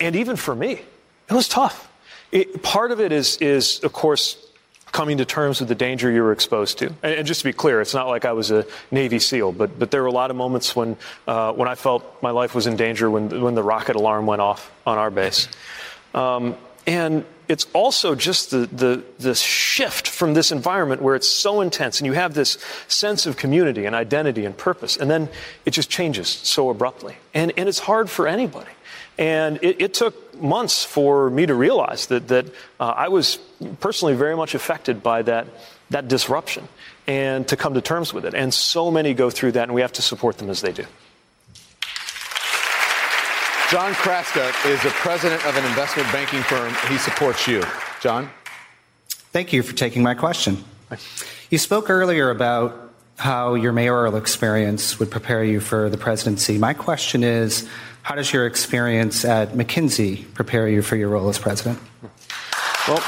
And 0.00 0.16
even 0.16 0.36
for 0.36 0.54
me, 0.54 0.80
it 1.28 1.34
was 1.34 1.48
tough. 1.48 1.88
It, 2.30 2.62
part 2.62 2.92
of 2.92 3.00
it 3.00 3.12
is, 3.12 3.36
is, 3.36 3.80
of 3.84 3.92
course, 3.92 4.38
coming 4.90 5.18
to 5.18 5.24
terms 5.24 5.60
with 5.60 5.68
the 5.68 5.74
danger 5.74 6.10
you 6.10 6.22
were 6.22 6.32
exposed 6.32 6.78
to. 6.78 6.86
And, 7.02 7.14
and, 7.14 7.26
just 7.26 7.40
to 7.40 7.44
be 7.44 7.52
clear, 7.52 7.80
it's 7.80 7.94
not 7.94 8.08
like 8.08 8.24
I 8.24 8.32
was 8.32 8.50
a 8.50 8.66
Navy 8.90 9.18
SEAL, 9.18 9.52
but, 9.52 9.78
but 9.78 9.90
there 9.90 10.02
were 10.02 10.08
a 10.08 10.12
lot 10.12 10.30
of 10.30 10.36
moments 10.36 10.76
when, 10.76 10.96
uh, 11.26 11.52
when 11.52 11.68
I 11.68 11.74
felt 11.74 12.22
my 12.22 12.30
life 12.30 12.54
was 12.54 12.66
in 12.66 12.76
danger 12.76 13.10
when, 13.10 13.40
when 13.40 13.54
the 13.54 13.62
rocket 13.62 13.96
alarm 13.96 14.26
went 14.26 14.42
off 14.42 14.70
on 14.86 14.98
our 14.98 15.10
base. 15.10 15.48
Um, 16.14 16.56
and 16.86 17.24
it's 17.48 17.66
also 17.72 18.14
just 18.14 18.50
the, 18.50 18.66
the, 18.66 19.02
the 19.18 19.34
shift 19.34 20.08
from 20.08 20.34
this 20.34 20.52
environment 20.52 21.02
where 21.02 21.14
it's 21.14 21.28
so 21.28 21.60
intense 21.60 22.00
and 22.00 22.06
you 22.06 22.12
have 22.12 22.34
this 22.34 22.58
sense 22.88 23.26
of 23.26 23.36
community 23.36 23.84
and 23.84 23.94
identity 23.94 24.44
and 24.44 24.56
purpose, 24.56 24.96
and 24.96 25.10
then 25.10 25.28
it 25.64 25.72
just 25.72 25.90
changes 25.90 26.28
so 26.28 26.70
abruptly. 26.70 27.16
And, 27.34 27.52
and 27.56 27.68
it's 27.68 27.78
hard 27.78 28.08
for 28.08 28.26
anybody. 28.26 28.70
And 29.18 29.58
it, 29.62 29.80
it 29.80 29.94
took 29.94 30.40
months 30.40 30.84
for 30.84 31.28
me 31.30 31.46
to 31.46 31.54
realize 31.54 32.06
that, 32.06 32.28
that 32.28 32.46
uh, 32.80 32.84
I 32.96 33.08
was 33.08 33.36
personally 33.80 34.14
very 34.14 34.36
much 34.36 34.54
affected 34.54 35.02
by 35.02 35.22
that, 35.22 35.46
that 35.90 36.08
disruption 36.08 36.66
and 37.06 37.46
to 37.48 37.56
come 37.56 37.74
to 37.74 37.80
terms 37.80 38.14
with 38.14 38.24
it. 38.24 38.34
And 38.34 38.54
so 38.54 38.90
many 38.90 39.14
go 39.14 39.30
through 39.30 39.52
that, 39.52 39.64
and 39.64 39.74
we 39.74 39.82
have 39.82 39.92
to 39.94 40.02
support 40.02 40.38
them 40.38 40.48
as 40.48 40.60
they 40.60 40.72
do. 40.72 40.84
John 43.72 43.94
Kraska 43.94 44.52
is 44.66 44.82
the 44.82 44.90
president 44.90 45.42
of 45.46 45.56
an 45.56 45.64
investment 45.64 46.06
banking 46.12 46.42
firm. 46.42 46.74
He 46.90 46.98
supports 46.98 47.48
you. 47.48 47.62
John? 48.02 48.28
Thank 49.08 49.54
you 49.54 49.62
for 49.62 49.74
taking 49.74 50.02
my 50.02 50.12
question. 50.12 50.62
You 51.48 51.56
spoke 51.56 51.88
earlier 51.88 52.28
about 52.28 52.92
how 53.16 53.54
your 53.54 53.72
mayoral 53.72 54.16
experience 54.16 54.98
would 54.98 55.10
prepare 55.10 55.42
you 55.42 55.58
for 55.58 55.88
the 55.88 55.96
presidency. 55.96 56.58
My 56.58 56.74
question 56.74 57.24
is 57.24 57.66
how 58.02 58.14
does 58.14 58.30
your 58.30 58.46
experience 58.46 59.24
at 59.24 59.52
McKinsey 59.52 60.30
prepare 60.34 60.68
you 60.68 60.82
for 60.82 60.96
your 60.96 61.08
role 61.08 61.30
as 61.30 61.38
president? 61.38 61.78
Well, 62.86 63.02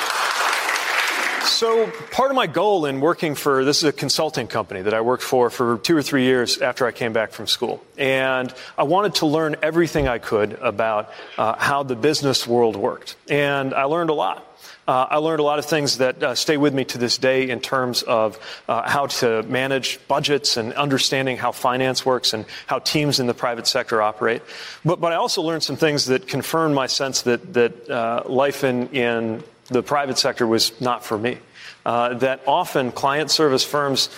so 1.54 1.86
part 2.10 2.30
of 2.30 2.34
my 2.34 2.48
goal 2.48 2.84
in 2.84 3.00
working 3.00 3.36
for 3.36 3.64
this 3.64 3.78
is 3.78 3.84
a 3.84 3.92
consulting 3.92 4.48
company 4.48 4.82
that 4.82 4.92
I 4.92 5.00
worked 5.02 5.22
for 5.22 5.50
for 5.50 5.78
two 5.78 5.96
or 5.96 6.02
three 6.02 6.24
years 6.24 6.58
after 6.58 6.84
I 6.84 6.90
came 6.90 7.12
back 7.12 7.30
from 7.30 7.46
school, 7.46 7.82
and 7.96 8.52
I 8.76 8.82
wanted 8.82 9.16
to 9.16 9.26
learn 9.26 9.56
everything 9.62 10.08
I 10.08 10.18
could 10.18 10.54
about 10.54 11.10
uh, 11.38 11.56
how 11.56 11.84
the 11.84 11.94
business 11.94 12.46
world 12.46 12.74
worked, 12.74 13.14
and 13.30 13.72
I 13.72 13.84
learned 13.84 14.10
a 14.10 14.14
lot. 14.14 14.50
Uh, 14.86 15.06
I 15.10 15.16
learned 15.16 15.40
a 15.40 15.44
lot 15.44 15.58
of 15.58 15.64
things 15.64 15.98
that 15.98 16.22
uh, 16.22 16.34
stay 16.34 16.58
with 16.58 16.74
me 16.74 16.84
to 16.86 16.98
this 16.98 17.16
day 17.16 17.48
in 17.48 17.60
terms 17.60 18.02
of 18.02 18.38
uh, 18.68 18.86
how 18.88 19.06
to 19.06 19.42
manage 19.44 19.98
budgets 20.08 20.58
and 20.58 20.74
understanding 20.74 21.38
how 21.38 21.52
finance 21.52 22.04
works 22.04 22.34
and 22.34 22.44
how 22.66 22.80
teams 22.80 23.18
in 23.18 23.26
the 23.26 23.32
private 23.32 23.66
sector 23.66 24.02
operate. 24.02 24.42
But, 24.84 25.00
but 25.00 25.12
I 25.12 25.16
also 25.16 25.40
learned 25.40 25.62
some 25.62 25.76
things 25.76 26.06
that 26.06 26.28
confirmed 26.28 26.74
my 26.74 26.86
sense 26.86 27.22
that, 27.22 27.54
that 27.54 27.88
uh, 27.88 28.24
life 28.26 28.62
in, 28.62 28.88
in 28.88 29.42
the 29.68 29.82
private 29.82 30.18
sector 30.18 30.46
was 30.46 30.78
not 30.80 31.04
for 31.04 31.18
me. 31.18 31.38
Uh, 31.86 32.14
that 32.14 32.40
often 32.46 32.92
client 32.92 33.30
service 33.30 33.64
firms 33.64 34.08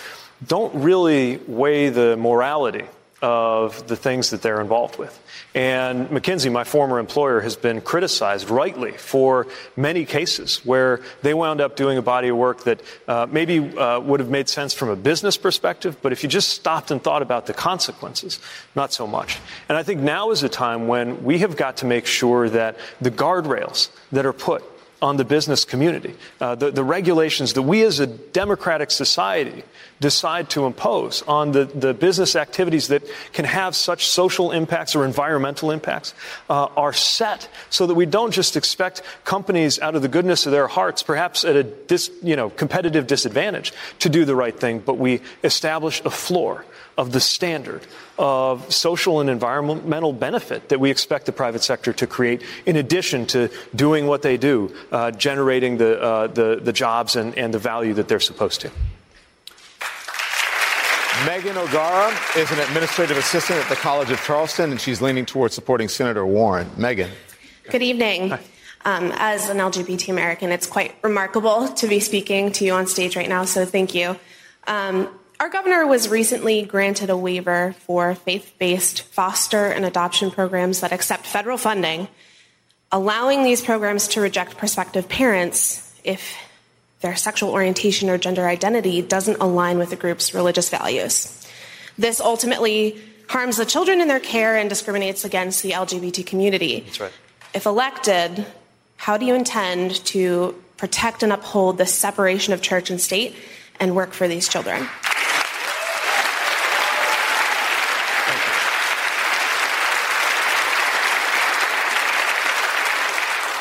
don't 0.45 0.73
really 0.83 1.37
weigh 1.47 1.89
the 1.89 2.15
morality 2.17 2.85
of 3.21 3.87
the 3.87 3.95
things 3.95 4.29
that 4.29 4.43
they're 4.43 4.61
involved 4.61 4.97
with. 4.99 5.19
And 5.55 6.07
McKinsey, 6.09 6.51
my 6.51 6.63
former 6.63 6.99
employer, 6.99 7.41
has 7.41 7.55
been 7.55 7.81
criticized 7.81 8.49
rightly 8.49 8.91
for 8.91 9.47
many 9.75 10.05
cases 10.05 10.63
where 10.63 11.01
they 11.23 11.33
wound 11.33 11.59
up 11.59 11.75
doing 11.75 11.97
a 11.97 12.01
body 12.03 12.27
of 12.27 12.37
work 12.37 12.63
that 12.65 12.81
uh, 13.07 13.25
maybe 13.29 13.57
uh, 13.75 13.99
would 14.01 14.19
have 14.19 14.29
made 14.29 14.47
sense 14.49 14.73
from 14.73 14.89
a 14.89 14.95
business 14.95 15.35
perspective, 15.35 15.97
but 16.03 16.11
if 16.11 16.21
you 16.21 16.29
just 16.29 16.49
stopped 16.49 16.91
and 16.91 17.03
thought 17.03 17.23
about 17.23 17.47
the 17.47 17.53
consequences, 17.53 18.39
not 18.75 18.93
so 18.93 19.07
much. 19.07 19.39
And 19.67 19.75
I 19.77 19.81
think 19.81 20.01
now 20.01 20.29
is 20.29 20.43
a 20.43 20.49
time 20.49 20.87
when 20.87 21.23
we 21.23 21.39
have 21.39 21.57
got 21.57 21.77
to 21.77 21.87
make 21.87 22.05
sure 22.05 22.49
that 22.49 22.77
the 23.01 23.09
guardrails 23.09 23.89
that 24.11 24.27
are 24.27 24.33
put 24.33 24.63
on 25.01 25.17
the 25.17 25.25
business 25.25 25.65
community. 25.65 26.15
Uh, 26.41 26.55
the, 26.55 26.71
the, 26.71 26.83
regulations 26.83 27.53
that 27.53 27.61
we 27.61 27.83
as 27.83 27.99
a 27.99 28.07
democratic 28.07 28.89
society 28.89 29.63
decide 29.99 30.49
to 30.49 30.65
impose 30.65 31.21
on 31.23 31.51
the, 31.51 31.65
the 31.65 31.93
business 31.93 32.35
activities 32.35 32.87
that 32.87 33.03
can 33.33 33.45
have 33.45 33.75
such 33.75 34.07
social 34.07 34.51
impacts 34.51 34.95
or 34.95 35.05
environmental 35.05 35.69
impacts 35.71 36.13
uh, 36.49 36.65
are 36.77 36.93
set 36.93 37.47
so 37.69 37.85
that 37.85 37.95
we 37.95 38.05
don't 38.05 38.31
just 38.31 38.55
expect 38.55 39.01
companies 39.23 39.79
out 39.79 39.95
of 39.95 40.01
the 40.01 40.07
goodness 40.07 40.45
of 40.45 40.51
their 40.51 40.67
hearts, 40.67 41.03
perhaps 41.03 41.45
at 41.45 41.55
a 41.55 41.63
dis, 41.63 42.09
you 42.23 42.35
know, 42.35 42.49
competitive 42.49 43.05
disadvantage, 43.05 43.73
to 43.99 44.09
do 44.09 44.25
the 44.25 44.35
right 44.35 44.59
thing, 44.59 44.79
but 44.79 44.95
we 44.95 45.21
establish 45.43 46.01
a 46.05 46.09
floor 46.09 46.65
of 46.97 47.11
the 47.11 47.19
standard 47.19 47.85
of 48.17 48.73
social 48.73 49.21
and 49.21 49.29
environmental 49.29 50.11
benefit 50.11 50.69
that 50.69 50.79
we 50.79 50.89
expect 50.89 51.25
the 51.25 51.31
private 51.31 51.63
sector 51.63 51.93
to 51.93 52.07
create, 52.07 52.41
in 52.65 52.75
addition 52.75 53.25
to 53.27 53.49
doing 53.75 54.07
what 54.07 54.23
they 54.23 54.37
do, 54.37 54.73
uh, 54.91 55.11
generating 55.11 55.77
the, 55.77 56.01
uh, 56.01 56.27
the, 56.27 56.59
the, 56.61 56.73
jobs 56.73 57.15
and, 57.15 57.37
and 57.37 57.53
the 57.53 57.59
value 57.59 57.93
that 57.93 58.07
they're 58.07 58.19
supposed 58.19 58.61
to. 58.61 58.71
Megan 61.25 61.57
O'Gara 61.57 62.15
is 62.35 62.51
an 62.51 62.59
administrative 62.59 63.17
assistant 63.17 63.59
at 63.59 63.69
the 63.69 63.75
College 63.75 64.11
of 64.11 64.21
Charleston, 64.23 64.71
and 64.71 64.79
she's 64.79 65.01
leaning 65.01 65.25
towards 65.25 65.55
supporting 65.55 65.87
Senator 65.87 66.25
Warren. 66.25 66.69
Megan. 66.77 67.09
Good 67.69 67.81
evening. 67.81 68.33
Um, 68.85 69.11
as 69.15 69.49
an 69.49 69.57
LGBT 69.57 70.09
American, 70.09 70.51
it's 70.51 70.67
quite 70.67 70.95
remarkable 71.03 71.67
to 71.69 71.87
be 71.87 71.99
speaking 71.99 72.51
to 72.53 72.65
you 72.65 72.73
on 72.73 72.87
stage 72.87 73.15
right 73.15 73.27
now, 73.27 73.45
so 73.45 73.65
thank 73.65 73.93
you. 73.93 74.15
Um, 74.67 75.09
our 75.39 75.49
governor 75.49 75.85
was 75.85 76.09
recently 76.09 76.63
granted 76.63 77.09
a 77.09 77.17
waiver 77.17 77.75
for 77.79 78.15
faith 78.15 78.55
based 78.57 79.03
foster 79.03 79.67
and 79.67 79.85
adoption 79.85 80.31
programs 80.31 80.79
that 80.79 80.91
accept 80.91 81.27
federal 81.27 81.57
funding, 81.57 82.07
allowing 82.91 83.43
these 83.43 83.61
programs 83.61 84.07
to 84.09 84.21
reject 84.21 84.57
prospective 84.57 85.07
parents 85.07 85.93
if 86.03 86.35
their 87.01 87.15
sexual 87.15 87.51
orientation 87.51 88.09
or 88.09 88.17
gender 88.17 88.47
identity 88.47 89.01
doesn't 89.03 89.37
align 89.39 89.77
with 89.77 89.91
the 89.91 89.95
group's 89.95 90.33
religious 90.33 90.69
values. 90.69 91.47
This 91.97 92.19
ultimately 92.19 92.99
harms 93.29 93.57
the 93.57 93.65
children 93.65 94.01
in 94.01 94.07
their 94.07 94.19
care 94.19 94.57
and 94.57 94.69
discriminates 94.69 95.23
against 95.23 95.61
the 95.61 95.71
LGBT 95.71 96.25
community. 96.25 96.79
That's 96.79 96.99
right. 96.99 97.11
If 97.53 97.65
elected, 97.65 98.45
how 98.95 99.17
do 99.17 99.25
you 99.25 99.35
intend 99.35 100.03
to 100.05 100.55
protect 100.77 101.21
and 101.21 101.31
uphold 101.31 101.77
the 101.77 101.85
separation 101.85 102.53
of 102.53 102.61
church 102.61 102.89
and 102.89 102.99
state 102.99 103.35
and 103.79 103.95
work 103.95 104.13
for 104.13 104.27
these 104.27 104.47
children? 104.47 104.87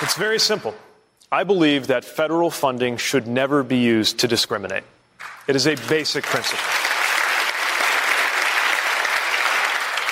It's 0.07 0.15
very 0.15 0.39
simple. 0.39 0.73
I 1.33 1.43
believe 1.43 1.89
that 1.89 2.05
federal 2.05 2.49
funding 2.49 2.97
should 2.97 3.27
never 3.27 3.65
be 3.65 3.79
used 3.79 4.21
to 4.21 4.29
discriminate. 4.29 4.85
It 5.49 5.57
is 5.57 5.67
a 5.67 5.75
basic 5.89 6.23
principle. 6.23 6.63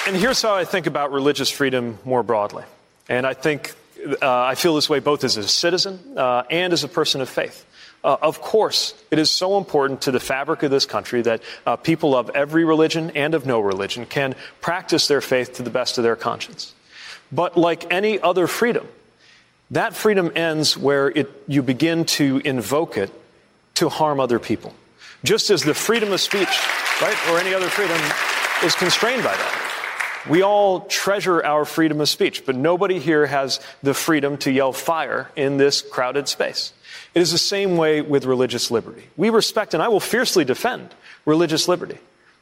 And 0.09 0.17
here's 0.21 0.43
how 0.43 0.57
I 0.57 0.65
think 0.65 0.89
about 0.89 1.13
religious 1.13 1.49
freedom 1.49 2.01
more 2.05 2.25
broadly. 2.25 2.65
And 3.09 3.25
I 3.25 3.35
think 3.35 3.73
uh, 4.21 4.43
I 4.43 4.57
feel 4.57 4.75
this 4.75 4.91
way 4.91 4.99
both 4.99 5.23
as 5.23 5.37
a 5.37 5.47
citizen 5.47 6.01
uh, 6.19 6.43
and 6.51 6.73
as 6.73 6.83
a 6.83 6.89
person 6.89 7.21
of 7.21 7.29
faith. 7.29 7.65
Uh, 8.03 8.17
of 8.21 8.41
course, 8.41 9.01
it 9.13 9.21
is 9.21 9.31
so 9.31 9.59
important 9.59 10.03
to 10.03 10.11
the 10.11 10.19
fabric 10.19 10.65
of 10.65 10.73
this 10.73 10.87
country 10.87 11.23
that 11.23 11.41
uh, 11.67 11.77
people 11.77 12.17
of 12.17 12.31
every 12.31 12.65
religion 12.65 13.13
and 13.15 13.33
of 13.33 13.47
no 13.47 13.61
religion 13.61 14.07
can 14.07 14.35
practice 14.61 15.07
their 15.07 15.21
faith 15.21 15.53
to 15.53 15.63
the 15.63 15.71
best 15.71 15.99
of 15.99 16.03
their 16.03 16.17
conscience. 16.17 16.75
But 17.31 17.57
like 17.57 17.93
any 17.93 18.19
other 18.19 18.49
freedom, 18.49 18.89
that 19.71 19.95
freedom 19.95 20.31
ends 20.35 20.77
where 20.77 21.09
it, 21.09 21.31
you 21.47 21.63
begin 21.63 22.05
to 22.05 22.41
invoke 22.45 22.97
it 22.97 23.11
to 23.75 23.89
harm 23.89 24.21
other 24.21 24.39
people. 24.39 24.75
Just 25.25 25.51
as 25.51 25.63
the 25.63 25.75
freedom 25.75 26.13
of 26.13 26.21
speech, 26.21 26.49
right, 27.01 27.17
or 27.31 27.39
any 27.39 27.55
other 27.55 27.69
freedom 27.69 27.99
is 28.63 28.75
constrained 28.75 29.25
by 29.25 29.33
that. 29.33 29.61
We 30.29 30.43
all 30.43 30.81
treasure 30.81 31.45
our 31.45 31.65
freedom 31.65 32.01
of 32.01 32.09
speech, 32.09 32.47
but 32.47 32.57
nobody 32.57 32.99
here 32.99 33.27
has 33.27 33.61
the 33.83 33.93
freedom 33.93 34.39
to 34.39 34.51
yell 34.51 34.73
fire 34.73 35.31
in 35.37 35.59
this 35.59 35.83
crowded 35.83 36.29
space. 36.29 36.73
It 37.15 37.21
is 37.21 37.31
the 37.31 37.39
same 37.39 37.77
way 37.77 38.01
with 38.01 38.25
religious 38.25 38.71
liberty. 38.71 39.05
We 39.17 39.31
respect 39.31 39.75
and 39.75 39.83
I 39.83 39.89
will 39.89 40.01
fiercely 40.01 40.45
defend 40.45 40.95
religious 41.27 41.69
liberty, 41.69 41.99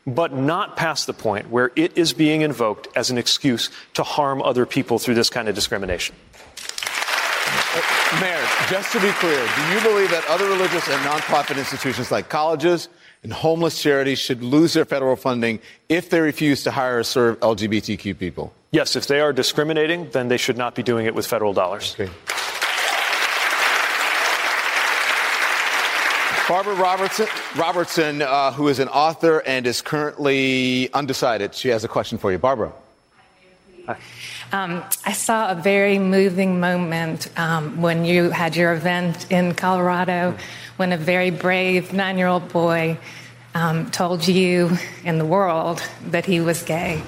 but 0.07 0.33
not 0.33 0.77
past 0.77 1.07
the 1.07 1.13
point 1.13 1.51
where 1.51 1.73
it 1.75 1.99
is 1.99 2.13
being 2.13 2.43
invoked 2.43 2.89
as 2.97 3.11
an 3.11 3.19
excuse 3.19 3.71
to 3.95 4.03
harm 4.03 4.43
other 4.43 4.65
people 4.65 4.99
through 4.99 5.15
this 5.15 5.31
kind 5.31 5.49
of 5.49 5.55
discrimination. 5.55 6.15
Mayor, 8.21 8.45
just 8.69 8.93
to 8.93 9.01
be 9.01 9.11
clear, 9.13 9.39
do 9.57 9.63
you 9.73 9.81
believe 9.81 10.11
that 10.11 10.25
other 10.29 10.47
religious 10.47 10.87
and 10.89 11.01
nonprofit 11.03 11.57
institutions 11.57 12.11
like 12.11 12.29
colleges 12.29 12.91
and 13.23 13.33
homeless 13.33 13.81
charities 13.81 14.19
should 14.19 14.43
lose 14.43 14.75
their 14.75 14.85
federal 14.85 15.17
funding 15.17 15.59
if 15.89 16.11
they 16.11 16.21
refuse 16.21 16.65
to 16.65 16.71
hire 16.71 16.99
or 16.99 17.03
serve 17.03 17.41
LGBTQ 17.41 18.19
people? 18.19 18.53
Yes, 18.73 18.95
if 18.95 19.07
they 19.07 19.21
are 19.21 19.33
discriminating, 19.33 20.11
then 20.11 20.29
they 20.29 20.37
should 20.37 20.59
not 20.59 20.75
be 20.75 20.83
doing 20.83 21.07
it 21.07 21.15
with 21.15 21.27
federal 21.27 21.55
dollars. 21.55 21.97
Okay. 21.99 22.13
Barbara 26.49 26.75
Robertson, 26.75 27.27
Robertson 27.57 28.21
uh, 28.21 28.53
who 28.53 28.69
is 28.69 28.79
an 28.81 28.89
author 28.89 29.43
and 29.47 29.67
is 29.67 29.81
currently 29.81 30.93
undecided. 30.93 31.55
She 31.55 31.69
has 31.69 31.85
a 31.85 31.89
question 31.89 32.19
for 32.19 32.31
you. 32.31 32.39
Barbara. 32.39 32.73
Um, 34.53 34.85
I 35.07 35.15
saw 35.15 35.51
a 35.51 35.55
very 35.55 35.99
moving 35.99 36.61
moment 36.61 37.27
um, 37.39 37.81
when 37.81 38.05
you 38.05 38.29
had 38.29 38.55
your 38.55 38.75
event 38.75 39.33
in 39.33 39.55
Colorado 39.55 40.37
when 40.77 40.93
a 40.93 40.99
very 40.99 41.31
brave 41.31 41.95
nine 41.95 42.19
year 42.19 42.27
old 42.27 42.53
boy 42.53 42.99
um, 43.55 43.91
told 43.91 44.29
you 44.29 44.77
and 45.05 45.19
the 45.19 45.25
world 45.25 45.83
that 46.11 46.27
he 46.27 46.41
was 46.41 46.63
gay. 46.65 47.03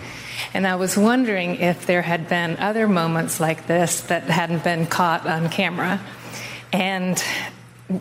And 0.55 0.66
I 0.66 0.76
was 0.76 0.97
wondering 0.97 1.57
if 1.57 1.84
there 1.84 2.01
had 2.01 2.30
been 2.30 2.57
other 2.57 2.88
moments 2.88 3.40
like 3.40 3.66
this 3.66 4.01
that 4.03 4.24
hadn't 4.24 4.64
been 4.64 4.86
caught 4.86 5.26
on 5.26 5.51
camera. 5.51 6.01
And 6.72 7.22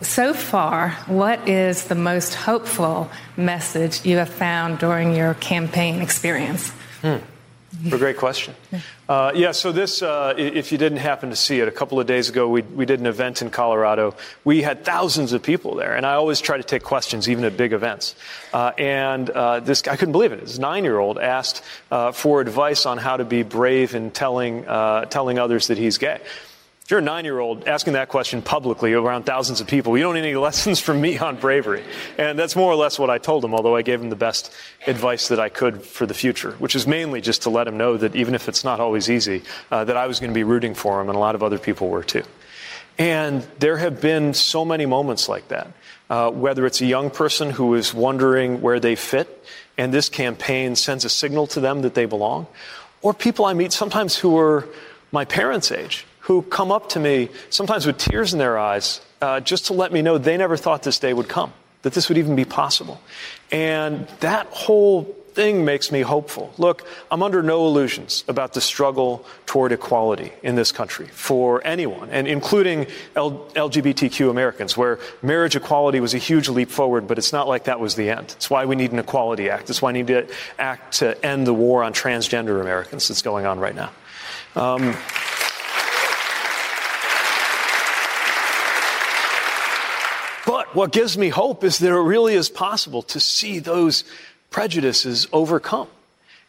so 0.00 0.32
far, 0.32 0.90
what 1.06 1.48
is 1.48 1.84
the 1.84 1.94
most 1.94 2.34
hopeful 2.34 3.10
message 3.36 4.06
you 4.06 4.16
have 4.16 4.30
found 4.30 4.78
during 4.78 5.14
your 5.14 5.34
campaign 5.34 6.00
experience? 6.00 6.70
Hmm. 7.02 7.16
A 7.92 7.98
great 7.98 8.16
question. 8.16 8.54
Uh, 9.08 9.32
yeah, 9.34 9.52
so 9.52 9.72
this, 9.72 10.02
uh, 10.02 10.34
if 10.36 10.72
you 10.72 10.78
didn't 10.78 10.98
happen 10.98 11.30
to 11.30 11.36
see 11.36 11.60
it, 11.60 11.68
a 11.68 11.72
couple 11.72 12.00
of 12.00 12.06
days 12.06 12.28
ago 12.28 12.48
we, 12.48 12.62
we 12.62 12.86
did 12.86 13.00
an 13.00 13.06
event 13.06 13.42
in 13.42 13.50
Colorado. 13.50 14.14
We 14.44 14.62
had 14.62 14.84
thousands 14.84 15.32
of 15.32 15.42
people 15.42 15.74
there, 15.74 15.94
and 15.94 16.06
I 16.06 16.14
always 16.14 16.40
try 16.40 16.56
to 16.56 16.62
take 16.62 16.82
questions, 16.82 17.28
even 17.28 17.44
at 17.44 17.56
big 17.56 17.72
events. 17.72 18.14
Uh, 18.52 18.72
and 18.78 19.28
uh, 19.28 19.60
this, 19.60 19.86
I 19.88 19.96
couldn't 19.96 20.12
believe 20.12 20.32
it. 20.32 20.40
This 20.40 20.58
nine 20.58 20.84
year 20.84 20.98
old 20.98 21.18
asked 21.18 21.62
uh, 21.90 22.12
for 22.12 22.40
advice 22.40 22.86
on 22.86 22.98
how 22.98 23.16
to 23.16 23.24
be 23.24 23.42
brave 23.42 23.94
in 23.94 24.10
telling, 24.10 24.66
uh, 24.66 25.06
telling 25.06 25.38
others 25.38 25.66
that 25.66 25.78
he's 25.78 25.98
gay. 25.98 26.20
If 26.84 26.90
you're 26.90 27.00
a 27.00 27.02
nine 27.02 27.24
year 27.24 27.38
old 27.38 27.66
asking 27.66 27.94
that 27.94 28.10
question 28.10 28.42
publicly 28.42 28.92
around 28.92 29.22
thousands 29.22 29.62
of 29.62 29.66
people, 29.66 29.96
you 29.96 30.02
don't 30.02 30.16
need 30.16 30.20
any 30.20 30.34
lessons 30.34 30.80
from 30.80 31.00
me 31.00 31.16
on 31.16 31.36
bravery. 31.36 31.82
And 32.18 32.38
that's 32.38 32.54
more 32.54 32.70
or 32.70 32.74
less 32.76 32.98
what 32.98 33.08
I 33.08 33.16
told 33.16 33.42
him, 33.42 33.54
although 33.54 33.74
I 33.74 33.80
gave 33.80 34.02
him 34.02 34.10
the 34.10 34.16
best 34.16 34.52
advice 34.86 35.28
that 35.28 35.40
I 35.40 35.48
could 35.48 35.82
for 35.82 36.04
the 36.04 36.12
future, 36.12 36.52
which 36.58 36.76
is 36.76 36.86
mainly 36.86 37.22
just 37.22 37.40
to 37.44 37.50
let 37.50 37.66
him 37.66 37.78
know 37.78 37.96
that 37.96 38.14
even 38.14 38.34
if 38.34 38.50
it's 38.50 38.64
not 38.64 38.80
always 38.80 39.08
easy, 39.08 39.44
uh, 39.70 39.84
that 39.84 39.96
I 39.96 40.06
was 40.06 40.20
going 40.20 40.28
to 40.28 40.34
be 40.34 40.44
rooting 40.44 40.74
for 40.74 41.00
him, 41.00 41.08
and 41.08 41.16
a 41.16 41.18
lot 41.18 41.34
of 41.34 41.42
other 41.42 41.58
people 41.58 41.88
were 41.88 42.04
too. 42.04 42.22
And 42.98 43.46
there 43.60 43.78
have 43.78 44.02
been 44.02 44.34
so 44.34 44.62
many 44.62 44.84
moments 44.84 45.26
like 45.26 45.48
that. 45.48 45.68
Uh, 46.10 46.30
whether 46.30 46.66
it's 46.66 46.82
a 46.82 46.86
young 46.86 47.08
person 47.08 47.48
who 47.48 47.74
is 47.76 47.94
wondering 47.94 48.60
where 48.60 48.78
they 48.78 48.94
fit, 48.94 49.42
and 49.78 49.90
this 49.90 50.10
campaign 50.10 50.76
sends 50.76 51.06
a 51.06 51.08
signal 51.08 51.46
to 51.46 51.60
them 51.60 51.80
that 51.80 51.94
they 51.94 52.04
belong, 52.04 52.46
or 53.00 53.14
people 53.14 53.46
I 53.46 53.54
meet 53.54 53.72
sometimes 53.72 54.18
who 54.18 54.38
are 54.38 54.68
my 55.12 55.24
parents' 55.24 55.72
age 55.72 56.04
who 56.24 56.40
come 56.42 56.72
up 56.72 56.88
to 56.90 56.98
me, 57.00 57.28
sometimes 57.50 57.86
with 57.86 57.98
tears 57.98 58.32
in 58.32 58.38
their 58.38 58.58
eyes, 58.58 59.00
uh, 59.20 59.40
just 59.40 59.66
to 59.66 59.74
let 59.74 59.92
me 59.92 60.00
know 60.00 60.16
they 60.16 60.36
never 60.36 60.56
thought 60.56 60.82
this 60.82 60.98
day 60.98 61.12
would 61.12 61.28
come, 61.28 61.52
that 61.82 61.92
this 61.92 62.08
would 62.08 62.16
even 62.16 62.34
be 62.34 62.46
possible. 62.46 62.98
And 63.52 64.08
that 64.20 64.46
whole 64.46 65.04
thing 65.34 65.66
makes 65.66 65.92
me 65.92 66.00
hopeful. 66.00 66.54
Look, 66.56 66.86
I'm 67.10 67.22
under 67.22 67.42
no 67.42 67.66
illusions 67.66 68.24
about 68.26 68.54
the 68.54 68.62
struggle 68.62 69.26
toward 69.44 69.72
equality 69.72 70.32
in 70.42 70.54
this 70.54 70.72
country 70.72 71.08
for 71.08 71.60
anyone, 71.66 72.08
and 72.08 72.26
including 72.26 72.86
L- 73.16 73.46
LGBTQ 73.54 74.30
Americans, 74.30 74.78
where 74.78 74.98
marriage 75.20 75.56
equality 75.56 76.00
was 76.00 76.14
a 76.14 76.18
huge 76.18 76.48
leap 76.48 76.70
forward, 76.70 77.06
but 77.06 77.18
it's 77.18 77.34
not 77.34 77.48
like 77.48 77.64
that 77.64 77.80
was 77.80 77.96
the 77.96 78.08
end. 78.08 78.32
It's 78.36 78.48
why 78.48 78.64
we 78.64 78.76
need 78.76 78.92
an 78.92 78.98
Equality 78.98 79.50
Act. 79.50 79.68
It's 79.68 79.82
why 79.82 79.92
we 79.92 79.98
need 80.02 80.06
to 80.06 80.26
act 80.58 81.00
to 81.00 81.22
end 81.26 81.46
the 81.46 81.54
war 81.54 81.82
on 81.82 81.92
transgender 81.92 82.62
Americans 82.62 83.08
that's 83.08 83.20
going 83.20 83.44
on 83.44 83.58
right 83.58 83.74
now. 83.74 83.90
Um, 84.56 84.96
But 90.46 90.63
what 90.74 90.92
gives 90.92 91.16
me 91.16 91.28
hope 91.28 91.64
is 91.64 91.78
that 91.78 91.90
it 91.90 91.94
really 91.94 92.34
is 92.34 92.48
possible 92.48 93.02
to 93.02 93.20
see 93.20 93.58
those 93.58 94.04
prejudices 94.50 95.26
overcome 95.32 95.88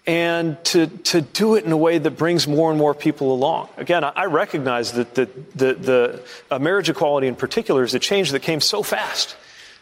and 0.08 0.64
to, 0.66 0.88
to 0.88 1.22
do 1.22 1.56
it 1.56 1.66
in 1.66 1.72
a 1.72 1.78
way 1.78 1.98
that 1.98 2.12
brings 2.12 2.48
more 2.48 2.70
and 2.70 2.78
more 2.78 2.94
people 2.94 3.34
along. 3.34 3.70
Again, 3.78 4.04
I 4.04 4.26
recognize 4.26 4.92
that 4.94 5.16
the, 5.16 5.30
the, 5.56 5.74
the 5.74 6.24
uh, 6.52 6.60
marriage 6.60 6.90
equality 6.90 7.28
in 7.28 7.36
particular 7.36 7.84
is 7.84 7.94
a 7.96 8.00
change 8.00 8.32
that 8.32 8.42
came 8.42 8.62
so 8.62 8.84
fast 8.84 9.36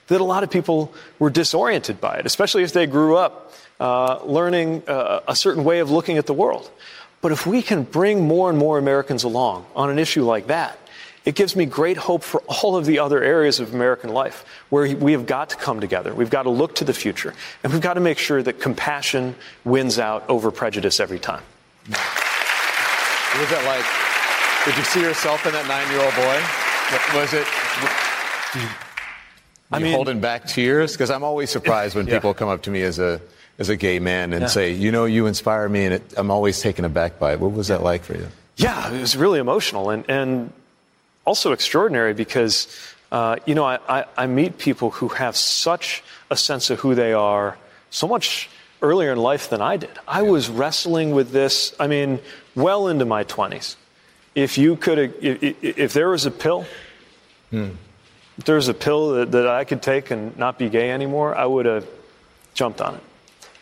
that 0.08 0.22
a 0.22 0.24
lot 0.24 0.44
of 0.44 0.50
people 0.50 0.94
were 1.20 1.30
disoriented 1.30 2.00
by 2.00 2.16
it, 2.18 2.26
especially 2.26 2.64
if 2.64 2.74
they 2.74 2.86
grew 2.86 3.18
up 3.18 3.54
uh, 3.80 4.20
learning 4.24 4.84
uh, 4.88 5.22
a 5.28 5.36
certain 5.36 5.64
way 5.64 5.80
of 5.80 5.92
looking 5.92 6.18
at 6.18 6.26
the 6.26 6.34
world. 6.34 6.70
But 7.22 7.32
if 7.32 7.46
we 7.46 7.62
can 7.62 7.84
bring 7.84 8.22
more 8.26 8.50
and 8.50 8.58
more 8.58 8.78
Americans 8.78 9.24
along 9.24 9.66
on 9.76 9.90
an 9.90 10.00
issue 10.00 10.24
like 10.24 10.48
that, 10.48 10.78
it 11.26 11.36
gives 11.36 11.56
me 11.56 11.66
great 11.66 11.98
hope 11.98 12.24
for 12.24 12.42
all 12.42 12.76
of 12.76 12.86
the 12.86 13.00
other 13.00 13.24
areas 13.24 13.60
of 13.60 13.74
American 13.74 14.12
life 14.12 14.46
where 14.70 14.94
we 14.96 15.14
have 15.14 15.26
got 15.26 15.50
to 15.52 15.56
come 15.56 15.80
together. 15.80 16.14
We've 16.14 16.30
got 16.30 16.44
to 16.44 16.50
look 16.50 16.76
to 16.76 16.84
the 16.84 16.94
future. 16.94 17.34
And 17.64 17.72
we've 17.72 17.82
got 17.82 17.94
to 17.94 18.02
make 18.02 18.18
sure 18.18 18.44
that 18.44 18.60
compassion 18.60 19.36
wins 19.64 20.00
out 20.00 20.30
over 20.30 20.52
prejudice 20.52 21.00
every 21.00 21.20
time. 21.20 21.44
What 21.88 23.40
was 23.40 23.50
that 23.50 23.64
like? 23.66 23.86
Did 24.66 24.78
you 24.78 24.84
see 24.84 25.02
yourself 25.02 25.46
in 25.46 25.54
that 25.54 25.68
nine 25.68 25.90
year 25.92 26.02
old 26.04 26.16
boy? 26.16 26.40
Was 27.20 27.34
it. 27.34 27.48
I 29.72 29.80
mean, 29.80 29.94
holding 29.94 30.20
back 30.20 30.46
tears? 30.46 30.92
Because 30.94 31.10
I'm 31.10 31.24
always 31.24 31.50
surprised 31.50 31.96
when 31.96 32.06
yeah. 32.06 32.16
people 32.16 32.34
come 32.34 32.50
up 32.50 32.62
to 32.64 32.72
me 32.72 32.84
as 32.84 33.00
a 33.00 33.20
as 33.60 33.70
a 33.70 33.76
gay 33.76 34.00
man 34.00 34.34
and 34.34 34.44
yeah. 34.44 34.48
say, 34.48 34.72
you 34.72 34.92
know, 34.92 35.06
you 35.06 35.26
inspire 35.26 35.68
me, 35.68 35.86
and 35.86 35.96
it, 35.96 36.14
I'm 36.16 36.32
always 36.32 36.62
taken 36.62 36.86
aback 36.86 37.20
by 37.20 37.34
it. 37.34 37.40
What 37.40 37.52
was 37.52 37.68
that 37.70 37.82
like 37.82 38.04
for 38.04 38.16
you? 38.16 38.28
Yeah, 38.58 38.94
it 38.94 39.02
was 39.02 39.18
really 39.18 39.40
emotional, 39.40 39.90
and 39.90 40.06
and 40.10 40.54
also 41.26 41.52
extraordinary 41.52 42.14
because, 42.14 42.68
uh, 43.12 43.38
you 43.46 43.56
know, 43.56 43.64
I, 43.64 43.80
I, 43.88 44.06
I, 44.18 44.28
meet 44.28 44.58
people 44.58 44.92
who 44.92 45.10
have 45.10 45.36
such 45.36 46.04
a 46.30 46.36
sense 46.36 46.70
of 46.70 46.80
who 46.80 46.96
they 46.96 47.14
are 47.14 47.58
so 47.90 48.08
much 48.08 48.50
earlier 48.82 49.12
in 49.12 49.18
life 49.18 49.50
than 49.50 49.62
I 49.62 49.78
did. 49.78 49.92
I 50.08 50.24
was 50.24 50.50
wrestling 50.50 51.12
with 51.12 51.32
this, 51.32 51.74
I 51.80 51.88
mean, 51.88 52.20
well 52.56 52.88
into 52.88 53.06
my 53.06 53.24
20s. 53.24 53.76
If 54.36 54.58
you 54.58 54.76
could, 54.76 55.00
if, 55.22 55.64
if 55.64 55.94
there 55.94 56.10
was 56.10 56.26
a 56.26 56.32
pill, 56.32 56.66
hmm. 57.50 57.70
if 58.38 58.46
there 58.46 58.56
was 58.56 58.68
a 58.68 58.74
pill 58.74 59.14
that, 59.14 59.32
that 59.32 59.48
I 59.48 59.64
could 59.64 59.82
take 59.82 60.12
and 60.12 60.36
not 60.38 60.58
be 60.58 60.70
gay 60.70 60.92
anymore, 60.92 61.36
I 61.36 61.46
would 61.46 61.66
have 61.66 61.88
jumped 62.54 62.82
on 62.82 62.96
it. 62.96 63.02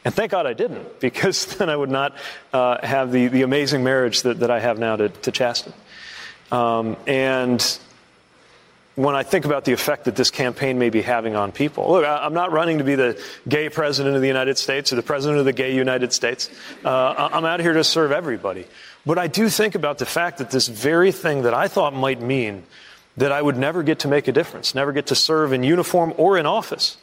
And 0.04 0.14
thank 0.14 0.32
God 0.32 0.48
I 0.48 0.54
didn't, 0.54 1.00
because 1.00 1.58
then 1.58 1.70
I 1.70 1.76
would 1.76 1.92
not 1.92 2.16
uh, 2.52 2.86
have 2.86 3.12
the, 3.12 3.28
the 3.28 3.44
amazing 3.44 3.84
marriage 3.84 4.24
that, 4.24 4.40
that 4.40 4.50
I 4.50 4.60
have 4.60 4.80
now 4.80 4.96
to, 4.96 5.10
to 5.10 5.32
Chasten. 5.32 5.74
Um, 6.52 6.98
and 7.08 7.80
when 8.96 9.16
I 9.16 9.24
think 9.24 9.46
about 9.46 9.64
the 9.66 9.72
effect 9.72 10.06
that 10.06 10.16
this 10.16 10.32
campaign 10.32 10.78
may 10.78 10.90
be 10.90 11.02
having 11.02 11.36
on 11.36 11.52
people, 11.52 11.90
look, 11.90 12.06
I'm 12.06 12.34
not 12.34 12.52
running 12.52 12.80
to 12.80 12.84
be 12.84 12.96
the 12.96 13.22
gay 13.48 13.70
president 13.70 14.16
of 14.16 14.22
the 14.22 14.28
United 14.28 14.58
States 14.58 14.92
or 14.92 14.98
the 14.98 15.04
president 15.04 15.40
of 15.40 15.46
the 15.46 15.54
gay 15.54 15.74
United 15.74 16.12
States. 16.12 16.50
Uh, 16.84 17.30
I'm 17.32 17.46
out 17.46 17.62
here 17.62 17.74
to 17.74 17.84
serve 17.84 18.12
everybody. 18.12 18.66
But 19.06 19.18
I 19.18 19.28
do 19.28 19.50
think 19.50 19.76
about 19.76 19.98
the 19.98 20.06
fact 20.06 20.38
that 20.38 20.52
this 20.52 20.68
very 20.68 21.12
thing 21.12 21.44
that 21.44 21.54
I 21.54 21.68
thought 21.68 21.94
might 21.94 22.22
mean 22.22 22.64
that 23.18 23.32
I 23.32 23.42
would 23.42 23.58
never 23.58 23.82
get 23.82 24.00
to 24.00 24.08
make 24.08 24.28
a 24.28 24.32
difference, 24.32 24.76
never 24.76 24.92
get 24.92 25.08
to 25.08 25.16
serve 25.16 25.54
in 25.54 25.64
uniform 25.64 26.14
or 26.18 26.38
in 26.38 26.46
office. 26.46 26.98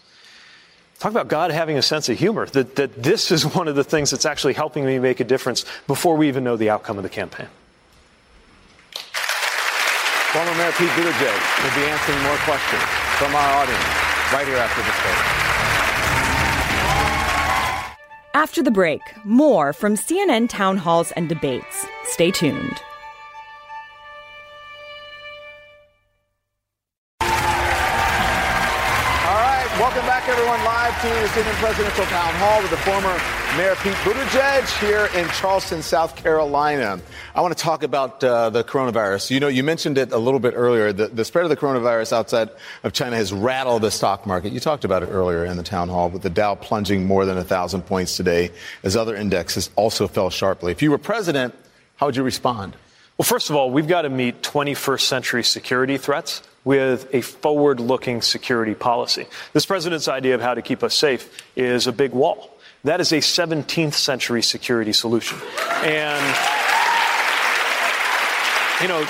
Talk 0.98 1.12
about 1.12 1.28
God 1.28 1.50
having 1.50 1.78
a 1.78 1.82
sense 1.82 2.08
of 2.08 2.18
humor, 2.18 2.46
that, 2.46 2.76
that 2.76 3.02
this 3.02 3.30
is 3.30 3.46
one 3.46 3.68
of 3.68 3.76
the 3.76 3.84
things 3.84 4.10
that's 4.10 4.26
actually 4.26 4.54
helping 4.54 4.84
me 4.84 4.98
make 4.98 5.20
a 5.20 5.24
difference 5.24 5.64
before 5.86 6.16
we 6.16 6.28
even 6.28 6.44
know 6.44 6.56
the 6.56 6.70
outcome 6.70 6.96
of 6.96 7.02
the 7.02 7.08
campaign. 7.08 7.46
Former 10.32 10.54
Mayor 10.56 10.72
Pete 10.72 10.90
Buttigieg 10.90 11.64
will 11.64 11.74
be 11.74 11.88
answering 11.88 12.22
more 12.22 12.36
questions 12.44 12.82
from 13.16 13.34
our 13.34 13.62
audience 13.62 13.84
right 14.30 14.46
here 14.46 14.58
after 14.58 14.82
this 14.82 15.00
break. 15.02 15.16
After 18.34 18.62
the 18.62 18.70
break, 18.70 19.00
more 19.24 19.72
from 19.72 19.94
CNN 19.94 20.50
town 20.50 20.76
halls 20.76 21.12
and 21.12 21.30
debates. 21.30 21.86
Stay 22.04 22.30
tuned. 22.30 22.82
Everyone, 30.58 30.74
live 30.74 31.00
to 31.02 31.08
the 31.08 31.40
CNN 31.40 31.54
Presidential 31.54 32.04
Town 32.06 32.34
Hall 32.34 32.60
with 32.62 32.70
the 32.70 32.76
former 32.78 33.16
Mayor 33.56 33.76
Pete 33.76 33.92
Buttigieg 34.04 34.80
here 34.80 35.08
in 35.14 35.28
Charleston, 35.30 35.82
South 35.82 36.16
Carolina. 36.16 37.00
I 37.34 37.40
want 37.40 37.56
to 37.56 37.62
talk 37.62 37.82
about 37.82 38.22
uh, 38.24 38.50
the 38.50 38.64
coronavirus. 38.64 39.30
You 39.30 39.40
know, 39.40 39.48
you 39.48 39.62
mentioned 39.62 39.98
it 39.98 40.12
a 40.12 40.18
little 40.18 40.40
bit 40.40 40.54
earlier. 40.56 40.92
The, 40.92 41.08
the, 41.08 41.24
spread 41.24 41.44
of 41.44 41.50
the 41.50 41.56
coronavirus 41.56 42.12
outside 42.12 42.50
of 42.82 42.92
China 42.92 43.16
has 43.16 43.32
rattled 43.32 43.82
the 43.82 43.90
stock 43.90 44.26
market. 44.26 44.52
You 44.52 44.60
talked 44.60 44.84
about 44.84 45.02
it 45.02 45.06
earlier 45.06 45.44
in 45.44 45.56
the 45.56 45.62
town 45.62 45.88
hall, 45.88 46.08
with 46.08 46.22
the 46.22 46.30
Dow 46.30 46.54
plunging 46.54 47.06
more 47.06 47.24
than 47.24 47.38
a 47.38 47.44
thousand 47.44 47.82
points 47.82 48.16
today, 48.16 48.50
as 48.82 48.96
other 48.96 49.14
indexes 49.14 49.70
also 49.76 50.08
fell 50.08 50.30
sharply. 50.30 50.72
If 50.72 50.82
you 50.82 50.90
were 50.90 50.98
president, 50.98 51.54
how 51.96 52.06
would 52.06 52.16
you 52.16 52.24
respond? 52.24 52.74
Well, 53.16 53.26
first 53.26 53.50
of 53.50 53.56
all, 53.56 53.70
we've 53.70 53.88
got 53.88 54.02
to 54.02 54.10
meet 54.10 54.42
21st 54.42 55.02
century 55.02 55.44
security 55.44 55.98
threats 55.98 56.42
with 56.68 57.08
a 57.14 57.22
forward 57.22 57.80
looking 57.80 58.20
security 58.20 58.74
policy. 58.74 59.26
This 59.54 59.64
president's 59.64 60.06
idea 60.06 60.34
of 60.34 60.42
how 60.42 60.52
to 60.52 60.60
keep 60.60 60.82
us 60.82 60.94
safe 60.94 61.42
is 61.56 61.86
a 61.86 61.92
big 61.92 62.12
wall. 62.12 62.58
That 62.84 63.00
is 63.00 63.10
a 63.10 63.20
17th 63.20 63.94
century 63.94 64.42
security 64.42 64.92
solution. 64.92 65.38
And 65.82 66.67
you 68.80 68.86
know, 68.86 69.00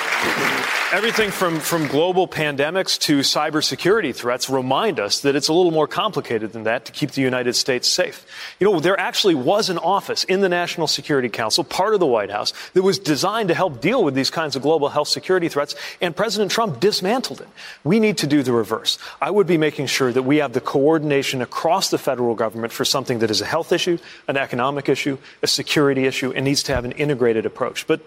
everything 0.94 1.30
from, 1.30 1.60
from 1.60 1.86
global 1.88 2.26
pandemics 2.26 2.98
to 2.98 3.18
cybersecurity 3.18 4.14
threats 4.14 4.48
remind 4.48 4.98
us 4.98 5.20
that 5.20 5.36
it's 5.36 5.48
a 5.48 5.52
little 5.52 5.70
more 5.70 5.86
complicated 5.86 6.54
than 6.54 6.62
that 6.62 6.86
to 6.86 6.92
keep 6.92 7.10
the 7.10 7.20
United 7.20 7.54
States 7.54 7.86
safe. 7.86 8.24
You 8.58 8.70
know, 8.70 8.80
there 8.80 8.98
actually 8.98 9.34
was 9.34 9.68
an 9.68 9.76
office 9.76 10.24
in 10.24 10.40
the 10.40 10.48
National 10.48 10.86
Security 10.86 11.28
Council, 11.28 11.64
part 11.64 11.92
of 11.92 12.00
the 12.00 12.06
White 12.06 12.30
House, 12.30 12.54
that 12.72 12.82
was 12.82 12.98
designed 12.98 13.48
to 13.48 13.54
help 13.54 13.82
deal 13.82 14.02
with 14.02 14.14
these 14.14 14.30
kinds 14.30 14.56
of 14.56 14.62
global 14.62 14.88
health 14.88 15.08
security 15.08 15.48
threats, 15.48 15.74
and 16.00 16.16
President 16.16 16.50
Trump 16.50 16.80
dismantled 16.80 17.42
it. 17.42 17.48
We 17.84 18.00
need 18.00 18.16
to 18.18 18.26
do 18.26 18.42
the 18.42 18.52
reverse. 18.52 18.96
I 19.20 19.30
would 19.30 19.46
be 19.46 19.58
making 19.58 19.88
sure 19.88 20.12
that 20.12 20.22
we 20.22 20.38
have 20.38 20.54
the 20.54 20.62
coordination 20.62 21.42
across 21.42 21.90
the 21.90 21.98
federal 21.98 22.34
government 22.34 22.72
for 22.72 22.86
something 22.86 23.18
that 23.18 23.30
is 23.30 23.42
a 23.42 23.46
health 23.46 23.70
issue, 23.70 23.98
an 24.28 24.38
economic 24.38 24.88
issue, 24.88 25.18
a 25.42 25.46
security 25.46 26.06
issue, 26.06 26.32
and 26.32 26.46
needs 26.46 26.62
to 26.62 26.74
have 26.74 26.86
an 26.86 26.92
integrated 26.92 27.44
approach. 27.44 27.86
But 27.86 28.00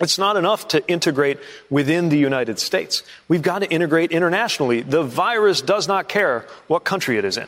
it's 0.00 0.18
not 0.18 0.36
enough 0.36 0.68
to 0.68 0.86
integrate 0.88 1.38
within 1.68 2.08
the 2.08 2.18
United 2.18 2.58
States. 2.58 3.02
We've 3.28 3.42
got 3.42 3.60
to 3.60 3.70
integrate 3.70 4.12
internationally. 4.12 4.80
The 4.80 5.02
virus 5.02 5.60
does 5.62 5.86
not 5.86 6.08
care 6.08 6.46
what 6.66 6.84
country 6.84 7.18
it 7.18 7.24
is 7.24 7.36
in. 7.36 7.46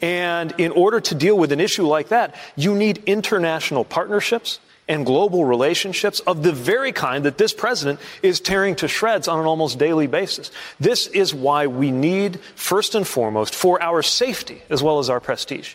And 0.00 0.54
in 0.58 0.72
order 0.72 1.00
to 1.00 1.14
deal 1.14 1.36
with 1.36 1.52
an 1.52 1.60
issue 1.60 1.86
like 1.86 2.08
that, 2.08 2.34
you 2.54 2.74
need 2.74 3.02
international 3.06 3.84
partnerships 3.84 4.60
and 4.88 5.04
global 5.04 5.44
relationships 5.44 6.20
of 6.20 6.42
the 6.42 6.52
very 6.52 6.92
kind 6.92 7.24
that 7.24 7.38
this 7.38 7.52
president 7.52 7.98
is 8.22 8.38
tearing 8.38 8.76
to 8.76 8.86
shreds 8.86 9.26
on 9.26 9.40
an 9.40 9.46
almost 9.46 9.78
daily 9.78 10.06
basis. 10.06 10.50
This 10.78 11.08
is 11.08 11.34
why 11.34 11.66
we 11.66 11.90
need, 11.90 12.38
first 12.54 12.94
and 12.94 13.06
foremost, 13.06 13.54
for 13.54 13.82
our 13.82 14.02
safety 14.02 14.62
as 14.70 14.82
well 14.82 14.98
as 14.98 15.10
our 15.10 15.18
prestige, 15.18 15.74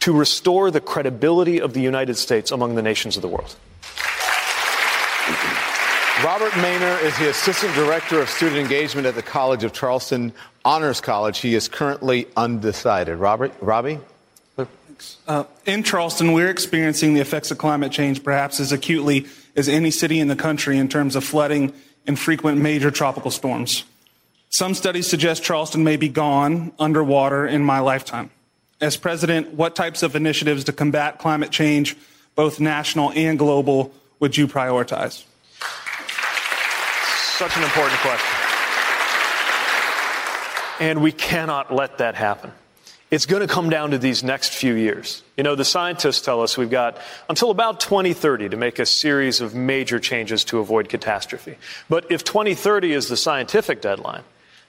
to 0.00 0.16
restore 0.16 0.70
the 0.70 0.80
credibility 0.80 1.60
of 1.60 1.74
the 1.74 1.80
United 1.80 2.16
States 2.16 2.50
among 2.50 2.76
the 2.76 2.82
nations 2.82 3.16
of 3.16 3.22
the 3.22 3.28
world. 3.28 3.56
Robert 6.24 6.52
Maynor 6.52 7.02
is 7.02 7.18
the 7.18 7.28
Assistant 7.30 7.74
Director 7.74 8.20
of 8.20 8.30
Student 8.30 8.58
Engagement 8.58 9.06
at 9.06 9.16
the 9.16 9.22
College 9.22 9.64
of 9.64 9.72
Charleston 9.72 10.32
Honors 10.64 11.00
College. 11.00 11.38
He 11.40 11.54
is 11.54 11.68
currently 11.68 12.28
undecided. 12.36 13.16
Robert, 13.16 13.52
Robbie? 13.60 13.98
Uh, 15.26 15.44
in 15.66 15.82
Charleston, 15.82 16.32
we're 16.32 16.48
experiencing 16.48 17.14
the 17.14 17.20
effects 17.20 17.50
of 17.50 17.58
climate 17.58 17.92
change 17.92 18.24
perhaps 18.24 18.60
as 18.60 18.72
acutely 18.72 19.26
as 19.56 19.68
any 19.68 19.90
city 19.90 20.20
in 20.20 20.28
the 20.28 20.36
country 20.36 20.78
in 20.78 20.88
terms 20.88 21.16
of 21.16 21.24
flooding 21.24 21.72
and 22.06 22.18
frequent 22.18 22.58
major 22.58 22.90
tropical 22.90 23.30
storms. 23.30 23.84
Some 24.48 24.74
studies 24.74 25.06
suggest 25.06 25.42
Charleston 25.42 25.84
may 25.84 25.96
be 25.96 26.08
gone 26.08 26.72
underwater 26.78 27.46
in 27.46 27.62
my 27.62 27.80
lifetime. 27.80 28.30
As 28.80 28.96
president, 28.96 29.54
what 29.54 29.74
types 29.74 30.02
of 30.02 30.14
initiatives 30.16 30.64
to 30.64 30.72
combat 30.72 31.18
climate 31.18 31.50
change, 31.50 31.96
both 32.36 32.60
national 32.60 33.12
and 33.12 33.38
global, 33.38 33.92
would 34.20 34.36
you 34.36 34.46
prioritize? 34.48 35.24
Such 37.38 37.56
an 37.56 37.62
important 37.62 37.98
question. 38.00 38.34
And 40.80 41.02
we 41.02 41.12
cannot 41.12 41.72
let 41.72 41.98
that 41.98 42.14
happen. 42.14 42.52
It's 43.10 43.26
going 43.26 43.46
to 43.46 43.46
come 43.46 43.70
down 43.70 43.92
to 43.92 43.98
these 43.98 44.24
next 44.24 44.52
few 44.52 44.74
years. 44.74 45.22
You 45.36 45.44
know, 45.44 45.54
the 45.54 45.64
scientists 45.64 46.22
tell 46.22 46.42
us 46.42 46.58
we've 46.58 46.70
got 46.70 46.98
until 47.28 47.50
about 47.50 47.78
2030 47.78 48.48
to 48.48 48.56
make 48.56 48.78
a 48.78 48.86
series 48.86 49.40
of 49.40 49.54
major 49.54 50.00
changes 50.00 50.44
to 50.44 50.58
avoid 50.58 50.88
catastrophe. 50.88 51.56
But 51.88 52.10
if 52.10 52.24
2030 52.24 52.92
is 52.92 53.08
the 53.08 53.16
scientific 53.16 53.80
deadline, 53.80 54.24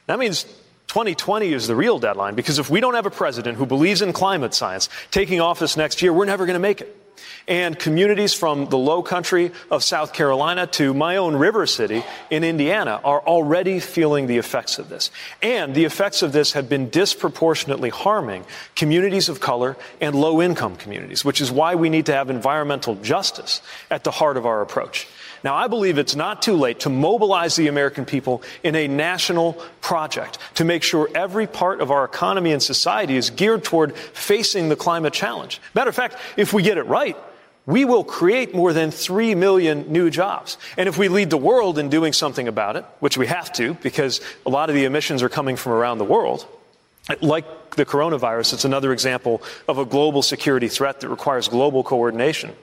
that 0.06 0.20
means 0.20 0.44
2020 0.88 1.52
is 1.52 1.68
the 1.68 1.76
real 1.76 2.00
deadline 2.00 2.36
because 2.36 2.60
if 2.60 2.70
we 2.70 2.80
don't 2.80 2.94
have 2.94 3.06
a 3.06 3.12
president 3.12 3.58
who 3.58 3.66
believes 3.66 4.02
in 4.02 4.14
climate 4.14 4.54
science 4.54 4.88
taking 5.10 5.42
office 5.42 5.76
next 5.76 6.02
year, 6.02 6.14
we're 6.14 6.26
never 6.26 6.46
going 6.46 6.56
to 6.56 6.60
make 6.60 6.82
it 6.82 7.07
and 7.48 7.78
communities 7.78 8.34
from 8.34 8.68
the 8.68 8.78
low 8.78 9.02
country 9.02 9.52
of 9.72 9.84
South 9.84 10.14
Carolina 10.14 10.68
to 10.68 10.94
my 10.94 11.18
own 11.18 11.36
river 11.36 11.66
city 11.66 12.04
in 12.30 12.44
Indiana 12.44 13.00
are 13.04 13.22
already 13.22 13.80
feeling 13.80 14.28
the 14.28 14.38
effects 14.38 14.80
of 14.80 14.90
this. 14.90 15.12
And 15.42 15.74
the 15.74 15.86
effects 15.86 16.22
of 16.22 16.32
this 16.32 16.54
have 16.54 16.70
been 16.70 16.90
disproportionately 16.90 17.90
harming 17.90 18.46
communities 18.76 19.30
of 19.30 19.40
color 19.40 19.78
and 20.02 20.16
low 20.16 20.42
income 20.42 20.76
communities, 20.76 21.24
which 21.24 21.42
is 21.42 21.52
why 21.52 21.76
we 21.76 21.90
need 21.90 22.08
to 22.08 22.14
have 22.14 22.30
environmental 22.30 22.96
justice 22.96 23.62
at 23.90 24.04
the 24.04 24.12
heart 24.12 24.38
of 24.38 24.46
our 24.46 24.62
approach. 24.62 25.08
Now, 25.44 25.56
I 25.56 25.68
believe 25.68 25.98
it's 25.98 26.16
not 26.16 26.42
too 26.42 26.56
late 26.56 26.82
to 26.82 26.90
mobilize 26.90 27.56
the 27.56 27.68
American 27.68 28.06
people 28.06 28.44
in 28.64 28.76
a 28.76 28.88
national 28.88 29.54
project 29.82 30.38
to 30.56 30.66
make 30.66 30.84
sure 30.84 31.10
every 31.14 31.48
part 31.48 31.82
of 31.82 31.92
our 31.92 32.06
economy 32.06 32.52
and 32.52 32.62
society 32.62 33.16
is 33.16 33.30
geared 33.30 33.64
toward 33.64 33.96
facing 33.96 34.70
the 34.70 34.76
climate 34.76 35.14
challenge. 35.14 35.62
Matter 35.74 35.90
of 35.90 35.96
fact, 35.96 36.16
if 36.36 36.54
we 36.54 36.64
get 36.64 36.78
it 36.78 36.84
right, 36.84 37.18
we 37.66 37.84
will 37.84 38.04
create 38.04 38.56
more 38.56 38.72
than 38.72 38.92
3 38.92 39.36
million 39.36 39.92
new 39.92 40.10
jobs. 40.10 40.58
And 40.78 40.88
if 40.88 40.98
we 40.98 41.10
lead 41.10 41.30
the 41.30 41.38
world 41.38 41.78
in 41.78 41.90
doing 41.90 42.14
something 42.14 42.48
about 42.48 42.78
it, 42.78 42.86
which 43.00 43.18
we 43.18 43.28
have 43.28 43.52
to 43.54 43.74
because 43.76 44.22
a 44.46 44.50
lot 44.50 44.70
of 44.70 44.76
the 44.76 44.86
emissions 44.86 45.22
are 45.22 45.30
coming 45.30 45.58
from 45.58 45.74
around 45.74 45.98
the 45.98 46.06
world, 46.06 46.48
like 47.22 47.76
the 47.76 47.86
coronavirus, 47.86 48.54
it's 48.54 48.66
another 48.66 48.94
example 48.94 49.42
of 49.68 49.78
a 49.78 49.86
global 49.86 50.22
security 50.22 50.70
threat 50.70 51.02
that 51.02 51.10
requires 51.10 51.48
global 51.48 51.84
coordination. 51.84 52.54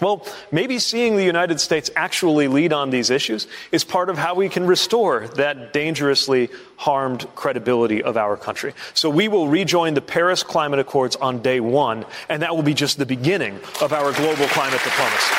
Well, 0.00 0.26
maybe 0.50 0.78
seeing 0.78 1.16
the 1.16 1.24
United 1.24 1.60
States 1.60 1.90
actually 1.96 2.48
lead 2.48 2.72
on 2.72 2.90
these 2.90 3.10
issues 3.10 3.46
is 3.72 3.84
part 3.84 4.10
of 4.10 4.18
how 4.18 4.34
we 4.34 4.48
can 4.48 4.66
restore 4.66 5.28
that 5.28 5.72
dangerously 5.72 6.50
harmed 6.76 7.26
credibility 7.34 8.02
of 8.02 8.16
our 8.16 8.36
country. 8.36 8.74
So 8.94 9.08
we 9.08 9.28
will 9.28 9.48
rejoin 9.48 9.94
the 9.94 10.00
Paris 10.00 10.42
Climate 10.42 10.80
Accords 10.80 11.16
on 11.16 11.42
day 11.42 11.60
one, 11.60 12.04
and 12.28 12.42
that 12.42 12.54
will 12.54 12.62
be 12.62 12.74
just 12.74 12.98
the 12.98 13.06
beginning 13.06 13.58
of 13.80 13.92
our 13.92 14.12
global 14.12 14.46
climate 14.48 14.80
diplomacy. 14.82 15.34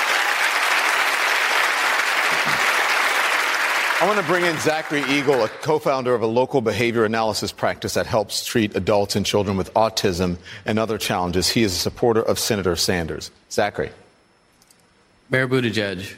I 3.98 4.08
want 4.08 4.20
to 4.20 4.26
bring 4.26 4.44
in 4.44 4.58
Zachary 4.60 5.04
Eagle, 5.10 5.44
a 5.46 5.48
co-founder 5.48 6.14
of 6.14 6.22
a 6.22 6.28
local 6.28 6.60
behavior 6.60 7.06
analysis 7.06 7.54
practice 7.54 7.94
that 7.94 8.06
helps 8.06 8.44
treat 8.44 8.76
adults 8.76 9.16
and 9.16 9.26
children 9.26 9.56
with 9.56 9.74
autism 9.74 10.38
and 10.66 10.78
other 10.78 10.98
challenges. 10.98 11.48
He 11.48 11.64
is 11.64 11.74
a 11.74 11.80
supporter 11.80 12.22
of 12.22 12.38
Senator 12.38 12.76
Sanders. 12.76 13.32
Zachary. 13.50 13.92
Mayor 15.28 15.48
Buttigieg, 15.48 16.14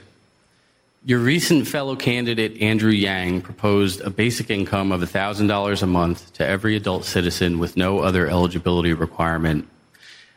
your 1.05 1.19
recent 1.19 1.65
fellow 1.65 1.95
candidate, 1.95 2.61
Andrew 2.61 2.91
Yang, 2.91 3.41
proposed 3.41 4.01
a 4.01 4.09
basic 4.09 4.49
income 4.49 4.91
of 4.91 4.99
$1,000 4.99 5.81
a 5.81 5.87
month 5.87 6.33
to 6.33 6.45
every 6.45 6.75
adult 6.75 7.05
citizen 7.05 7.57
with 7.57 7.77
no 7.77 7.99
other 7.99 8.27
eligibility 8.27 8.91
requirement 8.91 9.65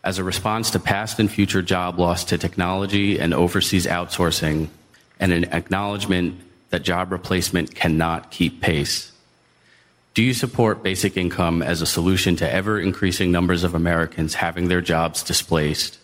as 0.04 0.18
a 0.18 0.24
response 0.24 0.70
to 0.70 0.78
past 0.78 1.18
and 1.18 1.28
future 1.28 1.62
job 1.62 1.98
loss 1.98 2.22
to 2.26 2.38
technology 2.38 3.18
and 3.18 3.34
overseas 3.34 3.86
outsourcing 3.86 4.68
and 5.18 5.32
an 5.32 5.46
acknowledgement 5.46 6.40
that 6.68 6.84
job 6.84 7.10
replacement 7.10 7.74
cannot 7.74 8.30
keep 8.30 8.60
pace. 8.60 9.10
Do 10.14 10.22
you 10.22 10.32
support 10.32 10.84
basic 10.84 11.16
income 11.16 11.60
as 11.60 11.82
a 11.82 11.86
solution 11.86 12.36
to 12.36 12.48
ever 12.48 12.78
increasing 12.78 13.32
numbers 13.32 13.64
of 13.64 13.74
Americans 13.74 14.34
having 14.34 14.68
their 14.68 14.80
jobs 14.80 15.24
displaced? 15.24 15.98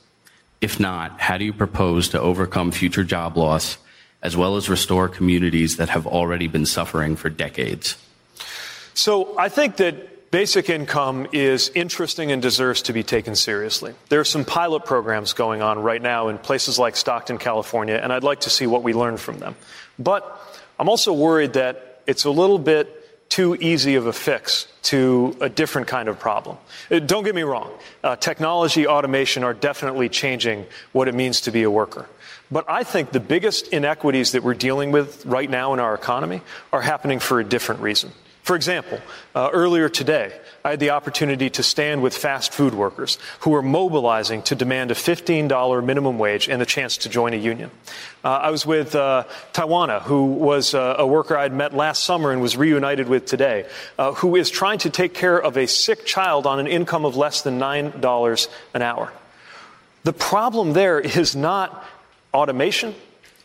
If 0.60 0.80
not, 0.80 1.20
how 1.20 1.38
do 1.38 1.44
you 1.44 1.52
propose 1.52 2.08
to 2.10 2.20
overcome 2.20 2.70
future 2.72 3.04
job 3.04 3.36
loss 3.36 3.78
as 4.22 4.36
well 4.36 4.56
as 4.56 4.68
restore 4.68 5.08
communities 5.08 5.76
that 5.76 5.88
have 5.90 6.06
already 6.06 6.48
been 6.48 6.66
suffering 6.66 7.16
for 7.16 7.28
decades? 7.30 7.96
So 8.94 9.38
I 9.38 9.48
think 9.50 9.76
that 9.76 10.30
basic 10.30 10.68
income 10.70 11.28
is 11.32 11.70
interesting 11.74 12.32
and 12.32 12.40
deserves 12.42 12.82
to 12.82 12.92
be 12.92 13.02
taken 13.02 13.36
seriously. 13.36 13.94
There 14.08 14.20
are 14.20 14.24
some 14.24 14.44
pilot 14.44 14.84
programs 14.84 15.34
going 15.34 15.62
on 15.62 15.78
right 15.78 16.00
now 16.00 16.28
in 16.28 16.38
places 16.38 16.78
like 16.78 16.96
Stockton, 16.96 17.38
California, 17.38 17.94
and 18.02 18.12
I'd 18.12 18.24
like 18.24 18.40
to 18.40 18.50
see 18.50 18.66
what 18.66 18.82
we 18.82 18.94
learn 18.94 19.18
from 19.18 19.38
them. 19.38 19.54
But 19.98 20.24
I'm 20.78 20.88
also 20.88 21.12
worried 21.12 21.52
that 21.52 22.02
it's 22.06 22.24
a 22.24 22.30
little 22.30 22.58
bit 22.58 23.05
too 23.28 23.56
easy 23.56 23.96
of 23.96 24.06
a 24.06 24.12
fix 24.12 24.66
to 24.82 25.36
a 25.40 25.48
different 25.48 25.88
kind 25.88 26.08
of 26.08 26.18
problem. 26.18 26.56
Uh, 26.90 26.98
don't 27.00 27.24
get 27.24 27.34
me 27.34 27.42
wrong. 27.42 27.72
Uh, 28.02 28.16
technology, 28.16 28.86
automation 28.86 29.42
are 29.44 29.54
definitely 29.54 30.08
changing 30.08 30.64
what 30.92 31.08
it 31.08 31.14
means 31.14 31.42
to 31.42 31.50
be 31.50 31.62
a 31.62 31.70
worker. 31.70 32.08
But 32.50 32.64
I 32.68 32.84
think 32.84 33.10
the 33.10 33.20
biggest 33.20 33.68
inequities 33.68 34.32
that 34.32 34.42
we're 34.42 34.54
dealing 34.54 34.92
with 34.92 35.26
right 35.26 35.50
now 35.50 35.74
in 35.74 35.80
our 35.80 35.94
economy 35.94 36.42
are 36.72 36.80
happening 36.80 37.18
for 37.18 37.40
a 37.40 37.44
different 37.44 37.80
reason. 37.80 38.12
For 38.42 38.54
example, 38.54 39.00
uh, 39.34 39.50
earlier 39.52 39.88
today, 39.88 40.32
I 40.66 40.70
had 40.70 40.80
the 40.80 40.90
opportunity 40.90 41.48
to 41.50 41.62
stand 41.62 42.02
with 42.02 42.16
fast 42.16 42.52
food 42.52 42.74
workers 42.74 43.18
who 43.38 43.54
are 43.54 43.62
mobilizing 43.62 44.42
to 44.42 44.56
demand 44.56 44.90
a 44.90 44.94
$15 44.94 45.84
minimum 45.84 46.18
wage 46.18 46.48
and 46.48 46.60
the 46.60 46.66
chance 46.66 46.96
to 46.96 47.08
join 47.08 47.34
a 47.34 47.36
union. 47.36 47.70
Uh, 48.24 48.30
I 48.30 48.50
was 48.50 48.66
with 48.66 48.96
uh, 48.96 49.26
Tawana, 49.52 50.02
who 50.02 50.24
was 50.24 50.74
uh, 50.74 50.96
a 50.98 51.06
worker 51.06 51.36
I'd 51.36 51.52
met 51.52 51.72
last 51.72 52.02
summer 52.02 52.32
and 52.32 52.42
was 52.42 52.56
reunited 52.56 53.06
with 53.06 53.26
today, 53.26 53.66
uh, 53.96 54.14
who 54.14 54.34
is 54.34 54.50
trying 54.50 54.78
to 54.78 54.90
take 54.90 55.14
care 55.14 55.40
of 55.40 55.56
a 55.56 55.68
sick 55.68 56.04
child 56.04 56.48
on 56.48 56.58
an 56.58 56.66
income 56.66 57.04
of 57.04 57.14
less 57.14 57.42
than 57.42 57.60
$9 57.60 58.48
an 58.74 58.82
hour. 58.82 59.12
The 60.02 60.12
problem 60.12 60.72
there 60.72 60.98
is 60.98 61.36
not 61.36 61.84
automation 62.34 62.96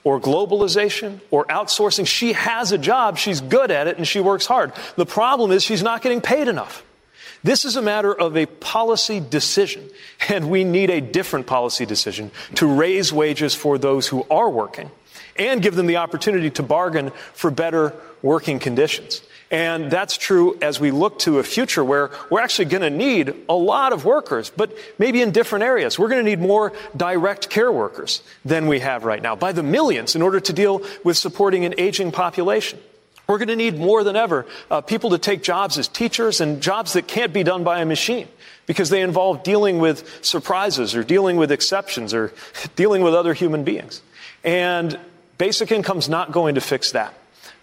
or 0.03 0.19
globalization 0.19 1.19
or 1.29 1.45
outsourcing. 1.45 2.07
She 2.07 2.33
has 2.33 2.71
a 2.71 2.79
job, 2.79 3.19
she's 3.19 3.41
good 3.41 3.69
at 3.69 3.85
it, 3.85 3.97
and 3.97 4.07
she 4.07 4.19
works 4.19 4.47
hard. 4.47 4.73
The 4.95 5.05
problem 5.05 5.51
is 5.51 5.61
she's 5.61 5.83
not 5.83 6.01
getting 6.01 6.21
paid 6.21 6.47
enough. 6.47 6.83
This 7.43 7.65
is 7.65 7.75
a 7.75 7.81
matter 7.81 8.13
of 8.13 8.37
a 8.37 8.45
policy 8.45 9.19
decision, 9.19 9.89
and 10.29 10.49
we 10.49 10.63
need 10.63 10.91
a 10.91 11.01
different 11.01 11.47
policy 11.47 11.85
decision 11.85 12.29
to 12.55 12.67
raise 12.67 13.11
wages 13.11 13.55
for 13.55 13.77
those 13.77 14.07
who 14.07 14.25
are 14.29 14.49
working 14.49 14.91
and 15.37 15.61
give 15.61 15.75
them 15.75 15.87
the 15.87 15.97
opportunity 15.97 16.51
to 16.51 16.63
bargain 16.63 17.11
for 17.33 17.49
better 17.49 17.95
working 18.21 18.59
conditions. 18.59 19.21
And 19.49 19.91
that's 19.91 20.17
true 20.17 20.57
as 20.61 20.79
we 20.79 20.91
look 20.91 21.19
to 21.19 21.39
a 21.39 21.43
future 21.43 21.83
where 21.83 22.11
we're 22.29 22.39
actually 22.39 22.65
going 22.65 22.83
to 22.83 22.89
need 22.89 23.33
a 23.49 23.53
lot 23.53 23.91
of 23.91 24.05
workers, 24.05 24.49
but 24.49 24.71
maybe 24.97 25.21
in 25.21 25.31
different 25.31 25.63
areas. 25.63 25.99
We're 25.99 26.07
going 26.07 26.23
to 26.23 26.29
need 26.29 26.39
more 26.39 26.71
direct 26.95 27.49
care 27.49 27.71
workers 27.71 28.21
than 28.45 28.67
we 28.67 28.79
have 28.79 29.03
right 29.03 29.21
now 29.21 29.35
by 29.35 29.51
the 29.51 29.63
millions 29.63 30.15
in 30.15 30.21
order 30.21 30.39
to 30.39 30.53
deal 30.53 30.81
with 31.03 31.17
supporting 31.17 31.65
an 31.65 31.73
aging 31.77 32.11
population. 32.11 32.79
We're 33.31 33.37
going 33.37 33.47
to 33.47 33.55
need 33.55 33.79
more 33.79 34.03
than 34.03 34.17
ever 34.17 34.45
uh, 34.69 34.81
people 34.81 35.11
to 35.11 35.17
take 35.17 35.41
jobs 35.41 35.77
as 35.77 35.87
teachers 35.87 36.41
and 36.41 36.61
jobs 36.61 36.91
that 36.93 37.07
can't 37.07 37.31
be 37.31 37.43
done 37.43 37.63
by 37.63 37.79
a 37.79 37.85
machine 37.85 38.27
because 38.65 38.89
they 38.89 39.01
involve 39.01 39.43
dealing 39.43 39.79
with 39.79 40.19
surprises 40.21 40.95
or 40.95 41.03
dealing 41.05 41.37
with 41.37 41.49
exceptions 41.49 42.13
or 42.13 42.33
dealing 42.75 43.03
with 43.03 43.15
other 43.15 43.33
human 43.33 43.63
beings. 43.63 44.01
And 44.43 44.99
basic 45.37 45.71
income's 45.71 46.09
not 46.09 46.33
going 46.33 46.55
to 46.55 46.61
fix 46.61 46.91
that. 46.91 47.13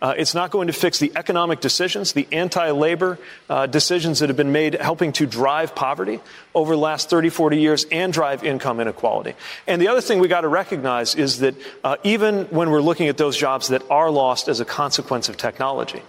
Uh, 0.00 0.14
it's 0.16 0.34
not 0.34 0.50
going 0.50 0.68
to 0.68 0.72
fix 0.72 0.98
the 0.98 1.10
economic 1.16 1.60
decisions, 1.60 2.12
the 2.12 2.28
anti 2.30 2.70
labor 2.70 3.18
uh, 3.50 3.66
decisions 3.66 4.20
that 4.20 4.28
have 4.28 4.36
been 4.36 4.52
made 4.52 4.74
helping 4.74 5.12
to 5.12 5.26
drive 5.26 5.74
poverty 5.74 6.20
over 6.54 6.74
the 6.74 6.80
last 6.80 7.10
30, 7.10 7.30
40 7.30 7.60
years 7.60 7.84
and 7.90 8.12
drive 8.12 8.44
income 8.44 8.78
inequality. 8.78 9.34
And 9.66 9.82
the 9.82 9.88
other 9.88 10.00
thing 10.00 10.20
we 10.20 10.28
got 10.28 10.42
to 10.42 10.48
recognize 10.48 11.16
is 11.16 11.40
that 11.40 11.54
uh, 11.82 11.96
even 12.04 12.44
when 12.46 12.70
we're 12.70 12.80
looking 12.80 13.08
at 13.08 13.16
those 13.16 13.36
jobs 13.36 13.68
that 13.68 13.82
are 13.90 14.10
lost 14.10 14.48
as 14.48 14.60
a 14.60 14.64
consequence 14.64 15.28
of 15.28 15.36
technology, 15.36 16.02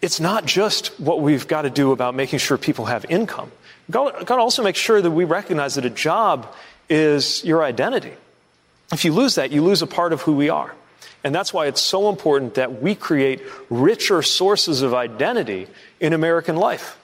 it's 0.00 0.20
not 0.20 0.46
just 0.46 0.88
what 0.98 1.20
we've 1.20 1.46
got 1.46 1.62
to 1.62 1.70
do 1.70 1.92
about 1.92 2.14
making 2.14 2.38
sure 2.38 2.56
people 2.56 2.86
have 2.86 3.04
income. 3.10 3.50
We've 3.88 3.92
got, 3.92 4.26
got 4.26 4.36
to 4.36 4.42
also 4.42 4.62
make 4.62 4.76
sure 4.76 5.02
that 5.02 5.10
we 5.10 5.24
recognize 5.24 5.74
that 5.74 5.84
a 5.84 5.90
job 5.90 6.54
is 6.88 7.44
your 7.44 7.62
identity. 7.62 8.12
If 8.92 9.04
you 9.04 9.12
lose 9.12 9.34
that, 9.34 9.50
you 9.50 9.62
lose 9.62 9.82
a 9.82 9.86
part 9.86 10.12
of 10.12 10.22
who 10.22 10.32
we 10.32 10.48
are. 10.48 10.74
And 11.26 11.34
that's 11.34 11.52
why 11.52 11.66
it's 11.66 11.80
so 11.80 12.08
important 12.08 12.54
that 12.54 12.80
we 12.80 12.94
create 12.94 13.42
richer 13.68 14.22
sources 14.22 14.82
of 14.82 14.94
identity 14.94 15.66
in 15.98 16.12
American 16.12 16.54
life. 16.54 16.96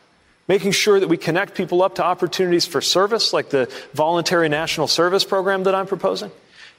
Making 0.47 0.71
sure 0.71 1.01
that 1.01 1.09
we 1.09 1.17
connect 1.17 1.57
people 1.57 1.83
up 1.83 1.97
to 1.97 2.05
opportunities 2.05 2.65
for 2.65 2.81
service, 2.81 3.33
like 3.33 3.51
the 3.51 3.69
voluntary 3.95 4.49
national 4.49 4.87
service 4.87 5.25
program 5.25 5.65
that 5.65 5.75
I'm 5.75 5.89
proposing, 5.89 6.31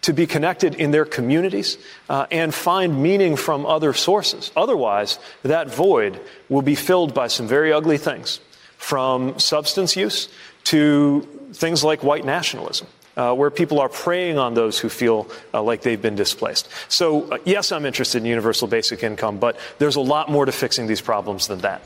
to 0.04 0.14
be 0.14 0.26
connected 0.26 0.76
in 0.76 0.92
their 0.92 1.04
communities, 1.04 1.78
uh, 2.08 2.28
and 2.32 2.54
find 2.54 3.04
meaning 3.04 3.36
from 3.36 3.66
other 3.66 3.92
sources. 3.92 4.50
Otherwise, 4.56 5.20
that 5.42 5.68
void 5.68 6.22
will 6.48 6.62
be 6.62 6.76
filled 6.76 7.14
by 7.14 7.28
some 7.28 7.46
very 7.46 7.74
ugly 7.74 7.98
things, 7.98 8.40
from 8.78 9.38
substance 9.38 9.98
use 9.98 10.30
to 10.64 11.28
things 11.52 11.84
like 11.84 12.06
white 12.06 12.24
nationalism 12.24 12.88
uh, 13.16 13.34
where 13.34 13.52
people 13.52 13.80
are 13.80 13.90
preying 13.90 14.38
on 14.38 14.54
those 14.54 14.80
who 14.80 14.90
feel 14.90 15.30
uh, 15.54 15.62
like 15.62 15.82
they've 15.82 16.02
been 16.02 16.16
displaced. 16.16 16.68
So, 16.90 17.32
uh, 17.32 17.38
yes, 17.46 17.72
I'm 17.72 17.86
interested 17.86 18.20
in 18.20 18.26
universal 18.26 18.68
basic 18.68 19.04
income, 19.04 19.38
but 19.38 19.58
there's 19.78 19.96
a 19.96 20.02
lot 20.02 20.30
more 20.30 20.46
to 20.46 20.52
fixing 20.52 20.88
these 20.88 21.02
problems 21.02 21.48
than 21.48 21.60
that. 21.60 21.82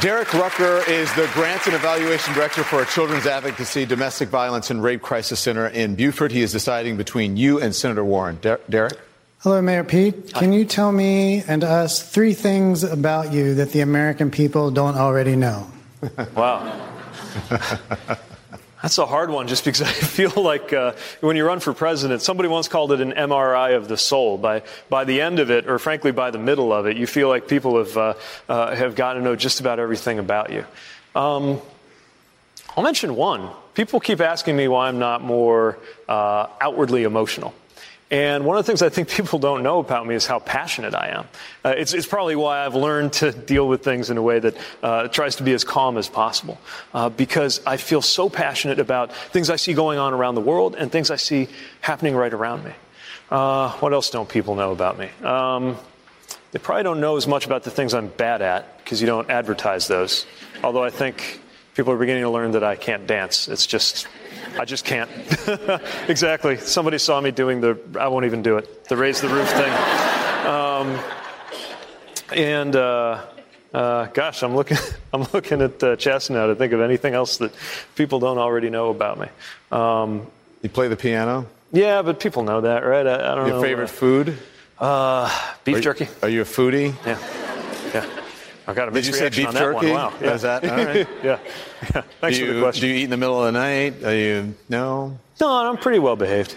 Derek 0.00 0.32
Rucker 0.34 0.82
is 0.90 1.12
the 1.14 1.28
Grants 1.32 1.66
and 1.66 1.74
Evaluation 1.74 2.34
Director 2.34 2.62
for 2.62 2.82
a 2.82 2.86
Children's 2.86 3.26
Advocacy 3.26 3.86
Domestic 3.86 4.28
Violence 4.28 4.70
and 4.70 4.82
Rape 4.82 5.00
Crisis 5.00 5.40
Center 5.40 5.68
in 5.68 5.94
Beaufort. 5.94 6.32
He 6.32 6.42
is 6.42 6.52
deciding 6.52 6.98
between 6.98 7.38
you 7.38 7.62
and 7.62 7.74
Senator 7.74 8.04
Warren. 8.04 8.38
Der- 8.42 8.60
Derek? 8.68 8.98
Hello, 9.38 9.62
Mayor 9.62 9.84
Pete. 9.84 10.34
Can 10.34 10.52
you 10.52 10.66
tell 10.66 10.92
me 10.92 11.42
and 11.48 11.64
us 11.64 12.02
three 12.02 12.34
things 12.34 12.82
about 12.82 13.32
you 13.32 13.54
that 13.54 13.70
the 13.70 13.80
American 13.80 14.30
people 14.30 14.70
don't 14.70 14.96
already 14.96 15.34
know? 15.34 15.66
wow. 16.34 16.90
That's 18.82 18.98
a 18.98 19.06
hard 19.06 19.30
one 19.30 19.48
just 19.48 19.64
because 19.64 19.82
I 19.88 19.92
feel 19.92 20.32
like 20.36 20.72
uh, 20.72 20.92
when 21.20 21.36
you 21.36 21.46
run 21.46 21.60
for 21.60 21.72
president, 21.72 22.22
somebody 22.22 22.48
once 22.48 22.68
called 22.68 22.92
it 22.92 23.00
an 23.00 23.12
MRI 23.12 23.76
of 23.76 23.88
the 23.88 23.96
soul. 23.96 24.38
By, 24.38 24.62
by 24.88 25.04
the 25.04 25.20
end 25.20 25.38
of 25.38 25.50
it, 25.50 25.66
or 25.68 25.78
frankly 25.78 26.12
by 26.12 26.30
the 26.30 26.38
middle 26.38 26.72
of 26.72 26.86
it, 26.86 26.96
you 26.96 27.06
feel 27.06 27.28
like 27.28 27.48
people 27.48 27.78
have, 27.78 27.96
uh, 27.96 28.14
uh, 28.48 28.74
have 28.74 28.94
gotten 28.94 29.22
to 29.22 29.28
know 29.28 29.36
just 29.36 29.60
about 29.60 29.78
everything 29.78 30.18
about 30.18 30.52
you. 30.52 30.64
Um, 31.14 31.60
I'll 32.76 32.84
mention 32.84 33.16
one. 33.16 33.50
People 33.74 34.00
keep 34.00 34.20
asking 34.20 34.56
me 34.56 34.68
why 34.68 34.88
I'm 34.88 34.98
not 34.98 35.22
more 35.22 35.78
uh, 36.08 36.48
outwardly 36.60 37.04
emotional. 37.04 37.54
And 38.10 38.44
one 38.44 38.56
of 38.56 38.64
the 38.64 38.70
things 38.70 38.82
I 38.82 38.88
think 38.88 39.08
people 39.16 39.38
don't 39.38 39.62
know 39.62 39.78
about 39.78 40.06
me 40.06 40.14
is 40.14 40.26
how 40.26 40.38
passionate 40.38 40.94
I 40.94 41.08
am. 41.08 41.28
Uh, 41.64 41.74
it's, 41.76 41.92
it's, 41.92 42.06
probably 42.06 42.36
why 42.36 42.64
I've 42.64 42.74
learned 42.74 43.14
to 43.14 43.32
deal 43.32 43.66
with 43.66 43.82
things 43.82 44.10
in 44.10 44.16
a 44.16 44.22
way 44.22 44.38
that 44.38 44.56
uh, 44.82 45.08
tries 45.08 45.36
to 45.36 45.42
be 45.42 45.52
as 45.52 45.64
calm 45.64 45.98
as 45.98 46.08
possible. 46.08 46.58
Uh, 46.94 47.08
because 47.08 47.60
I 47.66 47.76
feel 47.76 48.02
so 48.02 48.30
passionate 48.30 48.78
about 48.78 49.12
things 49.14 49.50
I 49.50 49.56
see 49.56 49.74
going 49.74 49.98
on 49.98 50.14
around 50.14 50.36
the 50.36 50.40
world 50.40 50.76
and 50.76 50.90
things 50.90 51.10
I 51.10 51.16
see 51.16 51.48
happening 51.80 52.14
right 52.14 52.32
around 52.32 52.64
me. 52.64 52.72
Uh, 53.30 53.72
what 53.78 53.92
else 53.92 54.10
don't 54.10 54.28
people 54.28 54.54
know 54.54 54.70
about 54.70 54.98
me? 54.98 55.08
Um, 55.24 55.76
they 56.52 56.60
probably 56.60 56.84
don't 56.84 57.00
know 57.00 57.16
as 57.16 57.26
much 57.26 57.44
about 57.44 57.64
the 57.64 57.70
things 57.70 57.92
I'm 57.92 58.06
bad 58.06 58.40
at 58.40 58.78
because 58.78 59.00
you 59.00 59.06
don't 59.06 59.28
advertise 59.28 59.88
those. 59.88 60.26
Although 60.62 60.84
I 60.84 60.90
think 60.90 61.40
people 61.76 61.92
are 61.92 61.98
beginning 61.98 62.22
to 62.22 62.30
learn 62.30 62.52
that 62.52 62.64
I 62.64 62.74
can't 62.74 63.06
dance. 63.06 63.48
It's 63.48 63.66
just 63.66 64.08
I 64.58 64.64
just 64.64 64.84
can't. 64.84 65.10
exactly. 66.08 66.56
Somebody 66.56 66.98
saw 66.98 67.20
me 67.20 67.30
doing 67.30 67.60
the, 67.60 67.78
I 68.00 68.08
won't 68.08 68.24
even 68.24 68.42
do 68.42 68.56
it, 68.56 68.86
the 68.88 68.96
raise 68.96 69.20
the 69.20 69.28
roof 69.28 69.48
thing. 69.50 69.72
Um, 70.46 70.98
and 72.32 72.74
uh, 72.74 73.22
uh, 73.74 74.06
gosh, 74.06 74.42
I'm 74.42 74.56
looking, 74.56 74.78
I'm 75.12 75.26
looking 75.34 75.60
at 75.60 75.82
uh, 75.82 75.96
chess 75.96 76.30
now 76.30 76.46
to 76.46 76.54
think 76.54 76.72
of 76.72 76.80
anything 76.80 77.12
else 77.12 77.36
that 77.38 77.52
people 77.94 78.18
don't 78.18 78.38
already 78.38 78.70
know 78.70 78.88
about 78.88 79.18
me. 79.18 79.28
Um, 79.70 80.26
you 80.62 80.70
play 80.70 80.88
the 80.88 80.96
piano? 80.96 81.46
Yeah, 81.72 82.00
but 82.00 82.18
people 82.18 82.42
know 82.42 82.62
that, 82.62 82.86
right? 82.86 83.06
I, 83.06 83.32
I 83.32 83.34
don't 83.34 83.36
Your 83.36 83.48
know. 83.48 83.54
Your 83.56 83.62
favorite 83.62 83.90
food? 83.90 84.38
Uh, 84.78 85.52
beef 85.64 85.76
are 85.76 85.80
jerky. 85.80 86.08
are 86.22 86.28
you 86.28 86.40
a 86.40 86.44
foodie? 86.44 86.94
Yeah. 87.04 87.18
Yeah. 87.92 88.25
I 88.66 88.74
got 88.74 88.88
a 88.88 88.90
Did 88.90 89.06
you 89.06 89.12
say 89.12 89.20
reaction 89.20 89.42
beef 89.42 89.48
on 89.48 89.54
that 89.54 89.60
jerky? 89.60 89.90
One. 89.90 89.94
Wow. 89.94 90.12
Yeah. 90.20 90.34
Is 90.34 90.42
that 90.42 90.64
all 90.64 90.76
right? 90.76 91.08
yeah. 91.22 91.38
yeah. 91.94 92.00
Thanks 92.20 92.38
you, 92.38 92.46
for 92.46 92.52
the 92.54 92.60
question. 92.60 92.80
Do 92.80 92.86
you 92.88 92.94
eat 92.96 93.04
in 93.04 93.10
the 93.10 93.16
middle 93.16 93.44
of 93.44 93.52
the 93.52 93.58
night? 93.58 94.02
Are 94.04 94.14
you 94.14 94.54
no? 94.68 95.18
No, 95.40 95.48
I'm 95.48 95.76
pretty 95.76 95.98
well 95.98 96.16
behaved. 96.16 96.56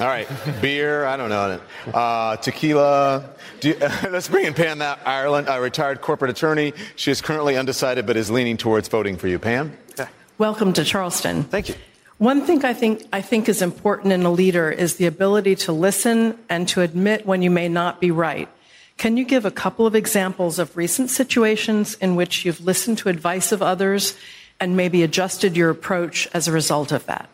All 0.00 0.06
right, 0.06 0.28
beer. 0.60 1.04
I 1.04 1.16
don't 1.16 1.28
know. 1.28 1.60
Uh, 1.92 2.36
tequila. 2.38 3.30
You, 3.62 3.76
uh, 3.80 4.06
let's 4.10 4.26
bring 4.26 4.44
in 4.44 4.52
Pam 4.52 4.78
that 4.78 4.98
Ireland, 5.06 5.46
a 5.48 5.60
retired 5.60 6.00
corporate 6.00 6.32
attorney. 6.32 6.72
She 6.96 7.12
is 7.12 7.20
currently 7.20 7.56
undecided, 7.56 8.04
but 8.04 8.16
is 8.16 8.28
leaning 8.28 8.56
towards 8.56 8.88
voting 8.88 9.16
for 9.16 9.28
you. 9.28 9.38
Pam. 9.38 9.76
Okay. 9.92 10.10
Welcome 10.36 10.72
to 10.72 10.84
Charleston. 10.84 11.44
Thank 11.44 11.68
you. 11.68 11.76
One 12.18 12.44
thing 12.44 12.64
I 12.64 12.74
think 12.74 13.06
I 13.12 13.20
think 13.20 13.48
is 13.48 13.62
important 13.62 14.12
in 14.12 14.24
a 14.24 14.32
leader 14.32 14.68
is 14.68 14.96
the 14.96 15.06
ability 15.06 15.54
to 15.56 15.72
listen 15.72 16.38
and 16.48 16.66
to 16.68 16.80
admit 16.80 17.24
when 17.24 17.42
you 17.42 17.50
may 17.50 17.68
not 17.68 18.00
be 18.00 18.10
right. 18.10 18.48
Can 18.96 19.16
you 19.16 19.24
give 19.24 19.44
a 19.44 19.50
couple 19.50 19.86
of 19.86 19.94
examples 19.94 20.58
of 20.58 20.76
recent 20.76 21.10
situations 21.10 21.94
in 21.94 22.16
which 22.16 22.44
you've 22.44 22.64
listened 22.64 22.98
to 22.98 23.08
advice 23.08 23.52
of 23.52 23.60
others 23.60 24.16
and 24.60 24.76
maybe 24.76 25.02
adjusted 25.02 25.56
your 25.56 25.70
approach 25.70 26.28
as 26.32 26.48
a 26.48 26.52
result 26.52 26.92
of 26.92 27.04
that? 27.06 27.28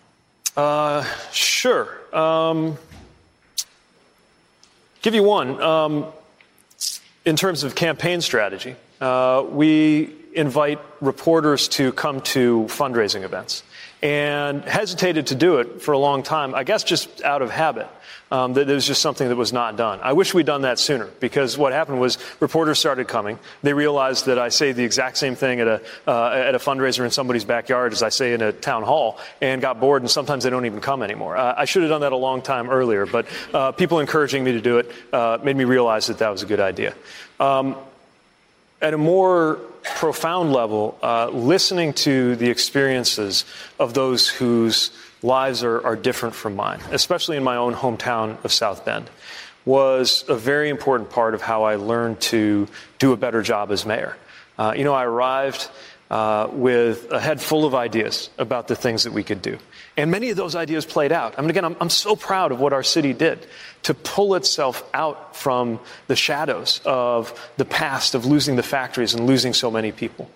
Uh, 0.57 1.05
sure. 1.33 1.97
Um, 2.15 2.77
give 5.03 5.15
you 5.15 5.23
one. 5.23 5.61
Um, 5.63 6.07
in 7.25 7.37
terms 7.37 7.63
of 7.63 7.75
campaign 7.75 8.21
strategy, 8.21 8.75
uh, 9.01 9.45
we 9.49 10.15
invite 10.35 10.81
reporters 11.01 11.69
to 11.69 11.93
come 11.93 12.21
to 12.21 12.65
fundraising 12.69 13.23
events 13.23 13.63
and 14.03 14.65
hesitated 14.65 15.27
to 15.29 15.35
do 15.35 15.59
it 15.59 15.83
for 15.83 15.93
a 15.93 15.99
long 15.99 16.23
time, 16.23 16.55
I 16.55 16.65
guess 16.65 16.83
just 16.83 17.23
out 17.23 17.43
of 17.43 17.51
habit. 17.51 17.89
Um, 18.33 18.53
that 18.53 18.71
it 18.71 18.73
was 18.73 18.87
just 18.87 19.03
something 19.03 19.29
that 19.29 19.35
was 19.35 19.53
not 19.53 19.77
done. 19.77 19.99
I 20.05 20.13
wish 20.13 20.35
we'd 20.35 20.47
done 20.47 20.63
that 20.63 20.79
sooner 20.79 21.07
because 21.19 21.59
what 21.59 21.73
happened 21.73 22.01
was 22.01 22.17
reporters 22.39 22.79
started 22.79 23.09
coming. 23.09 23.41
They 23.65 23.73
realized 23.73 24.27
that 24.27 24.39
I 24.39 24.51
say 24.51 24.71
the 24.71 24.85
exact 24.85 25.17
same 25.17 25.35
thing 25.35 25.59
at 25.59 25.67
a, 25.67 25.83
uh, 26.07 26.31
at 26.31 26.55
a 26.55 26.59
fundraiser 26.59 27.05
in 27.05 27.11
somebody's 27.11 27.45
backyard 27.45 27.93
as 27.93 28.05
I 28.05 28.09
say 28.09 28.33
in 28.33 28.41
a 28.41 28.53
town 28.53 28.85
hall 28.85 29.19
and 29.41 29.61
got 29.61 29.81
bored 29.81 30.03
and 30.03 30.11
sometimes 30.11 30.45
they 30.45 30.51
don't 30.51 30.65
even 30.65 30.81
come 30.81 31.03
anymore. 31.03 31.37
Uh, 31.37 31.55
I 31.57 31.65
should 31.65 31.83
have 31.83 31.91
done 31.91 32.03
that 32.03 32.13
a 32.13 32.17
long 32.17 32.41
time 32.41 32.71
earlier, 32.71 33.05
but 33.05 33.27
uh, 33.53 33.73
people 33.73 33.99
encouraging 33.99 34.45
me 34.45 34.53
to 34.53 34.61
do 34.61 34.79
it 34.79 34.93
uh, 35.13 35.39
made 35.43 35.57
me 35.57 35.65
realize 35.65 36.07
that 36.07 36.19
that 36.19 36.29
was 36.29 36.45
a 36.45 36.47
good 36.47 36.61
idea. 36.61 36.95
Um, 37.41 37.75
at 38.81 38.95
a 38.95 38.99
more 38.99 39.57
profound 39.83 40.53
level, 40.53 40.99
uh, 41.03 41.29
listening 41.29 41.93
to 41.95 42.37
the 42.37 42.49
experiences 42.49 43.45
of 43.79 43.95
those 43.95 44.29
whose 44.29 44.91
lives 45.23 45.63
are, 45.65 45.85
are 45.85 45.97
different 45.97 46.35
from 46.35 46.57
mine, 46.57 46.81
especially 46.91 47.37
in 47.37 47.45
my 47.45 47.57
own 47.57 47.75
hometown 47.75 48.43
of 48.45 48.53
South 48.53 48.85
Bend, 48.85 49.11
was 49.65 50.25
a 50.29 50.35
very 50.35 50.69
important 50.69 51.11
part 51.11 51.35
of 51.35 51.43
how 51.43 51.65
I 51.65 51.77
learned 51.77 52.21
to 52.23 52.69
do 52.99 53.13
a 53.13 53.17
better 53.17 53.43
job 53.43 53.71
as 53.71 53.85
mayor. 53.85 54.17
Uh, 54.59 54.75
you 54.77 54.85
know, 54.85 54.95
I 54.95 55.05
arrived 55.05 55.69
uh, 56.11 56.49
with 56.51 57.11
a 57.13 57.21
head 57.21 57.41
full 57.41 57.65
of 57.65 57.75
ideas 57.75 58.31
about 58.37 58.69
the 58.69 58.75
things 58.75 59.05
that 59.05 59.13
we 59.13 59.23
could 59.23 59.41
do. 59.41 59.59
And 59.97 60.11
many 60.11 60.31
of 60.31 60.37
those 60.37 60.57
ideas 60.57 60.85
played 60.85 61.13
out. 61.13 61.35
I 61.39 61.41
mean, 61.41 61.51
again, 61.51 61.65
I'm, 61.65 61.77
I'm, 61.81 61.91
so 61.91 62.17
proud 62.17 62.53
of 62.53 62.61
what 62.61 62.73
our 62.73 62.83
city 62.83 63.13
did 63.13 63.47
to 63.85 63.95
pull 63.95 64.35
itself 64.35 64.83
out 64.95 65.37
from 65.37 65.79
the 66.07 66.17
shadows 66.17 66.81
of 66.85 67.53
the 67.59 67.65
past, 67.65 68.15
of 68.15 68.25
losing 68.25 68.57
the 68.57 68.63
factories 68.63 69.15
and 69.15 69.27
losing 69.27 69.53
so 69.53 69.71
many 69.71 69.93
people. 69.93 70.31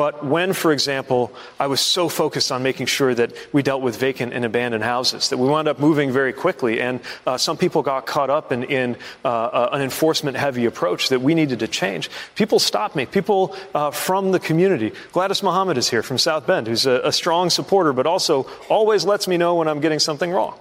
But 0.00 0.24
when, 0.24 0.54
for 0.54 0.72
example, 0.72 1.30
I 1.58 1.66
was 1.66 1.78
so 1.78 2.08
focused 2.08 2.50
on 2.50 2.62
making 2.62 2.86
sure 2.86 3.14
that 3.14 3.34
we 3.52 3.62
dealt 3.62 3.82
with 3.82 3.96
vacant 3.96 4.32
and 4.32 4.46
abandoned 4.46 4.82
houses 4.82 5.28
that 5.28 5.36
we 5.36 5.46
wound 5.46 5.68
up 5.68 5.78
moving 5.78 6.10
very 6.10 6.32
quickly, 6.32 6.80
and 6.80 7.00
uh, 7.26 7.36
some 7.36 7.58
people 7.58 7.82
got 7.82 8.06
caught 8.06 8.30
up 8.30 8.50
in, 8.50 8.64
in 8.64 8.96
uh, 9.26 9.28
uh, 9.28 9.68
an 9.72 9.82
enforcement 9.82 10.38
heavy 10.38 10.64
approach 10.64 11.10
that 11.10 11.20
we 11.20 11.34
needed 11.34 11.58
to 11.58 11.68
change. 11.68 12.08
People 12.34 12.58
stopped 12.58 12.96
me. 12.96 13.04
People 13.04 13.54
uh, 13.74 13.90
from 13.90 14.32
the 14.32 14.40
community. 14.40 14.94
Gladys 15.12 15.42
Muhammad 15.42 15.76
is 15.76 15.90
here 15.90 16.02
from 16.02 16.16
South 16.16 16.46
Bend, 16.46 16.66
who's 16.66 16.86
a, 16.86 17.02
a 17.04 17.12
strong 17.12 17.50
supporter, 17.50 17.92
but 17.92 18.06
also 18.06 18.48
always 18.70 19.04
lets 19.04 19.28
me 19.28 19.36
know 19.36 19.56
when 19.56 19.68
I'm 19.68 19.80
getting 19.80 19.98
something 19.98 20.30
wrong. 20.30 20.58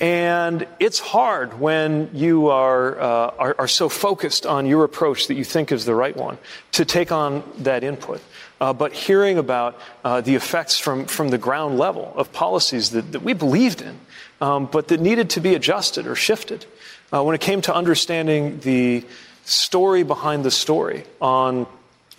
And 0.00 0.66
it's 0.80 0.98
hard 0.98 1.60
when 1.60 2.10
you 2.12 2.48
are, 2.48 3.00
uh, 3.00 3.34
are, 3.38 3.56
are, 3.58 3.68
so 3.68 3.88
focused 3.88 4.46
on 4.46 4.66
your 4.66 4.82
approach 4.82 5.28
that 5.28 5.34
you 5.34 5.44
think 5.44 5.70
is 5.70 5.84
the 5.84 5.94
right 5.94 6.16
one 6.16 6.38
to 6.72 6.84
take 6.84 7.12
on 7.12 7.44
that 7.58 7.84
input. 7.84 8.20
Uh, 8.60 8.72
but 8.72 8.92
hearing 8.92 9.38
about 9.38 9.78
uh, 10.04 10.20
the 10.20 10.34
effects 10.34 10.78
from, 10.78 11.06
from 11.06 11.28
the 11.28 11.38
ground 11.38 11.78
level 11.78 12.12
of 12.16 12.32
policies 12.32 12.90
that, 12.90 13.12
that 13.12 13.22
we 13.22 13.32
believed 13.32 13.80
in, 13.80 13.98
um, 14.40 14.66
but 14.66 14.88
that 14.88 15.00
needed 15.00 15.30
to 15.30 15.40
be 15.40 15.54
adjusted 15.54 16.06
or 16.06 16.14
shifted. 16.14 16.66
Uh, 17.12 17.22
when 17.22 17.34
it 17.34 17.40
came 17.40 17.60
to 17.62 17.74
understanding 17.74 18.58
the 18.60 19.04
story 19.44 20.02
behind 20.02 20.44
the 20.44 20.50
story 20.50 21.04
on 21.20 21.66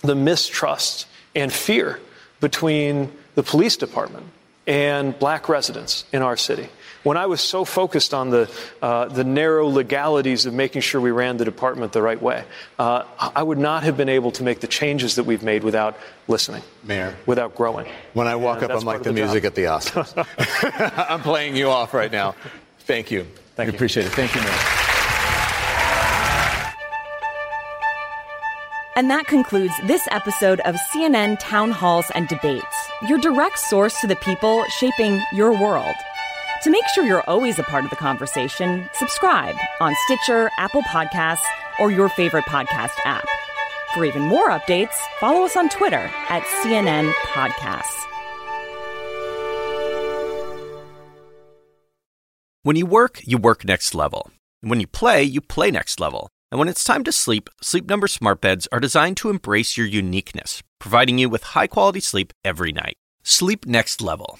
the 0.01 0.15
mistrust 0.15 1.05
and 1.35 1.51
fear 1.51 1.99
between 2.39 3.11
the 3.35 3.43
police 3.43 3.77
department 3.77 4.25
and 4.65 5.17
black 5.19 5.49
residents 5.49 6.05
in 6.11 6.21
our 6.21 6.37
city 6.37 6.69
when 7.03 7.17
I 7.17 7.25
was 7.27 7.41
so 7.41 7.65
focused 7.65 8.13
on 8.13 8.29
the, 8.29 8.49
uh, 8.81 9.05
the 9.05 9.23
narrow 9.23 9.67
legalities 9.67 10.45
of 10.45 10.53
making 10.53 10.81
sure 10.81 10.99
we 10.99 11.11
ran 11.11 11.37
the 11.37 11.45
department 11.45 11.93
the 11.93 12.01
right 12.01 12.21
way, 12.21 12.43
uh, 12.77 13.03
I 13.17 13.43
would 13.43 13.57
not 13.57 13.83
have 13.83 13.97
been 13.97 14.09
able 14.09 14.31
to 14.31 14.43
make 14.43 14.59
the 14.59 14.67
changes 14.67 15.15
that 15.15 15.23
we've 15.23 15.43
made 15.43 15.63
without 15.63 15.97
listening. 16.27 16.63
Mayor. 16.83 17.15
Without 17.25 17.55
growing. 17.55 17.87
When 18.13 18.27
I 18.27 18.35
walk 18.35 18.61
and 18.61 18.71
up, 18.71 18.79
I'm 18.79 18.85
like 18.85 19.03
the, 19.03 19.09
the 19.09 19.13
music 19.13 19.45
at 19.45 19.55
the 19.55 19.63
Oscars. 19.63 20.13
I'm 21.09 21.21
playing 21.21 21.55
you 21.55 21.69
off 21.69 21.93
right 21.93 22.11
now. 22.11 22.35
Thank 22.79 23.11
you. 23.11 23.25
Thank 23.55 23.67
we 23.67 23.73
you. 23.73 23.77
appreciate 23.77 24.05
it. 24.05 24.11
Thank 24.11 24.35
you, 24.35 24.41
Mayor. 24.41 24.79
And 28.95 29.09
that 29.09 29.27
concludes 29.27 29.73
this 29.87 30.05
episode 30.11 30.59
of 30.61 30.75
CNN 30.91 31.37
Town 31.39 31.71
Halls 31.71 32.11
and 32.15 32.27
Debates, 32.27 32.65
your 33.07 33.17
direct 33.19 33.57
source 33.57 33.97
to 34.01 34.07
the 34.07 34.17
people 34.17 34.65
shaping 34.77 35.21
your 35.31 35.53
world. 35.53 35.95
To 36.63 36.69
make 36.69 36.83
sure 36.93 37.05
you're 37.05 37.21
always 37.21 37.57
a 37.57 37.63
part 37.63 37.85
of 37.85 37.89
the 37.89 37.95
conversation, 37.95 38.89
subscribe 38.93 39.55
on 39.79 39.95
Stitcher, 40.05 40.51
Apple 40.57 40.81
Podcasts, 40.81 41.45
or 41.79 41.89
your 41.89 42.09
favorite 42.09 42.43
podcast 42.45 42.97
app. 43.05 43.25
For 43.93 44.03
even 44.03 44.23
more 44.23 44.49
updates, 44.49 44.93
follow 45.21 45.45
us 45.45 45.55
on 45.55 45.69
Twitter 45.69 46.11
at 46.27 46.43
CNN 46.61 47.13
Podcasts. 47.31 48.05
When 52.63 52.75
you 52.75 52.85
work, 52.85 53.21
you 53.23 53.37
work 53.37 53.63
next 53.63 53.95
level. 53.95 54.29
And 54.61 54.69
when 54.69 54.81
you 54.81 54.87
play, 54.87 55.23
you 55.23 55.39
play 55.39 55.71
next 55.71 56.01
level. 56.01 56.29
And 56.51 56.59
when 56.59 56.67
it's 56.67 56.83
time 56.83 57.05
to 57.05 57.13
sleep, 57.13 57.49
Sleep 57.61 57.87
Number 57.87 58.07
smart 58.09 58.41
beds 58.41 58.67
are 58.73 58.81
designed 58.81 59.15
to 59.17 59.29
embrace 59.29 59.77
your 59.77 59.87
uniqueness, 59.87 60.61
providing 60.77 61.19
you 61.19 61.29
with 61.29 61.43
high-quality 61.43 62.01
sleep 62.01 62.33
every 62.43 62.73
night. 62.73 62.97
Sleep 63.23 63.65
next 63.65 64.01
level. 64.01 64.39